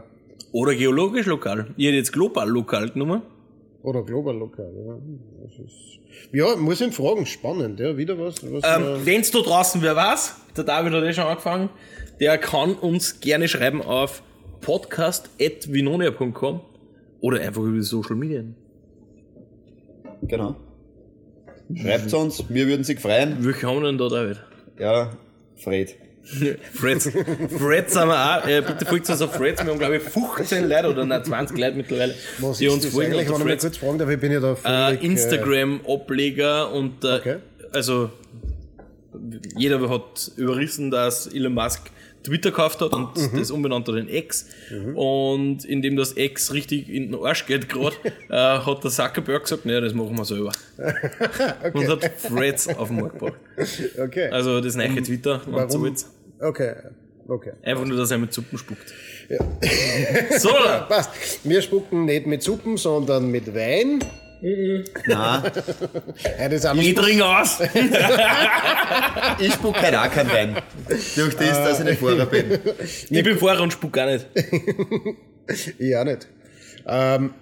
Oder 0.52 0.76
geologisch 0.76 1.26
lokal. 1.26 1.68
Ich 1.78 1.86
hätte 1.88 1.98
jetzt 1.98 2.14
global 2.14 2.48
lokal 2.50 2.90
genommen. 2.90 3.22
oder 3.84 4.04
global 4.04 4.36
lokal. 4.38 4.72
Ja, 4.86 4.98
das 5.44 5.60
ist, 5.60 6.00
ja 6.32 6.56
muss 6.56 6.80
ihn 6.82 6.92
fragen, 6.92 7.26
spannend, 7.26 7.80
ja, 7.80 7.98
wieder 7.98 8.18
was. 8.20 8.36
was 8.44 8.64
Ähm, 8.66 8.84
äh, 9.02 9.06
wenn's 9.06 9.32
da 9.32 9.40
draußen 9.40 9.82
wer 9.82 9.96
weiß, 9.96 10.36
der 10.56 10.64
David 10.64 10.94
hat 10.94 11.04
eh 11.04 11.14
schon 11.14 11.26
angefangen, 11.26 11.70
der 12.20 12.38
kann 12.38 12.76
uns 12.76 13.20
gerne 13.20 13.48
schreiben 13.48 13.82
auf 13.82 14.22
podcast.vinonia.com 14.62 16.62
oder 17.20 17.42
einfach 17.42 17.62
über 17.62 17.78
die 17.78 17.82
Social 17.84 18.16
Media. 18.16 18.44
Genau. 20.28 20.56
Schreibt's 21.76 22.14
uns, 22.14 22.44
wir 22.50 22.68
würden 22.68 22.84
sich 22.84 23.00
freuen. 23.00 23.38
Denn 23.44 23.98
da, 23.98 24.08
David? 24.10 24.40
Ja, 24.80 25.12
Fred. 25.56 25.96
Freds. 26.74 27.10
Freds 27.58 27.94
sind 27.94 28.08
wir 28.08 28.16
auch. 28.42 28.48
Äh, 28.48 28.62
bitte 28.62 28.86
folgt 28.86 29.10
uns 29.10 29.22
auf 29.22 29.34
Freds. 29.34 29.62
Wir 29.62 29.70
haben, 29.72 29.78
glaube 29.80 29.98
ich, 29.98 30.04
15 30.04 30.70
Leute 30.70 30.90
oder 30.90 31.06
nein, 31.06 31.22
20 31.24 31.58
Leute 31.58 31.76
mittlerweile, 31.76 32.14
was 32.40 32.60
die 32.60 32.66
ist 32.68 32.74
uns 32.74 32.86
folgen 32.86 33.12
eigentlich, 33.12 33.28
wenn 33.28 33.34
ich 33.34 33.40
mal 33.40 33.46
Freds. 33.48 33.64
kurz 33.66 33.78
fragen 33.78 33.98
darf, 33.98 34.10
ich 34.10 34.20
bin 34.22 34.32
ja 34.32 34.40
da 34.40 34.54
Äh, 34.54 34.56
völlig, 34.96 35.04
Instagram-Ableger 35.04 36.72
und 36.72 37.04
äh, 37.04 37.08
Okay. 37.16 37.36
also 37.74 38.10
jeder 39.58 39.90
hat 39.90 40.32
überrissen, 40.38 40.92
dass 40.92 41.28
Elon 41.28 41.54
Musk 41.54 41.92
Twitter 42.24 42.52
gekauft 42.52 42.80
hat 42.82 42.94
und 42.94 43.16
Mhm. 43.18 43.38
das 43.40 43.52
umbenannt 43.52 43.88
hat 43.88 43.96
in 43.96 44.08
X. 44.10 44.48
Und 44.96 45.66
indem 45.66 45.96
das 45.98 46.16
X 46.18 46.54
richtig 46.54 46.90
in 46.90 47.12
den 47.12 47.16
Arsch 47.24 47.46
geht 47.46 47.68
gerade, 47.70 47.96
äh, 48.30 48.34
hat 48.36 48.84
der 48.84 48.92
Zuckerberg 48.92 49.44
gesagt, 49.44 49.66
naja, 49.66 49.82
das 49.82 49.94
machen 49.94 50.18
wir 50.18 50.26
selber. 50.26 50.52
Und 51.74 51.88
hat 51.90 52.10
Threads 52.28 52.68
auf 52.70 52.88
den 52.88 53.02
Markt 53.02 53.20
gebracht. 53.20 53.38
Okay. 54.00 54.30
Also 54.30 54.62
das 54.62 54.76
neue 54.76 55.02
Twitter, 55.04 55.42
wenn 55.46 55.54
so 55.70 55.78
Warum? 55.80 55.84
willst. 55.84 56.08
okay, 56.40 56.74
okay. 57.28 57.52
Einfach 57.62 57.86
nur, 57.86 57.98
dass 57.98 58.12
er 58.12 58.18
mit 58.18 58.34
Suppen 58.34 58.58
spuckt. 58.58 58.94
So, 60.38 60.50
Passt. 60.90 61.40
Wir 61.44 61.62
spucken 61.62 62.06
nicht 62.06 62.28
mit 62.28 62.44
Suppen, 62.44 62.78
sondern 62.78 63.32
mit 63.32 63.54
Wein. 63.56 64.00
Nein, 64.44 64.84
Ja, 65.08 65.42
das 66.50 66.66
ich 66.76 66.96
trinke 66.96 67.26
aus. 67.26 67.62
ich 69.40 69.54
spuck 69.54 69.82
halt 69.82 69.96
auch 69.96 70.12
keinen 70.12 70.32
Wein. 70.32 70.58
Durch 71.16 71.36
das, 71.36 71.64
dass 71.64 71.80
ich 71.80 71.86
nicht 71.86 72.00
Fahrer 72.00 72.26
bin. 72.26 72.60
Ich 73.10 73.24
bin 73.24 73.38
Fahrer 73.38 73.62
und 73.62 73.72
spuck 73.72 73.98
auch 73.98 74.06
nicht. 74.06 74.28
Ich 75.78 75.96
auch 75.98 76.06
nicht. 76.06 76.28
Ähm, 76.88 77.34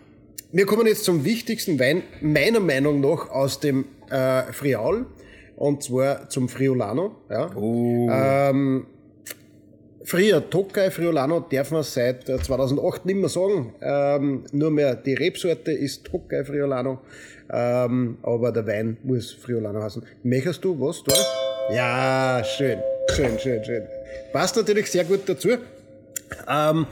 wir 0.51 0.65
kommen 0.65 0.87
jetzt 0.87 1.03
zum 1.03 1.23
wichtigsten 1.23 1.79
Wein, 1.79 2.01
meiner 2.19 2.59
Meinung 2.59 2.99
nach, 2.99 3.29
aus 3.29 3.59
dem 3.59 3.85
äh, 4.09 4.51
Friaul. 4.51 5.05
Und 5.55 5.83
zwar 5.83 6.29
zum 6.29 6.49
Friulano. 6.49 7.15
Ja. 7.29 7.51
Ähm, 7.55 8.87
früher 10.03 10.49
Tokai 10.49 10.89
Friulano 10.91 11.39
darf 11.51 11.71
man 11.71 11.83
seit 11.83 12.27
äh, 12.29 12.37
2008 12.39 13.05
nicht 13.05 13.15
mehr 13.17 13.29
sagen. 13.29 13.73
Ähm, 13.81 14.43
nur 14.51 14.71
mehr 14.71 14.95
die 14.95 15.13
Rebsorte 15.13 15.71
ist 15.71 16.05
Tokai 16.05 16.43
Friulano. 16.43 16.99
Ähm, 17.53 18.17
aber 18.23 18.51
der 18.51 18.65
Wein 18.67 18.97
muss 19.03 19.31
Friulano 19.31 19.81
heißen. 19.83 20.03
Möchtest 20.23 20.63
du 20.63 20.79
was 20.79 21.03
da? 21.03 21.15
Ja, 21.73 22.43
schön. 22.43 22.79
Schön, 23.15 23.37
schön, 23.39 23.63
schön. 23.63 23.83
Passt 24.31 24.55
natürlich 24.55 24.89
sehr 24.89 25.03
gut 25.03 25.21
dazu. 25.27 25.49
Ähm, 26.47 26.85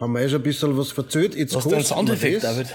haben 0.00 0.12
wir 0.12 0.20
eh 0.22 0.28
schon 0.28 0.40
ein 0.40 0.42
bisschen 0.42 0.76
was 0.76 0.90
verzählt. 0.90 1.34
Jetzt 1.36 1.54
dein 1.54 1.62
kosten 1.62 1.76
wir 1.78 1.84
Soundeffekt. 1.84 2.42
David? 2.44 2.66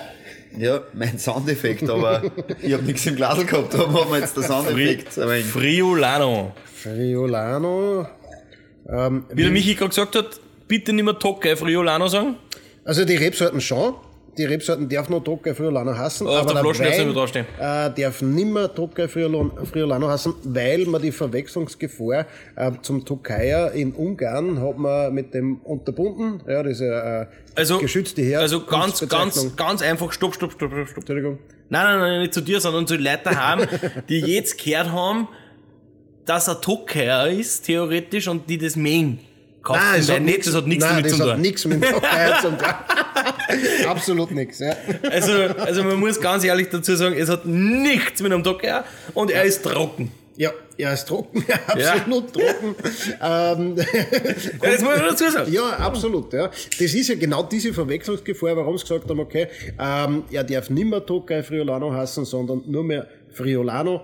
Ja, 0.58 0.82
mein 0.94 1.20
Soundeffekt, 1.20 1.90
aber 1.90 2.24
ich 2.62 2.74
hab 2.74 2.82
nichts 2.84 3.06
im 3.06 3.16
Glas 3.18 3.46
gehabt, 3.46 3.74
darum 3.74 3.94
haben 4.00 4.12
wir 4.12 4.20
jetzt 4.20 4.36
den 4.36 4.44
Soundeffekt. 4.44 5.18
ein 5.20 5.30
wenig- 5.30 5.46
Friulano. 5.46 6.54
Ähm, 8.92 9.26
Wie 9.34 9.44
der 9.44 9.52
Michi 9.52 9.76
gerade 9.76 9.90
gesagt 9.90 10.16
hat, 10.16 10.40
bitte 10.68 10.94
nicht 10.94 11.06
mehr 11.06 11.18
Tokai 11.18 11.56
Friulano 11.56 12.08
sagen. 12.08 12.36
Also 12.86 13.06
die 13.06 13.16
Rebsorten 13.16 13.62
schon. 13.62 13.94
Die 14.38 14.46
Rebsorten 14.46 14.88
darf 14.88 15.10
noch 15.10 15.22
Tokai 15.22 15.54
Friulano 15.54 15.98
heißen, 15.98 16.26
Auf 16.26 16.38
aber 16.50 16.54
der 16.54 16.64
der 16.64 16.80
Wein 16.80 16.90
nicht 16.92 17.06
mehr 17.06 17.14
draufstehen. 17.14 17.46
äh, 17.60 17.90
darf 18.02 18.22
nimmer 18.22 18.70
Friulano 18.70 19.52
Friulano 19.66 20.08
heißen, 20.08 20.34
weil 20.46 20.86
man 20.86 21.02
die 21.02 21.12
Verwechslungsgefahr 21.12 22.26
äh, 22.56 22.72
zum 22.82 23.04
Tokayer 23.04 23.74
in 23.74 23.92
Ungarn 23.92 24.62
hat 24.62 24.78
man 24.78 25.14
mit 25.14 25.34
dem 25.34 25.58
unterbunden. 25.58 26.42
Ja, 26.48 26.64
das 26.64 26.74
ist 26.74 26.82
ja 26.82 27.24
äh, 27.24 27.28
Also, 27.56 27.80
geschützte 27.80 28.22
Her 28.22 28.40
also 28.40 28.66
ganz, 28.66 29.06
ganz, 29.10 29.56
ganz 29.58 29.82
einfach, 29.82 30.14
stopp, 30.14 30.36
stopp, 30.36 30.54
stopp, 30.54 30.72
stopp, 30.72 30.88
stopp. 30.88 30.98
Entschuldigung. 31.00 31.40
Nein, 31.70 31.84
nein, 31.84 32.00
nein, 32.00 32.22
nicht 32.22 32.34
zu 32.34 32.42
dir, 32.42 32.62
sondern 32.62 32.88
zu 32.88 32.96
den 32.96 33.04
Leuten 33.04 33.26
daheim, 33.26 33.68
die 34.10 34.20
jetzt 34.20 34.64
gehört 34.64 34.92
haben, 34.92 35.28
dass 36.30 36.48
er 36.48 36.62
Tokai 36.62 37.34
ist, 37.34 37.66
theoretisch, 37.66 38.28
und 38.28 38.50
die 38.50 38.58
das 38.58 38.76
meinen. 38.76 39.20
Kauft 39.62 39.80
Nein, 39.82 40.08
Wein 40.08 40.16
hat 40.16 40.22
nicht, 40.22 40.26
nichts- 40.36 40.46
das 40.46 40.56
hat 40.56 40.68
nichts 40.68 40.84
nein, 40.86 40.90
damit 40.96 41.06
das 41.12 41.18
zu 41.18 41.24
hat 41.26 41.32
tun. 41.34 41.42
nichts 41.42 41.66
mit 41.66 41.84
dem 41.84 41.92
Tokayer 41.94 42.40
zu 42.42 42.48
tun. 42.50 42.58
Absolut 43.88 44.32
nichts, 44.32 44.60
ja. 44.60 44.74
Also, 45.12 45.32
also 45.58 45.84
man 45.84 46.00
muss 46.00 46.20
ganz 46.22 46.44
ehrlich 46.44 46.70
dazu 46.70 46.96
sagen, 46.96 47.16
es 47.18 47.30
hat 47.30 47.46
nichts 47.46 48.22
mit 48.22 48.32
einem 48.32 48.44
Tokai 48.44 48.82
und 49.14 49.32
er 49.32 49.44
ist 49.44 49.64
trocken. 49.64 50.12
Ja, 50.38 50.52
er 50.78 50.94
ist 50.94 51.06
trocken, 51.06 51.44
absolut 51.68 52.32
trocken. 52.32 52.74
ähm, 53.22 53.76
Ja, 53.76 54.70
das 54.72 54.82
muss 54.82 54.96
ich 54.96 55.02
dazu 55.02 55.30
sagen. 55.30 55.52
ja, 55.52 55.64
absolut. 55.80 56.32
Ja. 56.32 56.48
Das 56.48 56.94
ist 56.94 57.10
ja 57.10 57.16
genau 57.16 57.44
diese 57.44 57.74
Verwechslungsgefahr, 57.74 58.56
warum 58.56 58.78
sie 58.78 58.84
gesagt 58.86 59.10
haben, 59.10 59.20
okay, 59.20 59.48
ähm, 59.78 60.24
er 60.32 60.46
darf 60.46 60.70
nicht 60.70 60.86
mehr 60.88 61.06
Tokai 61.06 61.44
Friolano 61.44 61.92
heißen, 61.92 62.24
sondern 62.24 62.64
nur 62.68 62.86
mehr 62.86 63.06
Friolano. 63.34 64.00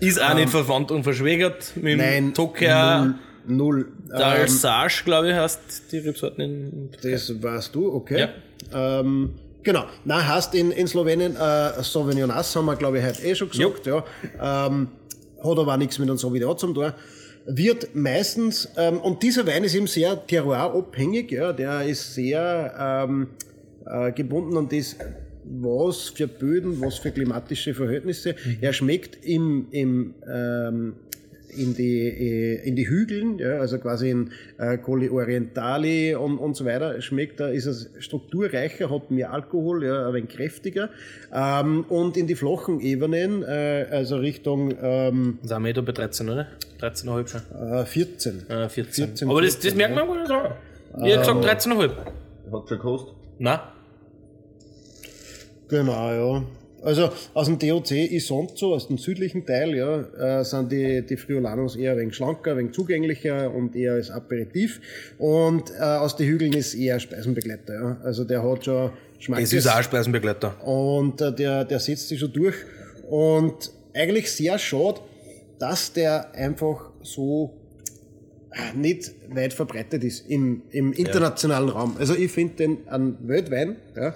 Ist 0.00 0.20
auch 0.22 0.34
nicht 0.34 0.50
verwandt 0.50 0.90
und 0.90 1.04
verschwägert 1.04 1.72
mit 1.76 1.92
dem 1.92 1.98
Nein, 1.98 2.34
Tokia 2.34 3.04
null. 3.04 3.14
null. 3.46 3.92
Dar 4.08 4.46
Sage, 4.48 5.02
glaube 5.04 5.30
ich, 5.30 5.34
heißt 5.34 5.60
die 5.92 5.98
Rebsorten 5.98 6.40
in 6.40 6.90
Das 7.02 7.42
weißt 7.42 7.74
du, 7.74 7.92
okay. 7.94 8.28
Ähm, 8.74 9.34
genau. 9.62 9.84
Nein, 10.04 10.26
heißt 10.26 10.54
in, 10.54 10.70
in 10.70 10.86
Slowenien 10.86 11.36
äh, 11.36 11.82
Sauvignon 11.82 12.30
As, 12.30 12.54
haben 12.56 12.66
wir, 12.66 12.76
glaube 12.76 12.98
ich, 12.98 13.04
heute 13.04 13.22
eh 13.22 13.34
schon 13.34 13.50
gesagt. 13.50 13.86
Ja. 13.86 14.04
Ähm, 14.40 14.88
hat 15.38 15.58
aber 15.58 15.74
auch 15.74 15.76
nichts 15.76 15.98
mit 15.98 16.08
einem 16.08 16.18
Sauvignon 16.18 16.56
zum 16.58 16.74
tun. 16.74 16.92
Wird 17.46 17.94
meistens, 17.94 18.68
ähm, 18.76 18.98
und 18.98 19.22
dieser 19.22 19.46
Wein 19.46 19.62
ist 19.62 19.74
eben 19.74 19.86
sehr 19.86 20.26
terroirabhängig, 20.26 21.30
ja, 21.30 21.52
der 21.52 21.82
ist 21.82 22.14
sehr 22.14 23.06
ähm, 23.08 23.28
äh, 23.86 24.10
gebunden 24.10 24.56
an 24.56 24.68
das, 24.68 24.96
was 25.48 26.08
für 26.08 26.26
Böden, 26.26 26.80
was 26.80 26.98
für 26.98 27.10
klimatische 27.10 27.74
Verhältnisse. 27.74 28.34
Er 28.60 28.72
schmeckt 28.72 29.24
im, 29.24 29.66
im 29.70 30.14
ähm, 30.28 30.94
in 31.56 31.74
die, 31.74 32.08
äh, 32.08 32.68
in 32.68 32.76
die 32.76 32.88
Hügeln, 32.88 33.38
ja, 33.38 33.58
also 33.58 33.78
quasi 33.78 34.10
in 34.10 34.30
äh, 34.58 34.78
Colli 34.78 35.08
Orientali 35.08 36.14
und, 36.14 36.38
und 36.38 36.56
so 36.56 36.64
weiter, 36.64 37.00
schmeckt 37.00 37.40
er, 37.40 37.52
ist 37.52 37.66
es 37.66 37.90
strukturreicher, 37.98 38.90
hat 38.90 39.10
mehr 39.10 39.32
Alkohol, 39.32 39.84
ja, 39.84 40.08
ein 40.08 40.14
wenig 40.14 40.30
kräftiger. 40.30 40.90
Ähm, 41.32 41.84
und 41.88 42.16
in 42.16 42.26
die 42.26 42.34
flachen 42.34 42.80
Ebenen, 42.80 43.42
äh, 43.42 43.86
also 43.90 44.16
Richtung 44.16 44.74
ähm, 44.80 45.38
Sind 45.42 45.64
wir 45.64 45.72
da 45.72 45.80
bei 45.80 45.92
13, 45.92 46.28
oder? 46.28 46.48
13,5 46.80 47.28
schon. 47.28 47.40
äh, 47.72 47.86
14. 47.86 48.50
Äh, 48.50 48.68
14. 48.68 49.06
14, 49.06 49.30
Aber 49.30 49.42
das, 49.42 49.58
das 49.58 49.74
merkt 49.74 49.94
man 49.94 50.06
gar 50.06 50.18
nicht. 50.18 51.10
Ich 51.10 51.16
hab 51.16 51.40
gesagt 51.40 51.66
13,5. 51.66 51.90
Hat 51.90 52.68
schon 52.68 52.68
gekostet. 52.68 53.14
Nein. 53.38 53.58
Genau, 55.68 56.12
ja. 56.12 56.44
Also 56.82 57.10
aus 57.34 57.46
dem 57.46 57.58
DOC 57.58 57.90
Isonzo, 57.90 58.74
aus 58.74 58.86
dem 58.86 58.98
südlichen 58.98 59.44
Teil, 59.44 59.74
ja, 59.74 60.40
äh, 60.40 60.44
sind 60.44 60.70
die, 60.70 61.02
die 61.02 61.16
Friolanos 61.16 61.74
eher 61.74 61.92
ein 61.92 61.98
wenig 61.98 62.14
schlanker, 62.14 62.52
ein 62.52 62.58
wenig 62.58 62.72
zugänglicher 62.74 63.52
und 63.52 63.74
eher 63.74 63.94
als 63.94 64.10
Aperitif. 64.10 64.80
Und 65.18 65.70
äh, 65.70 65.82
aus 65.82 66.16
den 66.16 66.28
Hügeln 66.28 66.52
ist 66.52 66.74
eher 66.74 67.00
Speisenbegleiter. 67.00 67.74
Ja. 67.74 67.96
Also 68.04 68.24
der 68.24 68.42
hat 68.42 68.64
schon 68.64 68.90
Schmackes. 69.18 69.50
Das 69.50 69.58
ist 69.58 69.66
auch 69.66 69.76
ein 69.76 69.82
Speisenbegleiter. 69.82 70.64
Und 70.64 71.20
äh, 71.20 71.34
der, 71.34 71.64
der 71.64 71.80
setzt 71.80 72.08
sich 72.08 72.20
schon 72.20 72.32
durch. 72.32 72.54
Und 73.08 73.72
eigentlich 73.92 74.30
sehr 74.30 74.58
schade, 74.58 75.00
dass 75.58 75.92
der 75.92 76.32
einfach 76.34 76.90
so 77.02 77.54
nicht 78.74 79.12
weit 79.28 79.52
verbreitet 79.52 80.04
ist 80.04 80.28
im, 80.28 80.62
im 80.70 80.92
internationalen 80.92 81.68
Raum. 81.68 81.96
Also 81.98 82.14
ich 82.14 82.30
finde 82.30 82.54
den 82.54 82.88
ein 82.88 83.16
Weltwein, 83.26 83.76
ja, 83.94 84.14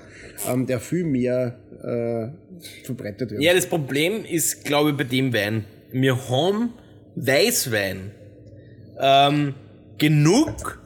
ähm, 0.49 0.67
der 0.67 0.81
viel 0.81 1.05
mehr 1.05 1.59
äh, 1.83 2.85
verbreitet 2.85 3.31
wird. 3.31 3.43
Ja, 3.43 3.55
das 3.55 3.67
Problem 3.67 4.25
ist, 4.25 4.65
glaube 4.65 4.91
ich, 4.91 4.97
bei 4.97 5.05
dem 5.05 5.33
Wein. 5.33 5.65
Wir 5.93 6.29
haben 6.29 6.73
Weißwein 7.17 8.13
ähm, 8.99 9.55
genug, 9.99 10.81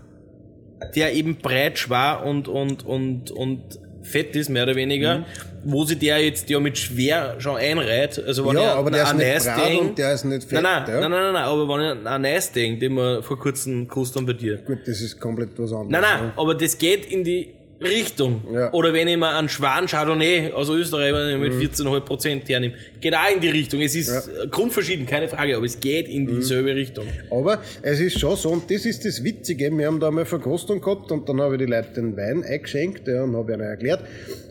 der 0.95 1.15
eben 1.15 1.37
breit, 1.37 1.79
schwer 1.79 2.23
und, 2.25 2.49
und, 2.49 2.85
und, 2.85 3.31
und 3.31 3.79
fett 4.05 4.37
ist, 4.37 4.49
mehr 4.51 4.63
oder 4.65 4.77
weniger, 4.77 5.19
Mhm. 5.19 5.25
wo 5.65 5.85
sich 5.85 5.99
der 5.99 6.19
jetzt 6.25 6.49
ja 6.51 6.61
mit 6.61 6.79
schwer 6.79 7.37
schon 7.39 7.57
einreiht. 7.57 8.23
Also 8.25 8.47
wenn 8.47 8.57
Ja, 8.57 8.75
aber 8.75 8.91
der 8.91 9.03
ist 9.05 9.15
Nice 9.17 9.51
Ding- 9.69 9.95
der 9.95 10.13
ist 10.13 10.25
nicht 10.25 10.45
fett, 10.49 10.63
Nein, 10.63 10.83
nein, 10.87 10.95
ja. 10.95 11.01
nein, 11.01 11.11
nein, 11.11 11.33
nein, 11.33 11.43
aber 11.45 11.69
wenn 11.69 12.07
ein 12.07 12.23
Nice 12.23 12.53
Ding, 12.53 12.79
den 12.79 12.95
wir 12.95 13.23
vor 13.23 13.39
kurzem 13.39 13.89
gekostet 13.89 14.17
haben 14.19 14.27
bei 14.27 14.35
dir. 14.35 14.59
Gut, 14.59 14.79
das 14.87 15.01
ist 15.01 15.19
komplett 15.19 15.51
was 15.57 15.73
anderes. 15.73 15.91
Nein, 15.91 16.03
nein, 16.03 16.33
aber 16.37 16.55
das 16.55 16.77
geht 16.79 17.07
in 17.07 17.25
die 17.25 17.55
Richtung. 17.81 18.43
Ja. 18.53 18.73
Oder 18.73 18.93
wenn 18.93 19.09
ich 19.09 19.17
mal 19.17 19.37
einen 19.37 19.49
schweren 19.49 19.87
Chardonnay 19.87 20.53
aus 20.53 20.69
Österreich 20.69 21.39
mit 21.39 21.53
14,5 21.53 22.01
Prozent 22.01 22.49
hernehme, 22.49 22.75
geht 23.01 23.15
auch 23.15 23.35
in 23.35 23.41
die 23.41 23.49
Richtung. 23.49 23.81
Es 23.81 23.95
ist 23.95 24.09
Ja. 24.09 24.45
grundverschieden, 24.51 25.07
keine 25.07 25.29
Frage, 25.29 25.57
aber 25.57 25.67
es 25.67 25.81
geht 25.81 26.09
in 26.09 26.27
dieselbe 26.27 26.75
Richtung. 26.75 27.07
Aber 27.31 27.61
es 27.83 28.01
ist 28.01 28.19
schon 28.19 28.37
so, 28.37 28.51
und 28.51 28.71
das 28.71 28.87
ist 28.87 29.05
das 29.05 29.23
Witzige, 29.25 29.71
wir 29.77 29.87
haben 29.87 30.01
da 30.01 30.11
mal 30.11 30.25
Verkostung 30.25 30.81
gehabt 30.81 31.11
und 31.11 31.29
dann 31.29 31.41
habe 31.41 31.55
ich 31.55 31.61
die 31.61 31.67
Leute 31.67 31.89
den 31.95 32.17
Wein 32.17 32.45
eingeschenkt 32.45 33.07
ja, 33.09 33.23
und 33.25 33.37
habe 33.37 33.53
ihnen 33.53 33.63
erklärt. 33.63 34.01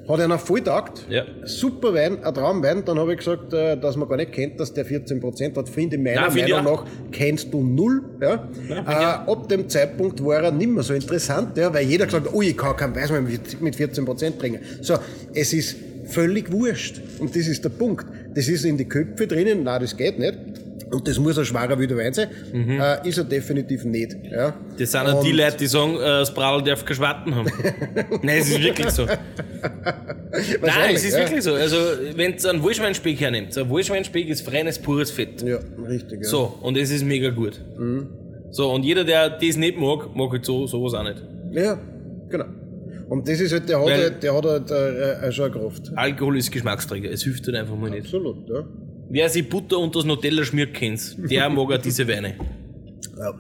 Hat 0.08 0.20
einer 0.20 0.38
voll 0.38 0.62
taugt. 0.62 1.06
Ja. 1.10 1.24
Super 1.46 1.94
Wein, 1.94 2.24
ein 2.24 2.34
Traumwein. 2.34 2.84
Dann 2.84 3.00
habe 3.00 3.14
ich 3.14 3.20
gesagt, 3.20 3.54
äh, 3.54 3.78
dass 3.78 3.96
man 3.96 4.10
gar 4.10 4.18
nicht 4.18 4.34
kennt, 4.34 4.60
dass 4.60 4.74
der 4.74 4.86
14% 4.86 5.56
hat. 5.56 5.70
Finde 5.70 5.98
meiner 5.98 6.22
Nein, 6.22 6.32
finde 6.32 6.48
ich 6.48 6.54
Meinung 6.54 6.74
nach 6.74 6.86
kennst 7.12 7.54
du 7.54 7.64
null. 7.64 8.04
Ja? 8.22 8.50
äh, 8.70 9.32
ab 9.32 9.48
dem 9.48 9.70
Zeitpunkt 9.70 10.24
war 10.24 10.44
er 10.44 10.52
nicht 10.52 10.70
mehr 10.70 10.84
so 10.84 10.94
interessant, 10.94 11.58
ja, 11.58 11.74
weil 11.74 11.86
jeder 11.86 12.06
gesagt 12.06 12.28
hat, 12.28 12.34
ui, 12.34 12.48
ich 12.48 12.58
kann 12.58 12.76
keinen 12.76 12.96
Weißwein 12.96 13.24
mit 13.24 13.62
mit 13.62 13.76
14% 13.76 14.32
bringen. 14.32 14.60
So, 14.82 14.96
es 15.34 15.54
ist 15.54 15.76
völlig 16.06 16.52
wurscht. 16.52 17.02
Und 17.20 17.36
das 17.36 17.48
ist 17.48 17.64
der 17.64 17.70
Punkt. 17.70 18.06
Das 18.36 18.48
ist 18.48 18.66
in 18.66 18.78
die 18.78 18.86
Köpfe 18.86 19.28
drinnen, 19.28 19.64
nein, 19.64 19.82
das 19.82 19.96
geht 19.96 20.20
nicht. 20.20 20.34
Und 20.94 21.08
das 21.08 21.18
muss 21.18 21.38
ein 21.38 21.46
schwerer 21.46 21.78
wilder 21.78 21.98
Wein 21.98 22.14
sein. 22.14 22.30
Äh, 22.54 23.08
ist 23.08 23.18
er 23.18 23.24
definitiv 23.24 23.84
nicht. 23.84 24.16
Ja. 24.32 24.54
Das 24.78 24.92
sind 24.92 25.02
auch 25.02 25.24
die 25.24 25.32
Leute, 25.32 25.58
die 25.58 25.68
sagen, 25.68 25.96
äh, 25.96 26.00
das 26.00 26.34
Bradl 26.34 26.64
darf 26.64 26.86
kein 26.86 26.96
Schwarten 26.96 27.36
haben. 27.36 27.50
Nein, 28.22 28.38
es 28.40 28.50
ist 28.50 28.62
wirklich 28.64 28.90
so. 28.90 29.06
Nein, 30.62 30.96
es 30.96 31.04
ist 31.06 31.14
ja. 31.14 31.20
wirklich 31.20 31.44
so. 31.44 31.54
Also, 31.54 31.78
wenn 32.16 32.36
ihr 32.36 32.50
einen 32.50 32.64
Wohlschweinspeck 32.64 33.20
hernimmt, 33.20 33.58
ein 33.58 33.70
Wohlschweinspeck 33.70 34.30
ist 34.30 34.52
reines, 34.52 34.80
pures 34.80 35.12
Fett. 35.12 35.42
Ja, 35.42 35.60
richtig. 35.88 36.24
Ja. 36.24 36.30
So, 36.30 36.58
und 36.62 36.78
es 36.78 36.92
ist 36.92 37.04
mega 37.04 37.30
gut. 37.30 37.60
Mhm. 37.78 38.08
So, 38.52 38.72
und 38.72 38.84
jeder, 38.86 39.04
der 39.04 39.32
das 39.32 39.58
nicht 39.58 39.78
mag, 39.78 40.16
mag 40.16 40.32
halt 40.32 40.46
so, 40.46 40.68
sowas 40.68 40.94
auch 40.94 41.04
nicht. 41.04 41.22
Ja, 41.52 41.80
genau. 42.30 42.46
Und 43.10 43.28
das 43.28 43.40
ist 43.40 43.52
halt, 43.52 43.68
der 43.68 43.80
hat, 43.80 43.86
Weil- 43.86 44.04
halt, 44.04 44.24
der 44.24 44.36
hat 44.36 44.46
halt 44.46 44.72
äh, 44.72 45.28
äh, 45.28 45.32
schon 45.32 45.52
eine 45.52 45.60
Kraft. 45.60 45.92
Alkohol 45.96 46.38
ist 46.38 46.52
Geschmacksträger, 46.52 47.12
es 47.12 47.24
hilft 47.24 47.46
halt 47.48 47.56
einfach 47.58 47.76
mal 47.76 47.90
nicht. 47.90 48.06
Absolut, 48.06 48.48
ja. 48.48 48.64
Wer 49.16 49.30
sich 49.30 49.48
Butter 49.48 49.78
und 49.78 49.96
das 49.96 50.06
Nutella 50.06 50.44
schmiert 50.44 50.74
kennt, 50.74 51.02
der 51.32 51.48
mag 51.50 51.72
auch 51.72 51.78
diese 51.78 52.08
Weine. 52.08 52.30
ja. 53.20 53.34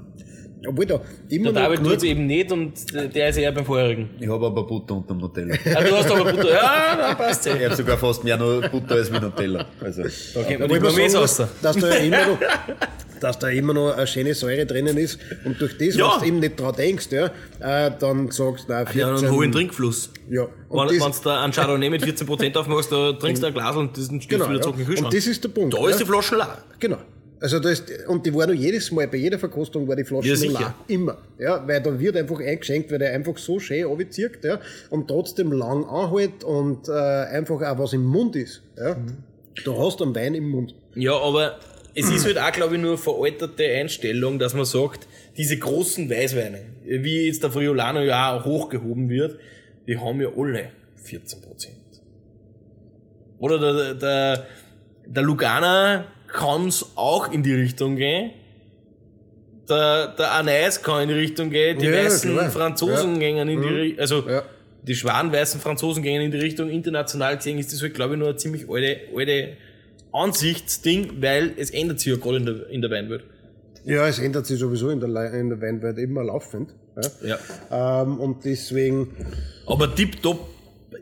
Obwohl 0.65 0.85
da 0.85 1.01
immer 1.27 1.51
Der 1.51 1.63
David 1.63 1.79
genug- 1.79 1.91
tut's 1.93 2.03
eben 2.05 2.25
nicht 2.25 2.49
und 2.53 2.71
der 3.15 3.27
ist 3.27 3.37
eher 3.37 3.51
beim 3.51 3.65
vorherigen. 3.65 4.11
Ich 4.17 4.29
habe 4.29 4.45
aber 4.45 4.65
Butter 4.65 4.95
unter 4.95 5.13
dem 5.13 5.17
Nutella. 5.19 5.55
Ah, 5.75 5.81
du 5.83 5.91
hast 5.97 6.09
aber 6.09 6.31
Butter. 6.31 6.53
Ja, 6.53 6.95
na, 6.97 7.13
passt 7.15 7.45
Ich 7.47 7.53
ja. 7.59 7.65
habe 7.65 7.75
sogar 7.75 7.97
fast 7.97 8.23
mehr 8.23 8.37
Butter 8.37 8.95
als 8.95 9.09
mit 9.11 9.21
Nutella. 9.21 9.65
Also, 9.81 10.03
Da 10.03 10.43
kennt 10.43 10.59
man 10.61 10.69
die 10.69 10.79
Gourmets 10.79 11.15
aus. 11.15 11.41
dass 11.61 11.75
da 11.75 11.89
ja 11.89 11.95
immer 11.95 12.27
noch, 12.27 12.39
dass 13.23 13.39
da 13.39 13.47
immer 13.49 13.73
noch 13.73 13.95
eine 13.95 14.05
schöne 14.05 14.33
Säure 14.33 14.65
drinnen 14.65 14.97
ist 14.97 15.17
und 15.45 15.59
durch 15.61 15.77
das, 15.77 15.95
Ja. 15.95 16.07
was 16.07 16.19
du 16.19 16.25
eben 16.25 16.39
nicht 16.39 16.59
dran 16.59 16.75
denkst, 16.75 17.07
ja, 17.11 17.27
äh, 17.59 17.91
dann 17.97 18.29
sagst 18.31 18.67
du, 18.67 18.73
nein, 18.73 18.85
14, 18.87 18.99
Ja, 18.99 19.15
einen 19.15 19.31
hohen 19.31 19.51
Trinkfluss. 19.51 20.09
Ja. 20.29 20.47
Wenn, 20.69 20.79
Und 20.79 20.89
wenn 20.91 20.99
du 20.99 21.11
da 21.23 21.43
einen 21.43 21.53
Chardonnay 21.53 21.89
mit 21.89 22.03
14% 22.03 22.55
aufmachst, 22.57 22.91
da 22.91 23.13
trinkst 23.13 23.41
du 23.41 23.47
ein 23.47 23.53
Glas 23.53 23.75
und 23.75 23.95
das 23.97 24.09
ist 24.09 24.29
genau, 24.29 24.49
wieder 24.49 24.61
zurück 24.61 24.75
in 24.75 24.79
den 24.79 24.79
ja. 24.79 24.85
Kühlschrank. 24.87 25.05
und 25.05 25.13
das 25.17 25.27
ist 25.27 25.43
der 25.43 25.49
Punkt. 25.49 25.73
da 25.73 25.79
ja. 25.79 25.89
ist 25.89 25.99
die 25.99 26.05
Flasche 26.05 26.35
leer. 26.35 26.57
Genau. 26.79 26.97
Also 27.39 27.59
das, 27.59 27.83
und 28.07 28.25
die 28.25 28.33
war 28.33 28.47
noch 28.47 28.53
jedes 28.53 28.89
Mal, 28.91 29.07
bei 29.07 29.17
jeder 29.17 29.37
Verkostung 29.37 29.85
war 29.87 29.97
die 29.97 30.05
Flasche 30.05 30.29
Ja, 30.29 30.35
leer. 30.59 30.73
Immer. 30.87 31.17
Ja, 31.37 31.65
weil 31.67 31.81
da 31.81 31.97
wird 31.99 32.15
einfach 32.15 32.39
eingeschenkt, 32.39 32.89
weil 32.91 32.99
der 32.99 33.13
einfach 33.13 33.37
so 33.37 33.59
schön 33.59 33.83
runterzieht, 33.85 34.39
ja, 34.43 34.59
und 34.89 35.07
trotzdem 35.09 35.51
lang 35.51 35.83
anhält 35.85 36.43
und 36.45 36.87
äh, 36.87 36.91
einfach 36.91 37.61
auch 37.61 37.79
was 37.79 37.91
im 37.93 38.05
Mund 38.05 38.35
ist. 38.37 38.61
Ja. 38.77 38.95
Du 39.63 39.77
hast 39.77 40.01
einen 40.01 40.15
Wein 40.15 40.35
im 40.35 40.49
Mund. 40.49 40.73
Ja, 40.95 41.17
aber 41.17 41.57
es 41.95 42.09
ist 42.09 42.25
halt 42.25 42.39
auch, 42.39 42.51
glaube 42.51 42.75
ich, 42.75 42.81
nur 42.81 42.91
eine 42.91 42.97
veralterte 42.97 43.65
Einstellung, 43.65 44.39
dass 44.39 44.53
man 44.53 44.65
sagt, 44.65 45.07
diese 45.37 45.57
großen 45.57 46.09
Weißweine, 46.09 46.59
wie 46.85 47.27
jetzt 47.27 47.43
der 47.43 47.51
Friolano 47.51 48.01
ja 48.01 48.35
auch 48.35 48.45
hochgehoben 48.45 49.09
wird, 49.09 49.39
die 49.87 49.97
haben 49.97 50.19
ja 50.21 50.29
alle 50.35 50.69
14%. 51.05 51.67
Oder 53.39 53.59
der, 53.59 53.93
der, 53.95 54.45
der 55.05 55.23
Lugana 55.23 56.05
kann's 56.27 56.85
auch 56.95 57.31
in 57.31 57.43
die 57.43 57.53
Richtung 57.53 57.95
gehen. 57.95 58.31
Der, 59.69 60.07
der 60.07 60.31
Anais 60.33 60.81
kann 60.81 61.03
in 61.03 61.09
die 61.09 61.15
Richtung 61.15 61.49
gehen, 61.49 61.77
die 61.79 61.85
Ja, 61.85 61.93
weißen 62.05 62.31
klar. 62.33 62.49
Franzosen 62.49 63.13
Ja. 63.13 63.19
gehen 63.19 63.47
in 63.47 63.61
die 63.61 63.67
Richtung, 63.67 63.99
also 63.99 64.29
Ja. 64.29 64.43
die 64.81 64.95
schweren 64.95 65.31
weißen 65.31 65.59
Franzosen 65.61 66.03
gehen 66.03 66.21
in 66.21 66.31
die 66.31 66.37
Richtung. 66.39 66.69
International 66.69 67.37
gesehen 67.37 67.59
ist 67.59 67.71
das 67.71 67.81
halt, 67.81 67.93
glaube 67.93 68.13
ich, 68.13 68.19
nur 68.19 68.29
ein 68.29 68.37
ziemlich 68.37 68.69
alte, 68.69 68.99
alte 69.15 69.57
Ansichtsding, 70.13 71.21
weil 71.21 71.53
es 71.57 71.69
ändert 71.71 71.99
sich 71.99 72.13
ja 72.13 72.17
gerade 72.19 72.37
in 72.37 72.45
der, 72.45 72.69
in 72.69 72.81
der 72.81 72.91
Weinwelt. 72.91 73.23
Ja, 73.85 74.07
es 74.07 74.19
ändert 74.19 74.45
sich 74.45 74.59
sowieso 74.59 74.89
in 74.89 74.99
der, 74.99 75.09
Le- 75.09 75.37
in 75.39 75.49
der 75.49 75.59
Weinwelt 75.61 75.97
immer 75.97 76.23
laufend. 76.23 76.73
Ja. 77.21 77.37
Ja. 77.71 78.01
Ähm, 78.03 78.19
und 78.19 78.45
deswegen 78.45 79.09
Aber 79.65 79.93
tipptopp 79.93 80.47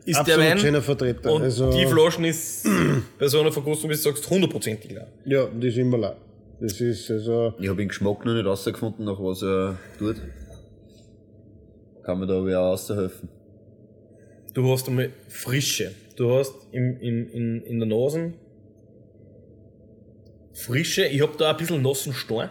ist 0.04 0.16
absolut 0.18 0.40
der 0.42 0.50
Wein. 0.50 0.58
schöner 0.58 0.82
Vertreter. 0.82 1.32
Und 1.32 1.42
also, 1.42 1.70
die 1.70 1.86
Flaschen 1.86 2.24
ist 2.24 2.66
bei 3.18 3.28
so 3.28 3.40
einer 3.40 3.52
Verkostung, 3.52 3.90
wie 3.90 3.94
du 3.94 4.00
sagst, 4.00 4.28
hundertprozentig 4.28 4.90
klar. 4.90 5.06
ja, 5.26 5.44
das 5.46 5.64
ist 5.66 5.76
immer 5.76 5.98
leer. 5.98 6.16
Das 6.60 6.80
ist 6.80 7.10
also, 7.10 7.54
ich 7.60 7.68
habe 7.68 7.76
den 7.78 7.88
Geschmack 7.88 8.24
noch 8.24 8.34
nicht 8.34 8.46
rausgefunden, 8.46 9.04
nach 9.04 9.18
was 9.20 9.42
er 9.42 9.78
tut. 9.98 10.16
Kann 12.04 12.18
mir 12.18 12.26
da 12.26 12.38
aber 12.38 12.58
auch 12.58 12.72
aushelfen. 12.72 13.28
Du 14.54 14.70
hast 14.70 14.88
einmal 14.88 15.10
Frische. 15.28 15.92
Du 16.16 16.30
hast 16.32 16.54
im, 16.72 16.98
in, 17.00 17.28
in, 17.30 17.62
in 17.62 17.78
der 17.78 17.88
Nase 17.88 18.32
Frische, 20.54 21.04
ich 21.06 21.22
hab 21.22 21.36
da 21.38 21.50
ein 21.50 21.56
bisschen 21.56 21.82
nassen 21.82 22.12
Stein, 22.12 22.50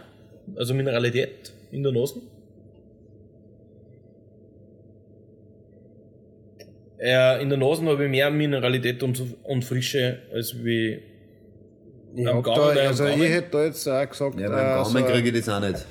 also 0.56 0.74
Mineralität 0.74 1.52
in 1.70 1.82
der 1.82 1.92
Nase. 1.92 2.20
Äh, 6.98 7.42
in 7.42 7.48
der 7.48 7.58
Nase 7.58 7.84
habe 7.84 8.04
ich 8.04 8.10
mehr 8.10 8.30
Mineralität 8.30 9.02
und, 9.02 9.20
und 9.44 9.64
Frische 9.64 10.20
als 10.32 10.54
wie 10.64 11.00
Ich, 12.14 12.28
Am 12.28 12.42
Gaumen, 12.42 12.76
da, 12.76 12.82
also 12.82 13.04
Gaumen? 13.04 13.22
ich 13.22 13.30
hätte 13.30 13.48
da 13.50 13.64
jetzt 13.64 13.86
auch 13.88 14.08
gesagt, 14.08 14.38
Ja, 14.38 14.48
beim 14.48 14.58
äh, 14.58 14.82
Gaumen 14.82 15.02
so, 15.06 15.12
kriege 15.12 15.28
ich 15.30 15.44
das 15.44 15.48
auch 15.48 15.60
nicht. 15.60 15.84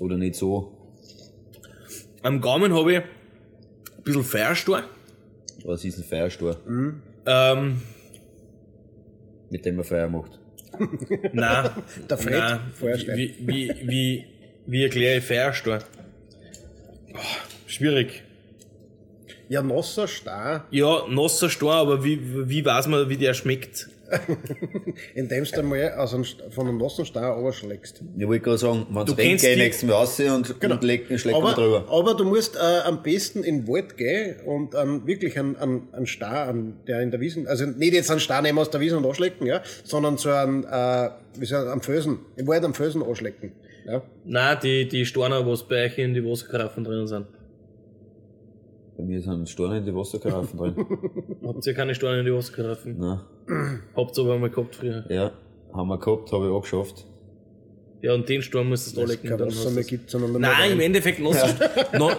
Oder 0.00 0.16
nicht 0.16 0.36
so. 0.36 0.72
am 2.22 2.40
Gaumen 2.40 2.72
habe 2.72 2.92
ich 2.92 2.98
ein 2.98 3.04
bisschen 4.04 4.24
Feierstein. 4.24 4.84
Was 5.64 5.84
ist 5.84 5.98
ein 5.98 6.04
Feuerstor, 6.04 6.56
Ähm, 7.26 7.82
mit 9.50 9.64
dem 9.64 9.76
man 9.76 9.84
Feuer 9.84 10.08
macht? 10.08 10.38
nein, 11.32 11.70
Der 12.08 12.16
Fred, 12.18 12.38
nein, 12.38 12.60
Feuerstein. 12.78 13.16
wie, 13.18 13.34
wie, 13.40 13.74
wie, 13.84 14.24
wie 14.66 14.82
erkläre 14.84 15.18
ich 15.18 15.24
Feierstein? 15.24 15.82
Oh, 17.12 17.18
schwierig. 17.66 18.22
ja, 19.48 19.62
nasser 19.62 20.06
Star, 20.06 20.66
Ja, 20.70 21.04
nasser 21.08 21.50
Stein, 21.50 21.68
aber 21.70 22.04
wie, 22.04 22.48
wie 22.48 22.64
weiß 22.64 22.86
man, 22.86 23.08
wie 23.08 23.16
der 23.16 23.34
schmeckt? 23.34 23.88
indem 25.14 25.44
du 25.44 25.62
mal 25.62 25.92
aus 25.94 26.14
einem, 26.14 26.24
von 26.50 26.66
einem 26.68 26.78
nassen 26.78 27.04
Star 27.04 27.34
runterschlägst. 27.34 28.02
Ich 28.18 28.26
wollte 28.26 28.44
gerade 28.44 28.58
sagen, 28.58 28.86
wenn 28.90 29.06
Du 29.06 29.12
es 29.12 29.18
regnet, 29.18 29.28
kennst 29.28 29.44
geh 29.44 29.54
die- 29.54 29.60
nächstes 29.60 29.88
Mal 29.88 29.94
raus 29.94 30.20
und, 30.20 30.64
und 30.64 30.84
leg, 30.84 31.06
schlägt 31.18 31.38
man 31.38 31.46
Aber, 31.52 31.54
drüber. 31.54 31.86
aber 31.90 32.14
du 32.14 32.24
musst 32.24 32.56
äh, 32.56 32.58
am 32.84 33.02
besten 33.02 33.42
in 33.44 33.60
den 33.62 33.68
Wald 33.68 33.96
gehen 33.96 34.40
und 34.46 34.74
ähm, 34.74 35.06
wirklich 35.06 35.38
einen, 35.38 35.56
einen, 35.56 35.88
einen 35.92 36.06
Star, 36.06 36.48
einen, 36.48 36.80
der 36.86 37.00
in 37.02 37.10
der 37.10 37.20
Wiesen, 37.20 37.46
also 37.46 37.66
nicht 37.66 37.94
jetzt 37.94 38.10
einen 38.10 38.20
Star 38.20 38.42
nehmen 38.42 38.58
aus 38.58 38.70
der 38.70 38.80
Wiesen 38.80 38.98
und 38.98 39.06
anschlecken, 39.06 39.46
ja, 39.46 39.62
sondern 39.84 40.16
so 40.16 40.30
einen, 40.30 40.64
äh, 40.64 41.10
wie 41.38 41.46
soll 41.46 41.64
ich, 41.64 41.70
am 41.70 41.80
Felsen, 41.80 42.18
im 42.36 42.46
Wald 42.46 42.64
am 42.64 42.74
Felsen 42.74 43.02
anschlecken. 43.02 43.52
Ja. 43.86 44.02
Nein, 44.24 44.58
die, 44.62 44.88
die 44.88 45.06
Steine, 45.06 45.46
was 45.46 45.66
bei 45.66 45.86
euch 45.86 45.98
in 45.98 46.14
die 46.14 46.24
Wasserkaraffen 46.24 46.84
drinnen 46.84 47.06
sind. 47.06 47.26
Bei 49.00 49.06
mir 49.06 49.22
sind 49.22 49.48
Steine 49.48 49.78
in 49.78 49.86
die 49.86 49.94
Wasserkaraffen 49.94 50.58
drin. 50.58 50.74
Habt 51.46 51.66
ihr 51.66 51.72
keine 51.72 51.94
Steine 51.94 52.20
in 52.20 52.26
die 52.26 52.34
Wasserkaraffen? 52.34 52.98
Nein. 52.98 53.20
Habt 53.96 54.18
ihr 54.18 54.24
aber 54.24 54.38
mal 54.38 54.50
gehabt 54.50 54.76
früher. 54.76 55.06
Ja, 55.08 55.32
haben 55.72 55.88
wir 55.88 55.98
gehabt, 55.98 56.30
habe 56.32 56.46
ich 56.46 56.52
auch 56.52 56.60
geschafft. 56.60 57.06
Ja, 58.02 58.12
und 58.12 58.28
den 58.28 58.42
Stein 58.42 58.68
musst 58.68 58.94
du 58.94 59.00
da 59.00 59.06
legen. 59.06 59.26
Kein 59.26 59.38
dann 59.38 59.48
Wasser 59.48 59.68
hast 59.68 59.74
mehr 59.74 59.84
gibt, 59.84 60.10
sondern 60.10 60.38
Nein, 60.38 60.72
im. 60.72 60.80
Endeffekt, 60.80 61.18
nasser, 61.18 61.48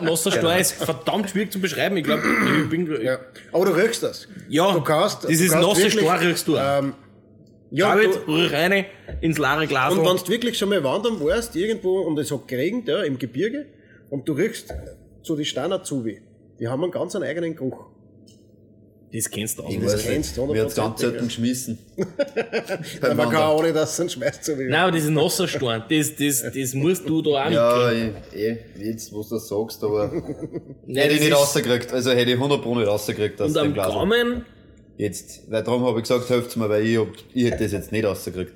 nasser 0.01 0.31
Stein 0.31 0.59
ist 0.59 0.71
verdammt 0.71 1.29
schwierig 1.29 1.51
zu 1.51 1.61
beschreiben. 1.61 1.97
Ich 1.97 2.03
glaube, 2.03 2.23
ich 2.63 2.69
bin, 2.69 2.91
ja, 2.91 2.99
Ja. 2.99 3.19
Aber 3.51 3.65
du 3.65 3.71
riechst 3.73 4.01
das. 4.01 4.27
ja 4.49 4.73
Du 4.73 4.81
kannst, 4.81 5.29
dieses 5.29 5.49
du 5.49 5.53
kannst 5.53 5.67
nasse 5.67 5.83
wirklich, 5.83 6.03
Stein 6.03 6.27
riechst 6.27 6.47
du. 6.47 6.55
Ähm, 6.55 6.93
ja, 7.69 7.95
David, 7.95 8.15
du, 8.25 8.31
rühr 8.31 8.51
rein 8.51 8.85
ins 9.21 9.37
leere 9.37 9.67
Glas. 9.67 9.93
und 9.93 10.03
wenn 10.03 10.17
du 10.17 10.27
wirklich 10.29 10.57
schon 10.57 10.69
mal 10.69 10.83
wandern 10.83 11.19
warst, 11.19 11.55
irgendwo, 11.55 11.99
und 12.01 12.17
es 12.17 12.31
hat 12.31 12.47
geregnet, 12.47 12.87
ja, 12.87 13.03
im 13.03 13.19
Gebirge, 13.19 13.67
und 14.09 14.27
du 14.27 14.33
riechst 14.33 14.73
so 15.21 15.35
die 15.35 15.45
Steiner 15.45 15.83
zu 15.83 16.03
wie. 16.03 16.21
Die 16.61 16.67
haben 16.67 16.83
einen 16.83 16.91
ganz 16.91 17.15
einen 17.15 17.23
eigenen 17.25 17.55
Geruch. 17.55 17.87
das 19.11 19.31
kennst 19.31 19.57
du 19.57 19.63
auch. 19.63 19.69
Ich 19.69 19.79
nicht. 19.79 19.91
weiß 19.91 20.03
kennst 20.03 20.37
du 20.37 20.41
nicht, 20.45 20.53
mir 20.53 20.61
hat's 20.61 20.75
ganz 20.75 20.99
100%, 20.99 21.01
selten 21.01 21.25
geschmissen. 21.25 21.79
Weil 23.01 23.15
man 23.15 23.29
kann 23.31 23.41
auch 23.41 23.63
nicht, 23.63 23.75
dass 23.75 23.97
es 23.97 24.13
schmeißt 24.13 24.45
so. 24.45 24.55
Nein, 24.55 24.71
aber 24.75 24.91
das 24.91 25.01
ist 25.01 25.07
ein 25.07 25.15
nasser 25.15 25.47
Stein. 25.47 25.83
Das, 25.89 26.15
das, 26.15 26.43
das 26.53 26.73
musst 26.75 27.09
du 27.09 27.23
da 27.23 27.31
auch 27.31 27.45
nicht 27.45 27.55
Ja, 27.55 27.91
ich, 27.91 28.13
eh, 28.35 28.57
jetzt, 28.77 29.11
wo 29.11 29.23
du 29.23 29.29
das 29.29 29.47
sagst, 29.47 29.83
aber 29.83 30.11
Nein, 30.85 30.95
hätte 30.95 31.13
ich 31.15 31.19
das 31.19 31.29
nicht 31.29 31.35
rausgekriegt. 31.35 31.91
Also 31.93 32.11
hätte 32.11 32.29
ich 32.29 32.37
100 32.37 32.61
Pro 32.61 32.75
nicht 32.75 32.87
rausgekriegt 32.87 33.41
aus 33.41 33.47
Und 33.47 33.55
dem 33.55 33.65
am 33.65 33.73
Glas. 33.73 33.87
Gaumen, 33.87 34.45
Jetzt, 34.97 35.49
weil 35.49 35.63
darum 35.63 35.83
habe 35.83 35.97
ich 35.97 36.03
gesagt, 36.03 36.29
helft 36.29 36.55
mir, 36.57 36.69
weil 36.69 36.85
ich, 36.85 36.99
hab, 36.99 37.07
ich 37.33 37.45
hätte 37.45 37.63
das 37.63 37.71
jetzt 37.71 37.91
nicht 37.91 38.05
rausgekriegt. 38.05 38.55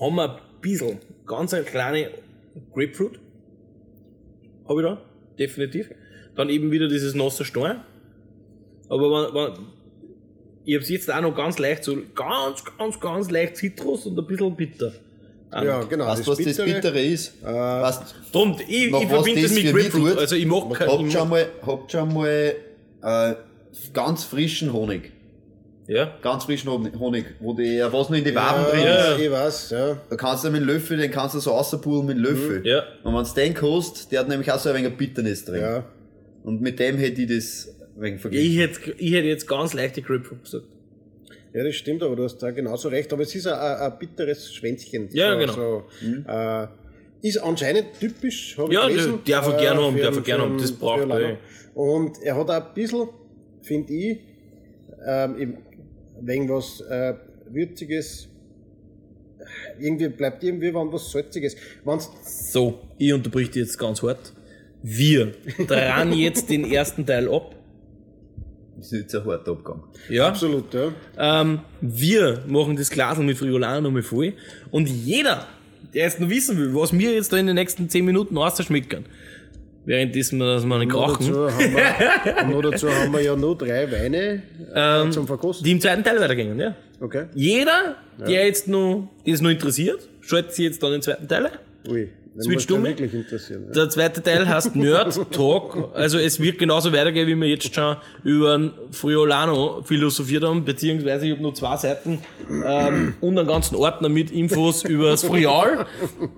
haben 0.00 0.14
wir 0.16 0.30
ein 0.30 0.40
bisschen, 0.62 0.98
ganz 1.26 1.52
eine 1.52 1.64
kleine 1.64 2.10
Grapefruit. 2.72 3.20
Habe 4.68 4.80
ich 4.80 4.86
da, 4.86 5.02
definitiv. 5.38 5.90
Dann 6.36 6.48
eben 6.48 6.70
wieder 6.70 6.88
dieses 6.88 7.14
nasse 7.14 7.44
Stein. 7.44 7.80
Aber 8.88 9.10
wenn, 9.10 9.34
wenn, 9.34 9.66
ich 10.64 10.76
hab's 10.76 10.88
jetzt 10.88 11.12
auch 11.12 11.20
noch 11.20 11.34
ganz 11.34 11.58
leicht, 11.58 11.84
so 11.84 11.96
ganz, 12.14 12.64
ganz, 12.78 13.00
ganz 13.00 13.30
leicht 13.30 13.56
Zitrus 13.56 14.06
und 14.06 14.18
ein 14.18 14.26
bisschen 14.26 14.56
bitter. 14.56 14.92
Ja, 15.52 15.82
genau. 15.82 16.06
Weißt 16.06 16.26
du, 16.26 16.32
was 16.32 16.38
das 16.38 16.56
Bittere 16.56 17.00
ist? 17.00 17.42
weißt, 17.42 18.14
Drum, 18.32 18.56
ich, 18.66 18.86
ich 18.86 19.06
verbinde 19.06 19.42
das 19.42 19.54
das 19.54 19.62
mit 19.62 19.72
Grapefruit. 19.72 20.18
Also 20.18 20.36
ich 20.36 20.46
mag 20.46 20.72
kein, 20.74 20.88
habt 20.88 21.12
schon 21.12 21.28
mal, 21.28 21.46
habt 21.64 21.92
schon 21.92 22.14
mal 22.14 22.54
äh, 23.02 23.34
ganz 23.92 24.24
frischen 24.24 24.72
Honig. 24.72 25.12
Ja. 25.86 26.16
Ganz 26.22 26.44
frischen 26.44 26.70
Honig, 26.70 26.98
Honig, 26.98 27.24
wo 27.40 27.52
die, 27.54 27.78
äh, 27.78 27.92
was 27.92 28.08
noch 28.10 28.16
in 28.16 28.24
die 28.24 28.34
Waben 28.34 28.62
Ja, 28.64 28.70
drin 28.70 28.80
Ja. 28.84 29.12
ist. 29.14 29.20
ich 29.20 29.30
weiß, 29.30 29.70
ja. 29.70 29.96
Da 30.10 30.16
kannst 30.16 30.44
du 30.44 30.50
mit 30.50 30.60
dem 30.62 30.66
Löffel, 30.68 30.96
den 30.96 31.10
kannst 31.10 31.34
du 31.34 31.40
so 31.40 31.50
rauspulen 31.50 32.06
mit 32.06 32.16
dem 32.16 32.22
Löffel. 32.24 32.60
Mhm. 32.60 32.64
Ja. 32.66 32.82
Und 33.02 33.14
wenn 33.14 33.24
du 33.24 33.30
den 33.34 33.54
kostet, 33.54 34.10
der 34.12 34.20
hat 34.20 34.28
nämlich 34.28 34.50
auch 34.50 34.58
so 34.58 34.70
ein 34.70 34.74
wenig 34.76 34.96
Bitternis 34.96 35.44
drin. 35.44 35.60
Ja. 35.60 35.84
Und 36.42 36.60
mit 36.60 36.78
dem 36.78 36.96
hätte 36.96 37.22
ich 37.22 37.28
das 37.28 37.68
ein 37.96 38.02
wenig 38.02 38.20
verglichen. 38.20 38.50
Ich 38.50 38.58
hätte, 38.58 38.90
ich 38.98 39.12
hätte 39.12 39.26
jetzt 39.28 39.46
ganz 39.46 39.72
leichte 39.74 40.02
Grapefruit 40.02 40.42
gesagt. 40.44 40.64
Ja, 41.52 41.62
das 41.62 41.76
stimmt, 41.76 42.02
aber 42.02 42.16
du 42.16 42.24
hast 42.24 42.38
da 42.38 42.50
genauso 42.50 42.88
recht. 42.88 43.12
Aber 43.12 43.22
es 43.22 43.34
ist 43.34 43.46
ein, 43.46 43.54
ein, 43.54 43.92
ein 43.92 43.98
bitteres 43.98 44.52
Schwänzchen. 44.52 45.08
Ja, 45.12 45.32
so, 45.32 45.38
genau. 45.38 45.52
So, 45.54 45.84
äh, 46.28 46.66
ist 47.22 47.38
anscheinend 47.38 47.86
typisch, 48.00 48.56
habe 48.58 48.74
Ja, 48.74 48.82
ich 48.88 48.96
gelesen. 48.96 49.20
der 49.26 49.36
darf 49.36 49.46
er 49.52 49.58
gerne 49.60 49.80
haben, 49.82 49.96
für 49.96 50.02
darf 50.02 50.16
er 50.16 50.22
gerne 50.22 50.42
haben, 50.42 50.58
das 50.58 50.72
braucht 50.72 51.08
er. 51.08 51.36
Und 51.74 52.20
er 52.22 52.36
hat 52.36 52.50
auch 52.50 52.54
ein 52.68 52.74
bisschen, 52.74 53.08
finde 53.62 53.92
ich, 53.94 54.18
ähm, 55.06 55.36
im- 55.38 55.58
wegen 56.20 56.48
was 56.48 56.80
äh, 56.80 57.14
Würziges, 57.50 58.28
irgendwie 59.78 60.08
bleibt 60.08 60.42
irgendwie 60.42 60.72
wann 60.72 60.92
was 60.92 61.10
Salziges. 61.10 61.56
Wenn's, 61.84 62.10
So, 62.24 62.80
ich 62.98 63.12
unterbrich 63.12 63.50
dich 63.50 63.62
jetzt 63.62 63.78
ganz 63.78 64.02
hart. 64.02 64.32
Wir 64.82 65.32
dran 65.66 66.12
jetzt 66.12 66.50
den 66.50 66.70
ersten 66.70 67.06
Teil 67.06 67.28
ab. 67.32 67.54
Das 68.76 68.92
ist 68.92 69.00
jetzt 69.00 69.14
ein 69.14 69.24
harter 69.24 69.52
Abgang. 69.52 69.82
Ja. 70.08 70.28
absolut, 70.28 70.74
ja. 70.74 70.92
Ähm, 71.16 71.60
wir 71.80 72.42
machen 72.46 72.76
das 72.76 72.90
Glas 72.90 73.18
mit 73.18 73.38
Friolano 73.38 73.80
nochmal 73.80 74.02
voll. 74.02 74.34
Und 74.70 74.88
jeder, 74.88 75.46
der 75.94 76.04
jetzt 76.04 76.20
noch 76.20 76.28
wissen 76.28 76.58
will, 76.58 76.74
was 76.74 76.92
wir 76.92 77.12
jetzt 77.12 77.32
da 77.32 77.36
in 77.36 77.46
den 77.46 77.54
nächsten 77.54 77.88
10 77.88 78.04
Minuten 78.04 78.36
rausschmecken, 78.36 79.06
währenddessen 79.84 80.38
wir 80.38 80.54
das 80.54 80.64
mal 80.64 80.78
nicht 80.78 80.90
krachen, 80.92 81.26
dazu, 81.26 81.50
haben 81.50 81.74
wir, 81.74 82.44
noch 82.54 82.62
dazu 82.62 82.88
haben 82.90 83.12
wir 83.12 83.20
ja 83.22 83.36
nur 83.36 83.56
drei 83.56 83.90
Weine 83.90 84.42
äh, 84.74 85.02
Ähm, 85.02 85.12
zum 85.12 85.26
Verkosten. 85.26 85.64
die 85.64 85.72
im 85.72 85.80
zweiten 85.80 86.02
Teil 86.04 86.20
weitergehen, 86.20 86.58
ja. 86.58 86.74
Okay. 87.00 87.26
Jeder, 87.34 87.96
der 88.18 88.46
jetzt 88.46 88.68
noch, 88.68 89.08
den 89.26 89.34
es 89.34 89.40
noch 89.40 89.50
interessiert, 89.50 90.08
schaltet 90.20 90.52
sich 90.54 90.64
jetzt 90.66 90.82
dann 90.82 90.92
den 90.92 91.02
zweiten 91.02 91.28
Teil 91.28 91.46
ein. 91.46 91.90
Ui, 91.90 92.08
wenn 92.34 92.42
Switch 92.42 92.56
mich 92.56 92.66
du 92.66 92.82
wirklich 92.82 93.14
interessieren. 93.14 93.64
Ja. 93.68 93.72
Der 93.72 93.90
zweite 93.90 94.22
Teil 94.22 94.48
heißt 94.48 94.74
Nerd 94.76 95.30
Talk. 95.30 95.90
Also 95.94 96.18
es 96.18 96.40
wird 96.40 96.58
genauso 96.58 96.92
weitergehen, 96.92 97.28
wie 97.28 97.36
wir 97.36 97.48
jetzt 97.48 97.72
schon 97.72 97.96
über 98.24 98.54
einen 98.54 98.72
Friolano 98.90 99.82
philosophiert 99.84 100.42
haben, 100.42 100.64
beziehungsweise 100.64 101.26
ich 101.26 101.32
habe 101.32 101.42
nur 101.42 101.54
zwei 101.54 101.76
Seiten 101.76 102.18
ähm, 102.64 103.14
und 103.20 103.38
einen 103.38 103.46
ganzen 103.46 103.76
Ordner 103.76 104.08
mit 104.08 104.32
Infos 104.32 104.84
über 104.88 105.10
das 105.10 105.22
Frial. 105.22 105.86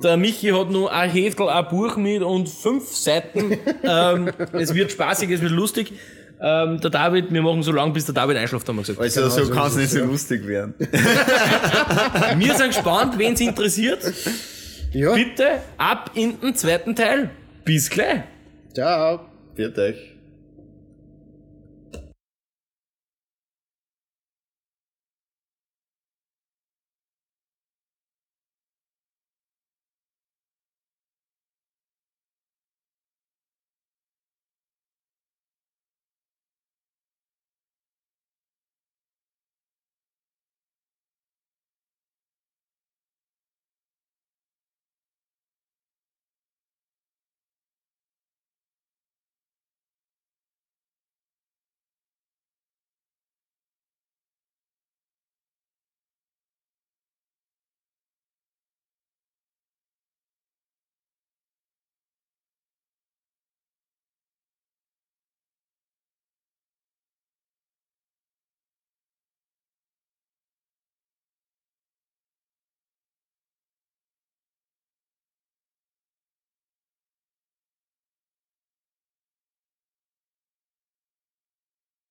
Der 0.02 0.18
Michi 0.18 0.48
hat 0.48 0.70
nur 0.70 0.92
ein 0.92 1.08
Heftel, 1.08 1.48
ein 1.48 1.68
Buch 1.68 1.96
mit 1.96 2.22
und 2.22 2.48
fünf 2.48 2.88
Seiten. 2.88 3.56
Ähm, 3.82 4.30
es 4.52 4.74
wird 4.74 4.92
spaßig, 4.92 5.30
es 5.30 5.40
wird 5.40 5.52
lustig. 5.52 5.92
Ähm, 6.38 6.78
der 6.80 6.90
David, 6.90 7.32
wir 7.32 7.40
machen 7.40 7.62
so 7.62 7.72
lange, 7.72 7.92
bis 7.92 8.04
der 8.04 8.14
David 8.14 8.36
einschläft, 8.36 8.68
haben 8.68 8.76
wir 8.76 8.82
gesagt. 8.82 9.00
Also 9.00 9.28
so 9.30 9.50
kann 9.50 9.68
es 9.68 9.76
nicht 9.76 9.90
so 9.90 10.04
lustig 10.04 10.46
werden. 10.46 10.74
Wir 12.36 12.54
sind 12.54 12.68
gespannt, 12.68 13.14
wen 13.16 13.32
es 13.32 13.40
interessiert. 13.40 14.00
Ja, 14.96 15.12
Bitte 15.12 15.60
ab 15.76 16.12
in 16.14 16.40
den 16.40 16.54
zweiten 16.54 16.96
Teil. 16.96 17.28
Bis 17.66 17.90
gleich. 17.90 18.22
ciao. 18.72 19.26
Viert 19.54 19.78
euch. 19.78 20.15